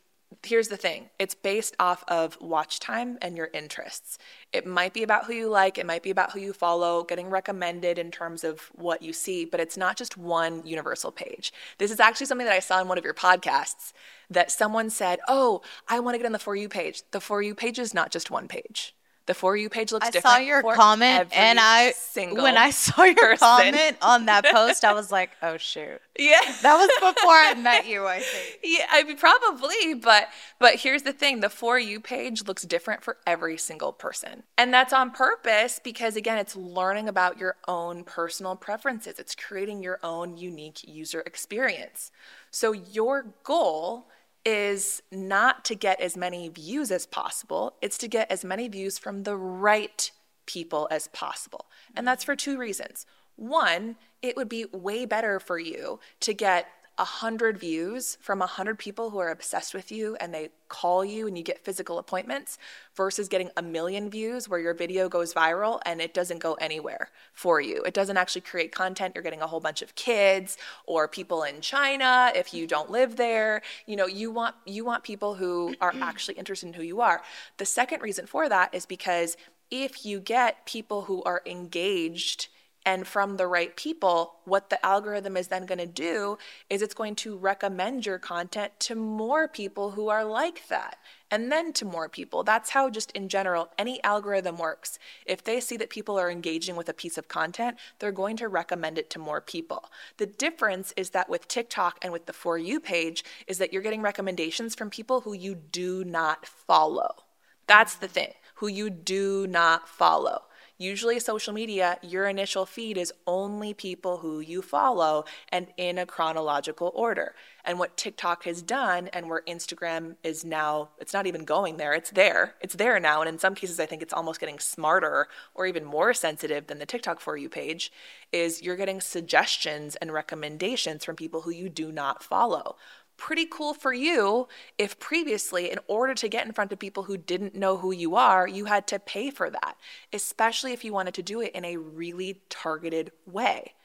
here's 0.44 0.70
the 0.70 0.78
thing. 0.78 1.10
It's 1.20 1.36
based 1.36 1.76
off 1.80 2.04
of 2.08 2.38
watch 2.42 2.80
time 2.80 3.18
and 3.22 3.38
your 3.38 3.50
interests. 3.54 4.18
It 4.52 4.66
might 4.66 4.94
be 4.94 5.04
about 5.04 5.26
who 5.26 5.34
you 5.34 5.50
like. 5.50 5.78
It 5.78 5.86
might 5.86 6.04
be 6.04 6.10
about 6.10 6.32
who 6.32 6.40
you 6.40 6.54
follow 6.54 7.04
getting 7.04 7.30
recommended 7.30 8.00
in 8.00 8.12
terms 8.12 8.44
of 8.44 8.72
what 8.74 9.02
you 9.02 9.14
see 9.14 9.46
but 9.46 9.60
it's 9.60 9.78
not 9.78 9.98
just 9.98 10.18
one 10.18 10.66
universal 10.66 11.12
page. 11.12 11.54
This 11.78 11.92
is 11.92 12.00
actually 12.00 12.26
something 12.26 12.46
that 12.46 12.56
i 12.56 12.60
saw 12.60 12.82
in 12.82 12.88
one 12.88 12.98
of 12.98 13.04
your 13.04 13.14
podcasts 13.14 13.94
that 14.30 14.52
someone 14.52 14.90
said 14.90 15.20
oh 15.28 15.62
i 15.88 16.00
want 16.00 16.16
to 16.16 16.18
get 16.18 16.26
on 16.26 16.32
the 16.32 16.40
for 16.40 16.56
you 16.56 16.70
page. 16.70 17.04
The 17.12 17.22
for 17.22 17.42
you 17.42 17.56
page 17.56 17.80
is 17.80 17.94
not 17.94 18.12
just 18.12 18.32
one 18.32 18.48
page 18.48 18.96
the 19.32 19.40
for 19.40 19.56
you 19.56 19.70
page 19.70 19.92
looks 19.92 20.08
I 20.08 20.12
different 20.12 20.36
I 20.36 20.40
saw 20.40 20.46
your 20.46 20.62
comment 20.74 21.30
and 21.32 21.60
I 21.60 21.92
single 21.92 22.44
when 22.44 22.58
I 22.58 22.70
saw 22.70 23.04
your 23.04 23.16
person. 23.16 23.38
comment 23.48 23.98
on 24.02 24.26
that 24.26 24.46
post, 24.52 24.84
I 24.84 24.94
was 24.94 25.12
like, 25.12 25.32
"Oh 25.42 25.58
shoot." 25.58 26.02
yeah 26.20 26.42
That 26.62 26.76
was 26.76 27.14
before 27.14 27.32
I 27.32 27.54
met 27.56 27.88
you, 27.92 28.06
I 28.06 28.20
think. 28.20 28.60
Yeah, 28.64 28.86
I 28.90 29.04
mean 29.04 29.16
probably, 29.18 29.94
but 29.96 30.28
but 30.60 30.76
here's 30.76 31.04
the 31.04 31.14
thing, 31.14 31.40
the 31.40 31.50
for 31.50 31.80
you 31.80 32.00
page 32.02 32.46
looks 32.46 32.64
different 32.64 33.04
for 33.04 33.18
every 33.26 33.58
single 33.58 33.94
person. 33.94 34.44
And 34.58 34.74
that's 34.74 34.92
on 34.92 35.12
purpose 35.12 35.80
because 35.82 36.16
again, 36.18 36.38
it's 36.38 36.56
learning 36.56 37.08
about 37.08 37.40
your 37.40 37.56
own 37.68 38.04
personal 38.04 38.56
preferences. 38.56 39.18
It's 39.18 39.36
creating 39.36 39.82
your 39.82 40.00
own 40.04 40.36
unique 40.38 40.86
user 40.88 41.22
experience. 41.26 42.12
So 42.52 42.74
your 42.74 43.34
goal 43.44 44.08
is 44.46 45.02
not 45.12 45.64
to 45.66 45.76
get 45.76 46.02
as 46.02 46.18
many 46.18 46.50
views 46.50 46.92
as 46.92 47.06
possible, 47.06 47.76
it's 47.82 47.98
to 48.00 48.08
get 48.08 48.32
as 48.32 48.44
many 48.44 48.68
views 48.68 48.98
from 48.98 49.24
the 49.24 49.36
right 49.36 50.12
people 50.46 50.88
as 50.92 51.08
possible. 51.08 51.68
And 51.96 52.08
that's 52.08 52.24
mm-hmm. 52.24 52.32
for 52.32 52.36
two 52.36 52.58
reasons. 52.58 53.06
One, 53.36 53.96
it 54.22 54.36
would 54.36 54.50
be 54.50 54.66
way 54.66 55.06
better 55.06 55.40
for 55.40 55.58
you 55.58 56.00
to 56.20 56.34
get 56.34 56.68
a 57.02 57.04
hundred 57.04 57.58
views 57.58 58.16
from 58.22 58.44
a 58.44 58.46
hundred 58.46 58.78
people 58.78 59.10
who 59.10 59.18
are 59.18 59.32
obsessed 59.32 59.74
with 59.74 59.92
you 59.92 60.16
and 60.22 60.32
they 60.32 60.50
call 60.70 61.04
you 61.04 61.26
and 61.26 61.36
you 61.36 61.44
get 61.44 61.66
physical 61.66 61.98
appointments 61.98 62.60
versus 62.96 63.28
getting 63.28 63.50
a 63.58 63.62
million 63.64 64.08
views 64.08 64.48
where 64.48 64.60
your 64.60 64.76
video 64.76 65.10
goes 65.10 65.34
viral 65.34 65.82
and 65.84 66.00
it 66.00 66.14
doesn't 66.14 66.38
go 66.38 66.54
anywhere 66.56 67.10
for 67.34 67.60
you. 67.60 67.82
It 67.88 67.96
doesn't 67.96 68.18
actually 68.18 68.42
create 68.42 68.72
content. 68.72 69.16
You're 69.16 69.24
getting 69.24 69.42
a 69.42 69.48
whole 69.48 69.60
bunch 69.60 69.82
of 69.82 69.96
kids 69.96 70.60
or 70.86 71.08
people 71.08 71.42
in 71.42 71.60
China 71.60 72.32
if 72.36 72.54
you 72.54 72.68
don't 72.68 72.92
live 72.92 73.16
there. 73.16 73.64
You 73.88 73.96
know, 73.96 74.06
you 74.06 74.30
want 74.30 74.54
you 74.68 74.86
want 74.86 75.04
people 75.04 75.34
who 75.34 75.74
are 75.82 75.96
actually 76.02 76.36
interested 76.36 76.68
in 76.68 76.74
who 76.74 76.84
you 76.84 77.02
are. 77.02 77.24
The 77.58 77.66
second 77.66 78.04
reason 78.04 78.28
for 78.28 78.48
that 78.48 78.76
is 78.76 78.86
because 78.86 79.38
if 79.72 80.06
you 80.06 80.20
get 80.20 80.68
people 80.68 81.02
who 81.04 81.24
are 81.24 81.42
engaged 81.48 82.50
and 82.86 83.06
from 83.06 83.38
the 83.38 83.46
right 83.46 83.76
people, 83.76 84.36
what 84.46 84.70
the 84.70 84.84
algorithm 84.84 85.38
is 85.38 85.50
then 85.50 85.66
going 85.66 85.80
to 85.80 85.86
do 85.86 86.38
is 86.70 86.82
it's 86.82 86.96
going 86.96 87.16
to 87.16 87.38
recommend 87.38 88.06
your 88.06 88.18
content 88.18 88.74
to 88.80 88.96
more 88.96 89.48
people 89.48 89.92
who 89.92 90.10
are 90.10 90.26
like 90.26 90.68
that, 90.68 90.98
and 91.30 91.52
then 91.52 91.74
to 91.74 91.86
more 91.86 92.10
people. 92.10 92.44
That's 92.44 92.72
how, 92.72 92.90
just 92.90 93.12
in 93.12 93.30
general, 93.30 93.70
any 93.78 94.04
algorithm 94.04 94.58
works. 94.58 94.98
If 95.26 95.44
they 95.44 95.60
see 95.60 95.78
that 95.78 95.92
people 95.92 96.20
are 96.20 96.32
engaging 96.32 96.76
with 96.76 96.90
a 96.90 96.94
piece 96.94 97.20
of 97.20 97.28
content, 97.28 97.78
they're 98.00 98.12
going 98.12 98.38
to 98.38 98.48
recommend 98.48 98.98
it 98.98 99.12
to 99.12 99.20
more 99.20 99.42
people. 99.42 99.92
The 100.18 100.26
difference 100.26 100.92
is 100.98 101.12
that 101.12 101.30
with 101.30 101.48
TikTok 101.48 102.00
and 102.02 102.12
with 102.12 102.26
the 102.26 102.34
For 102.34 102.58
You 102.58 102.80
page, 102.80 103.24
is 103.46 103.60
that 103.60 103.72
you're 103.72 103.84
getting 103.84 104.02
recommendations 104.02 104.74
from 104.74 104.90
people 104.90 105.22
who 105.22 105.34
you 105.34 105.54
do 105.54 106.04
not 106.04 106.48
follow. 106.48 107.24
That's 107.68 107.96
the 107.96 108.08
thing, 108.08 108.34
who 108.56 108.68
you 108.68 108.90
do 108.90 109.46
not 109.48 109.88
follow 109.88 110.44
Usually, 110.82 111.20
social 111.20 111.54
media, 111.54 112.00
your 112.02 112.28
initial 112.28 112.66
feed 112.66 112.98
is 112.98 113.14
only 113.28 113.72
people 113.72 114.18
who 114.18 114.40
you 114.40 114.64
follow 114.64 115.26
and 115.50 115.68
in 115.78 116.00
a 116.00 116.08
chronological 116.08 116.92
order. 116.96 117.36
And 117.64 117.78
what 117.78 117.98
TikTok 117.98 118.46
has 118.46 118.64
done, 118.64 119.08
and 119.10 119.30
where 119.30 119.44
Instagram 119.48 120.16
is 120.24 120.44
now, 120.44 120.90
it's 120.98 121.14
not 121.14 121.28
even 121.28 121.46
going 121.46 121.78
there, 121.78 121.94
it's 121.94 122.10
there. 122.10 122.56
It's 122.62 122.74
there 122.74 123.00
now. 123.00 123.22
And 123.22 123.30
in 123.30 123.38
some 123.38 123.54
cases, 123.54 123.80
I 123.80 123.86
think 123.86 124.02
it's 124.02 124.12
almost 124.12 124.40
getting 124.40 124.58
smarter 124.58 125.28
or 125.54 125.68
even 125.68 125.86
more 125.86 126.16
sensitive 126.16 126.66
than 126.66 126.80
the 126.80 126.88
TikTok 126.88 127.20
For 127.20 127.38
You 127.38 127.48
page, 127.48 127.92
is 128.32 128.64
you're 128.64 128.76
getting 128.76 129.02
suggestions 129.02 129.96
and 129.98 130.12
recommendations 130.12 131.06
from 131.06 131.16
people 131.16 131.42
who 131.42 131.52
you 131.52 131.70
do 131.70 131.92
not 131.92 132.24
follow 132.24 132.76
pretty 133.22 133.46
cool 133.46 133.76
for 133.76 133.94
you 133.94 134.48
if 134.80 134.98
previously, 135.00 135.70
in 135.70 135.78
order 135.86 136.16
to 136.16 136.28
get 136.28 136.48
in 136.48 136.52
front 136.52 136.74
of 136.74 136.80
people 136.80 137.04
who 137.04 137.16
didn't 137.18 137.54
know 137.54 137.78
who 137.78 137.92
you 137.92 138.16
are, 138.16 138.48
you 138.48 138.66
had 138.66 138.88
to 138.88 138.98
pay 138.98 139.30
for 139.30 139.48
that, 139.48 139.76
especially 140.12 140.74
if 140.74 140.84
you 140.84 140.92
wanted 140.92 141.14
to 141.14 141.22
do 141.22 141.40
it 141.40 141.52
in 141.54 141.64
a 141.64 141.78
really 141.78 142.42
targeted 142.50 143.12
way. 143.28 143.76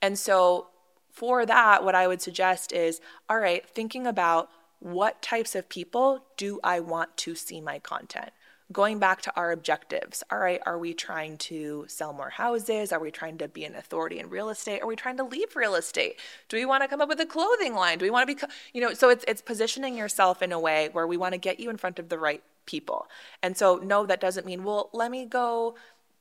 And 0.00 0.18
so, 0.18 0.68
for 1.10 1.44
that, 1.44 1.84
what 1.84 1.94
I 1.94 2.06
would 2.06 2.22
suggest 2.22 2.72
is 2.72 3.02
all 3.28 3.38
right, 3.38 3.68
thinking 3.68 4.06
about 4.06 4.48
what 4.78 5.20
types 5.20 5.54
of 5.54 5.68
people 5.68 6.24
do 6.38 6.58
I 6.64 6.80
want 6.80 7.14
to 7.18 7.34
see 7.34 7.60
my 7.60 7.80
content? 7.80 8.30
Going 8.70 8.98
back 8.98 9.22
to 9.22 9.32
our 9.34 9.50
objectives. 9.50 10.22
All 10.30 10.38
right, 10.38 10.60
are 10.66 10.78
we 10.78 10.92
trying 10.92 11.38
to 11.38 11.86
sell 11.88 12.12
more 12.12 12.30
houses? 12.30 12.92
Are 12.92 13.00
we 13.00 13.10
trying 13.10 13.38
to 13.38 13.48
be 13.48 13.64
an 13.64 13.74
authority 13.74 14.18
in 14.18 14.28
real 14.28 14.50
estate? 14.50 14.82
Are 14.82 14.86
we 14.86 14.96
trying 14.96 15.16
to 15.16 15.24
leave 15.24 15.56
real 15.56 15.74
estate? 15.74 16.16
Do 16.48 16.56
we 16.56 16.66
want 16.66 16.82
to 16.82 16.88
come 16.88 17.00
up 17.00 17.08
with 17.08 17.20
a 17.20 17.26
clothing 17.26 17.74
line? 17.74 17.98
Do 17.98 18.04
we 18.04 18.10
want 18.10 18.28
to 18.28 18.34
be, 18.34 18.52
you 18.74 18.80
know, 18.80 18.92
so 18.92 19.08
it's 19.08 19.24
it's 19.26 19.40
positioning 19.40 19.96
yourself 19.96 20.42
in 20.42 20.52
a 20.52 20.60
way 20.60 20.90
where 20.92 21.06
we 21.06 21.16
want 21.16 21.32
to 21.32 21.38
get 21.38 21.60
you 21.60 21.70
in 21.70 21.78
front 21.78 21.98
of 21.98 22.08
the 22.08 22.18
right 22.18 22.42
people. 22.66 23.08
And 23.42 23.56
so 23.56 23.76
no, 23.76 24.04
that 24.06 24.20
doesn't 24.20 24.44
mean, 24.44 24.64
well, 24.64 24.90
let 24.92 25.10
me 25.10 25.24
go 25.24 25.74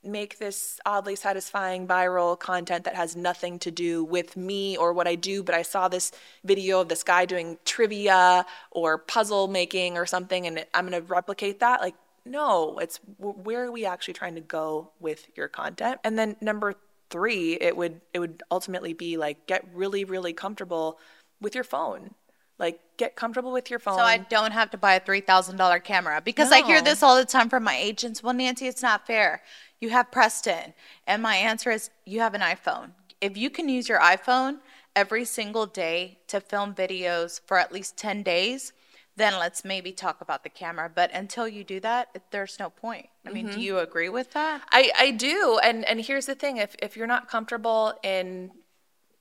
make 0.03 0.39
this 0.39 0.79
oddly 0.85 1.15
satisfying 1.15 1.85
viral 1.85 2.39
content 2.39 2.85
that 2.85 2.95
has 2.95 3.15
nothing 3.15 3.59
to 3.59 3.71
do 3.71 4.03
with 4.03 4.37
me 4.37 4.77
or 4.77 4.93
what 4.93 5.07
I 5.07 5.15
do, 5.15 5.43
but 5.43 5.53
I 5.53 5.63
saw 5.63 5.89
this 5.89 6.13
video 6.45 6.79
of 6.79 6.87
this 6.87 7.03
guy 7.03 7.25
doing 7.25 7.57
trivia 7.65 8.45
or 8.71 8.99
puzzle 8.99 9.49
making 9.49 9.97
or 9.97 10.05
something 10.05 10.47
and 10.47 10.65
I'm 10.73 10.87
going 10.87 11.01
to 11.03 11.07
replicate 11.13 11.59
that. 11.59 11.81
Like 11.81 11.95
no, 12.29 12.77
it's 12.79 12.99
where 13.17 13.65
are 13.65 13.71
we 13.71 13.85
actually 13.85 14.13
trying 14.13 14.35
to 14.35 14.41
go 14.41 14.91
with 14.99 15.27
your 15.35 15.47
content? 15.47 15.99
And 16.03 16.17
then 16.17 16.35
number 16.41 16.75
three, 17.09 17.53
it 17.53 17.75
would 17.75 18.01
it 18.13 18.19
would 18.19 18.43
ultimately 18.51 18.93
be 18.93 19.17
like 19.17 19.45
get 19.47 19.65
really 19.73 20.03
really 20.03 20.33
comfortable 20.33 20.99
with 21.41 21.55
your 21.55 21.63
phone. 21.63 22.11
Like 22.59 22.79
get 22.97 23.15
comfortable 23.15 23.51
with 23.51 23.69
your 23.69 23.79
phone. 23.79 23.97
So 23.97 24.03
I 24.03 24.17
don't 24.17 24.51
have 24.51 24.71
to 24.71 24.77
buy 24.77 24.95
a 24.95 24.99
three 24.99 25.21
thousand 25.21 25.57
dollar 25.57 25.79
camera 25.79 26.21
because 26.23 26.49
no. 26.49 26.57
I 26.57 26.63
hear 26.63 26.81
this 26.81 27.03
all 27.03 27.15
the 27.15 27.25
time 27.25 27.49
from 27.49 27.63
my 27.63 27.75
agents. 27.75 28.23
Well, 28.23 28.33
Nancy, 28.33 28.67
it's 28.67 28.81
not 28.81 29.05
fair. 29.05 29.43
You 29.79 29.91
have 29.91 30.11
Preston, 30.11 30.73
and 31.05 31.21
my 31.21 31.35
answer 31.35 31.69
is 31.69 31.91
you 32.05 32.19
have 32.21 32.33
an 32.33 32.41
iPhone. 32.41 32.91
If 33.21 33.37
you 33.37 33.51
can 33.51 33.69
use 33.69 33.87
your 33.87 33.99
iPhone 33.99 34.57
every 34.95 35.23
single 35.23 35.67
day 35.67 36.17
to 36.27 36.41
film 36.41 36.73
videos 36.73 37.39
for 37.45 37.59
at 37.59 37.71
least 37.71 37.95
ten 37.95 38.23
days, 38.23 38.73
then 39.17 39.37
let's 39.39 39.65
maybe 39.65 39.91
talk 39.91 40.21
about 40.21 40.43
the 40.43 40.49
camera. 40.49 40.89
But 40.93 41.11
until 41.11 41.47
you 41.47 41.63
do 41.63 41.79
that, 41.81 42.21
there's 42.31 42.59
no 42.59 42.69
point. 42.69 43.07
I 43.25 43.31
mean, 43.31 43.47
mm-hmm. 43.47 43.55
do 43.55 43.61
you 43.61 43.79
agree 43.79 44.09
with 44.09 44.31
that? 44.33 44.61
I, 44.71 44.91
I 44.97 45.11
do. 45.11 45.59
And 45.61 45.83
and 45.85 45.99
here's 45.99 46.27
the 46.27 46.35
thing: 46.35 46.57
if 46.57 46.75
if 46.81 46.95
you're 46.95 47.07
not 47.07 47.27
comfortable 47.27 47.93
in, 48.03 48.51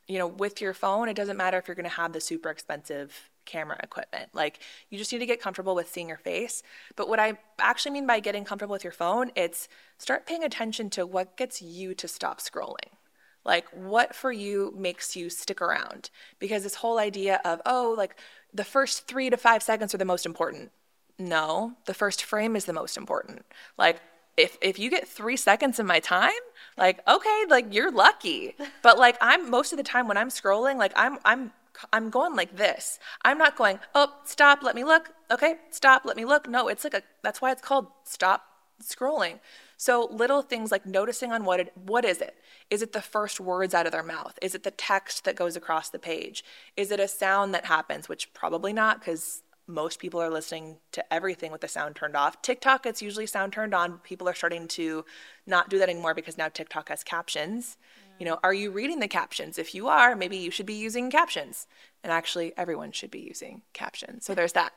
you 0.06 0.18
know, 0.18 0.26
with 0.26 0.60
your 0.60 0.74
phone, 0.74 1.08
it 1.08 1.16
doesn't 1.16 1.36
matter 1.36 1.58
if 1.58 1.66
you're 1.66 1.74
going 1.74 1.88
to 1.88 1.96
have 1.96 2.12
the 2.12 2.20
super 2.20 2.50
expensive 2.50 3.30
camera 3.46 3.78
equipment. 3.82 4.28
Like 4.34 4.58
you 4.90 4.98
just 4.98 5.10
need 5.12 5.20
to 5.20 5.26
get 5.26 5.40
comfortable 5.40 5.74
with 5.74 5.88
seeing 5.88 6.08
your 6.08 6.18
face. 6.18 6.62
But 6.94 7.08
what 7.08 7.18
I 7.18 7.38
actually 7.58 7.92
mean 7.92 8.06
by 8.06 8.20
getting 8.20 8.44
comfortable 8.44 8.74
with 8.74 8.84
your 8.84 8.92
phone, 8.92 9.30
it's 9.34 9.68
start 9.98 10.26
paying 10.26 10.44
attention 10.44 10.90
to 10.90 11.06
what 11.06 11.36
gets 11.36 11.62
you 11.62 11.94
to 11.94 12.06
stop 12.06 12.40
scrolling. 12.40 12.90
Like 13.46 13.68
what 13.70 14.14
for 14.14 14.32
you 14.32 14.74
makes 14.76 15.14
you 15.14 15.30
stick 15.30 15.62
around? 15.62 16.10
Because 16.40 16.64
this 16.64 16.74
whole 16.74 16.98
idea 16.98 17.40
of, 17.44 17.62
oh, 17.64 17.94
like 17.96 18.16
the 18.56 18.64
first 18.64 19.06
three 19.06 19.30
to 19.30 19.36
five 19.36 19.62
seconds 19.62 19.94
are 19.94 19.98
the 19.98 20.04
most 20.04 20.26
important. 20.26 20.70
No, 21.18 21.74
the 21.86 21.94
first 21.94 22.22
frame 22.24 22.56
is 22.56 22.64
the 22.64 22.72
most 22.72 22.96
important. 22.96 23.44
Like, 23.78 24.00
if 24.36 24.58
if 24.60 24.78
you 24.78 24.90
get 24.90 25.08
three 25.08 25.36
seconds 25.36 25.78
of 25.78 25.86
my 25.86 26.00
time, 26.00 26.42
like 26.76 27.06
okay, 27.08 27.44
like 27.48 27.72
you're 27.72 27.90
lucky. 27.90 28.54
But 28.82 28.98
like 28.98 29.16
I'm 29.20 29.50
most 29.50 29.72
of 29.72 29.78
the 29.78 29.82
time 29.82 30.08
when 30.08 30.16
I'm 30.16 30.28
scrolling, 30.28 30.76
like 30.76 30.92
I'm 30.94 31.18
I'm 31.24 31.52
I'm 31.92 32.10
going 32.10 32.34
like 32.34 32.56
this. 32.56 32.98
I'm 33.24 33.38
not 33.38 33.56
going, 33.56 33.78
oh, 33.94 34.14
stop, 34.24 34.62
let 34.62 34.74
me 34.74 34.84
look. 34.84 35.10
Okay, 35.30 35.56
stop, 35.70 36.02
let 36.04 36.16
me 36.16 36.24
look. 36.24 36.48
No, 36.48 36.68
it's 36.68 36.84
like 36.84 36.94
a 36.94 37.02
that's 37.22 37.40
why 37.40 37.50
it's 37.52 37.62
called 37.62 37.86
stop 38.04 38.42
scrolling. 38.82 39.40
So 39.76 40.08
little 40.10 40.42
things 40.42 40.70
like 40.70 40.86
noticing 40.86 41.32
on 41.32 41.44
what 41.44 41.60
it 41.60 41.72
what 41.74 42.04
is 42.04 42.20
it? 42.20 42.36
Is 42.70 42.82
it 42.82 42.92
the 42.92 43.02
first 43.02 43.40
words 43.40 43.74
out 43.74 43.86
of 43.86 43.92
their 43.92 44.02
mouth? 44.02 44.38
Is 44.42 44.54
it 44.54 44.62
the 44.62 44.70
text 44.70 45.24
that 45.24 45.36
goes 45.36 45.56
across 45.56 45.88
the 45.88 45.98
page? 45.98 46.44
Is 46.76 46.90
it 46.90 47.00
a 47.00 47.08
sound 47.08 47.54
that 47.54 47.66
happens, 47.66 48.08
which 48.08 48.32
probably 48.34 48.72
not 48.72 49.00
because 49.00 49.42
most 49.66 49.98
people 49.98 50.20
are 50.20 50.30
listening 50.30 50.76
to 50.92 51.12
everything 51.12 51.50
with 51.50 51.60
the 51.60 51.68
sound 51.68 51.96
turned 51.96 52.16
off. 52.16 52.40
TikTok, 52.40 52.86
it's 52.86 53.02
usually 53.02 53.26
sound 53.26 53.52
turned 53.52 53.74
on. 53.74 53.98
People 53.98 54.28
are 54.28 54.34
starting 54.34 54.68
to 54.68 55.04
not 55.46 55.68
do 55.68 55.78
that 55.78 55.88
anymore 55.88 56.14
because 56.14 56.38
now 56.38 56.48
TikTok 56.48 56.88
has 56.88 57.02
captions. 57.02 57.76
Mm. 58.16 58.20
You 58.20 58.26
know, 58.26 58.38
are 58.44 58.54
you 58.54 58.70
reading 58.70 59.00
the 59.00 59.08
captions? 59.08 59.58
If 59.58 59.74
you 59.74 59.88
are, 59.88 60.14
maybe 60.14 60.36
you 60.36 60.52
should 60.52 60.66
be 60.66 60.74
using 60.74 61.10
captions. 61.10 61.66
And 62.04 62.12
actually, 62.12 62.52
everyone 62.56 62.92
should 62.92 63.10
be 63.10 63.18
using 63.18 63.62
captions. 63.72 64.24
So 64.24 64.34
there's 64.34 64.52
that. 64.52 64.72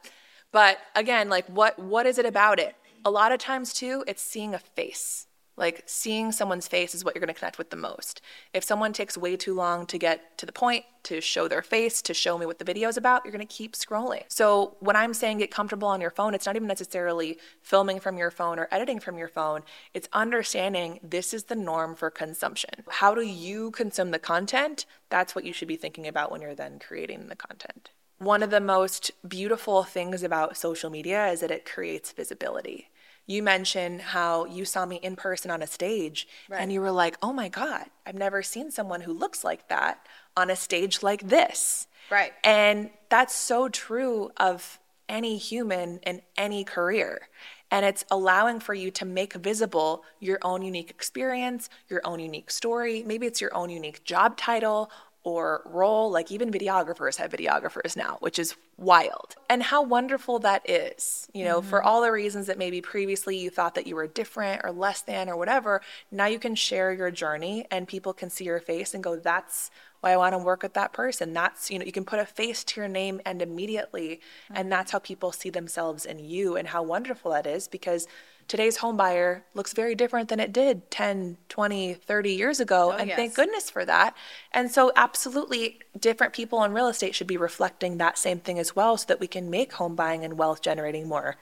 But 0.51 0.79
again, 0.95 1.29
like 1.29 1.45
what 1.47 1.77
what 1.77 2.07
is 2.07 2.17
it 2.17 2.25
about 2.25 2.59
it? 2.59 2.75
A 3.05 3.11
lot 3.11 3.31
of 3.31 3.39
times 3.39 3.73
too, 3.73 4.03
it's 4.07 4.21
seeing 4.21 4.53
a 4.53 4.59
face. 4.59 5.25
Like 5.55 5.83
seeing 5.85 6.31
someone's 6.31 6.67
face 6.69 6.95
is 6.95 7.03
what 7.03 7.15
you're 7.15 7.19
going 7.19 7.33
to 7.33 7.37
connect 7.37 7.57
with 7.57 7.69
the 7.69 7.75
most. 7.75 8.21
If 8.53 8.63
someone 8.63 8.93
takes 8.93 9.17
way 9.17 9.35
too 9.35 9.53
long 9.53 9.85
to 9.87 9.97
get 9.97 10.37
to 10.37 10.45
the 10.45 10.53
point, 10.53 10.85
to 11.03 11.19
show 11.19 11.47
their 11.47 11.61
face, 11.61 12.01
to 12.03 12.13
show 12.13 12.37
me 12.37 12.45
what 12.45 12.59
the 12.59 12.65
video 12.65 12.87
is 12.87 12.97
about, 12.97 13.23
you're 13.25 13.33
going 13.33 13.45
to 13.45 13.53
keep 13.53 13.73
scrolling. 13.73 14.23
So 14.29 14.77
when 14.79 14.95
I'm 14.95 15.13
saying 15.13 15.39
get 15.39 15.51
comfortable 15.51 15.87
on 15.89 15.99
your 16.01 16.11
phone, 16.11 16.33
it's 16.33 16.45
not 16.45 16.55
even 16.55 16.67
necessarily 16.67 17.37
filming 17.61 17.99
from 17.99 18.17
your 18.17 18.31
phone 18.31 18.57
or 18.57 18.69
editing 18.71 18.99
from 18.99 19.17
your 19.17 19.27
phone. 19.27 19.63
It's 19.93 20.07
understanding 20.13 20.99
this 21.03 21.33
is 21.33 21.45
the 21.45 21.55
norm 21.55 21.95
for 21.95 22.09
consumption. 22.09 22.83
How 22.87 23.13
do 23.13 23.21
you 23.21 23.71
consume 23.71 24.11
the 24.11 24.19
content? 24.19 24.85
That's 25.09 25.35
what 25.35 25.43
you 25.43 25.51
should 25.51 25.67
be 25.67 25.77
thinking 25.77 26.07
about 26.07 26.31
when 26.31 26.41
you're 26.41 26.55
then 26.55 26.79
creating 26.79 27.27
the 27.27 27.35
content. 27.35 27.91
One 28.19 28.43
of 28.43 28.51
the 28.51 28.61
most 28.61 29.11
beautiful 29.27 29.83
things 29.83 30.23
about 30.23 30.57
social 30.57 30.89
media 30.89 31.27
is 31.27 31.39
that 31.39 31.51
it 31.51 31.65
creates 31.65 32.11
visibility 32.11 32.89
you 33.29 33.43
mentioned 33.43 34.01
how 34.01 34.45
you 34.45 34.65
saw 34.65 34.87
me 34.87 34.95
in 34.95 35.15
person 35.15 35.51
on 35.51 35.61
a 35.61 35.67
stage 35.67 36.27
right. 36.49 36.59
and 36.59 36.73
you 36.73 36.81
were 36.81 36.89
like, 36.89 37.15
oh 37.21 37.31
my 37.31 37.47
God, 37.47 37.85
I've 38.03 38.15
never 38.15 38.41
seen 38.41 38.71
someone 38.71 39.01
who 39.01 39.13
looks 39.13 39.43
like 39.43 39.69
that 39.69 40.03
on 40.35 40.49
a 40.49 40.55
stage 40.55 41.03
like 41.03 41.29
this. 41.29 41.87
Right. 42.09 42.33
And 42.43 42.89
that's 43.09 43.35
so 43.35 43.69
true 43.69 44.31
of 44.37 44.79
any 45.07 45.37
human 45.37 45.99
in 45.99 46.23
any 46.37 46.63
career. 46.63 47.29
And 47.69 47.85
it's 47.85 48.03
allowing 48.09 48.61
for 48.61 48.73
you 48.73 48.89
to 48.89 49.05
make 49.05 49.33
visible 49.33 50.03
your 50.19 50.39
own 50.41 50.63
unique 50.63 50.89
experience, 50.89 51.69
your 51.87 52.01
own 52.03 52.19
unique 52.19 52.49
story. 52.49 53.03
Maybe 53.05 53.27
it's 53.27 53.39
your 53.39 53.55
own 53.55 53.69
unique 53.69 54.03
job 54.03 54.37
title 54.37 54.89
or 55.23 55.61
role. 55.65 56.11
Like 56.11 56.31
even 56.31 56.51
videographers 56.51 57.17
have 57.17 57.31
videographers 57.31 57.95
now, 57.95 58.17
which 58.19 58.39
is 58.39 58.55
wild. 58.77 59.35
And 59.49 59.63
how 59.63 59.81
wonderful 59.83 60.39
that 60.39 60.67
is. 60.69 61.27
You 61.33 61.45
know, 61.45 61.59
mm-hmm. 61.59 61.69
for 61.69 61.83
all 61.83 62.01
the 62.01 62.11
reasons 62.11 62.47
that 62.47 62.57
maybe 62.57 62.81
previously 62.81 63.37
you 63.37 63.49
thought 63.49 63.75
that 63.75 63.87
you 63.87 63.95
were 63.95 64.07
different 64.07 64.61
or 64.63 64.71
less 64.71 65.01
than 65.01 65.29
or 65.29 65.37
whatever, 65.37 65.81
now 66.11 66.25
you 66.25 66.39
can 66.39 66.55
share 66.55 66.93
your 66.93 67.11
journey 67.11 67.65
and 67.69 67.87
people 67.87 68.13
can 68.13 68.29
see 68.29 68.45
your 68.45 68.59
face 68.59 68.93
and 68.93 69.03
go, 69.03 69.15
that's 69.15 69.71
why 70.01 70.11
I 70.11 70.17
want 70.17 70.33
to 70.33 70.37
work 70.37 70.63
with 70.63 70.73
that 70.73 70.93
person. 70.93 71.33
That's, 71.33 71.69
you 71.69 71.77
know, 71.77 71.85
you 71.85 71.91
can 71.91 72.05
put 72.05 72.19
a 72.19 72.25
face 72.25 72.63
to 72.63 72.79
your 72.79 72.87
name 72.87 73.19
and 73.25 73.41
immediately, 73.41 74.21
mm-hmm. 74.45 74.53
and 74.55 74.71
that's 74.71 74.91
how 74.91 74.99
people 74.99 75.31
see 75.31 75.49
themselves 75.49 76.05
in 76.05 76.19
you 76.19 76.55
and 76.55 76.69
how 76.69 76.83
wonderful 76.83 77.31
that 77.31 77.45
is 77.45 77.67
because 77.67 78.07
today's 78.49 78.77
home 78.77 78.97
buyer 78.97 79.45
looks 79.53 79.71
very 79.71 79.95
different 79.95 80.27
than 80.27 80.41
it 80.41 80.51
did 80.51 80.91
10, 80.91 81.37
20, 81.47 81.93
30 81.93 82.31
years 82.33 82.59
ago. 82.59 82.91
Oh, 82.91 82.97
and 82.97 83.07
yes. 83.07 83.15
thank 83.15 83.35
goodness 83.35 83.69
for 83.69 83.85
that. 83.85 84.13
And 84.51 84.69
so, 84.69 84.91
absolutely, 84.97 85.79
different 85.97 86.33
people 86.33 86.61
in 86.65 86.73
real 86.73 86.89
estate 86.89 87.15
should 87.15 87.27
be 87.27 87.37
reflecting 87.37 87.97
that 87.97 88.17
same 88.17 88.39
thing 88.39 88.59
as 88.59 88.75
well 88.75 88.97
so 88.97 89.05
that 89.07 89.21
we 89.21 89.27
can 89.27 89.49
make 89.49 89.73
home 89.73 89.95
buying 89.95 90.25
and 90.25 90.37
wealth 90.37 90.61
generating 90.61 91.07
more 91.07 91.37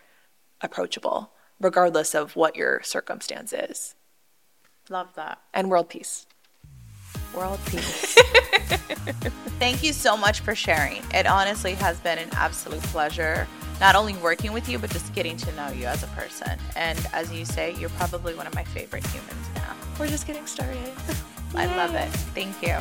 approachable, 0.62 1.32
regardless 1.60 2.14
of 2.14 2.36
what 2.36 2.56
your 2.56 2.84
circumstance 2.84 3.52
is. 3.54 3.96
Love 4.90 5.16
that. 5.16 5.40
And 5.54 5.72
world 5.72 5.90
peace. 5.90 6.27
World 7.34 7.60
peace. 7.68 8.16
Thank 9.60 9.84
you 9.84 9.94
so 9.94 10.18
much 10.18 10.42
for 10.42 10.56
sharing. 10.56 11.04
It 11.14 11.28
honestly 11.28 11.74
has 11.76 12.00
been 12.00 12.18
an 12.18 12.30
absolute 12.34 12.82
pleasure 12.84 13.48
not 13.80 13.96
only 13.96 14.14
working 14.16 14.54
with 14.54 14.68
you, 14.68 14.80
but 14.80 14.90
just 14.90 15.14
getting 15.14 15.38
to 15.38 15.56
know 15.56 15.70
you 15.70 15.86
as 15.86 16.04
a 16.04 16.08
person. 16.08 16.58
And 16.76 17.00
as 17.14 17.32
you 17.32 17.46
say, 17.46 17.76
you're 17.76 17.90
probably 17.92 18.34
one 18.34 18.48
of 18.48 18.56
my 18.56 18.64
favorite 18.64 19.06
humans 19.08 19.48
now. 19.56 19.76
We're 20.00 20.08
just 20.08 20.26
getting 20.26 20.46
started. 20.48 20.92
I 21.56 21.66
love 21.78 21.94
it. 21.94 22.10
Thank 22.34 22.62
you. 22.62 22.78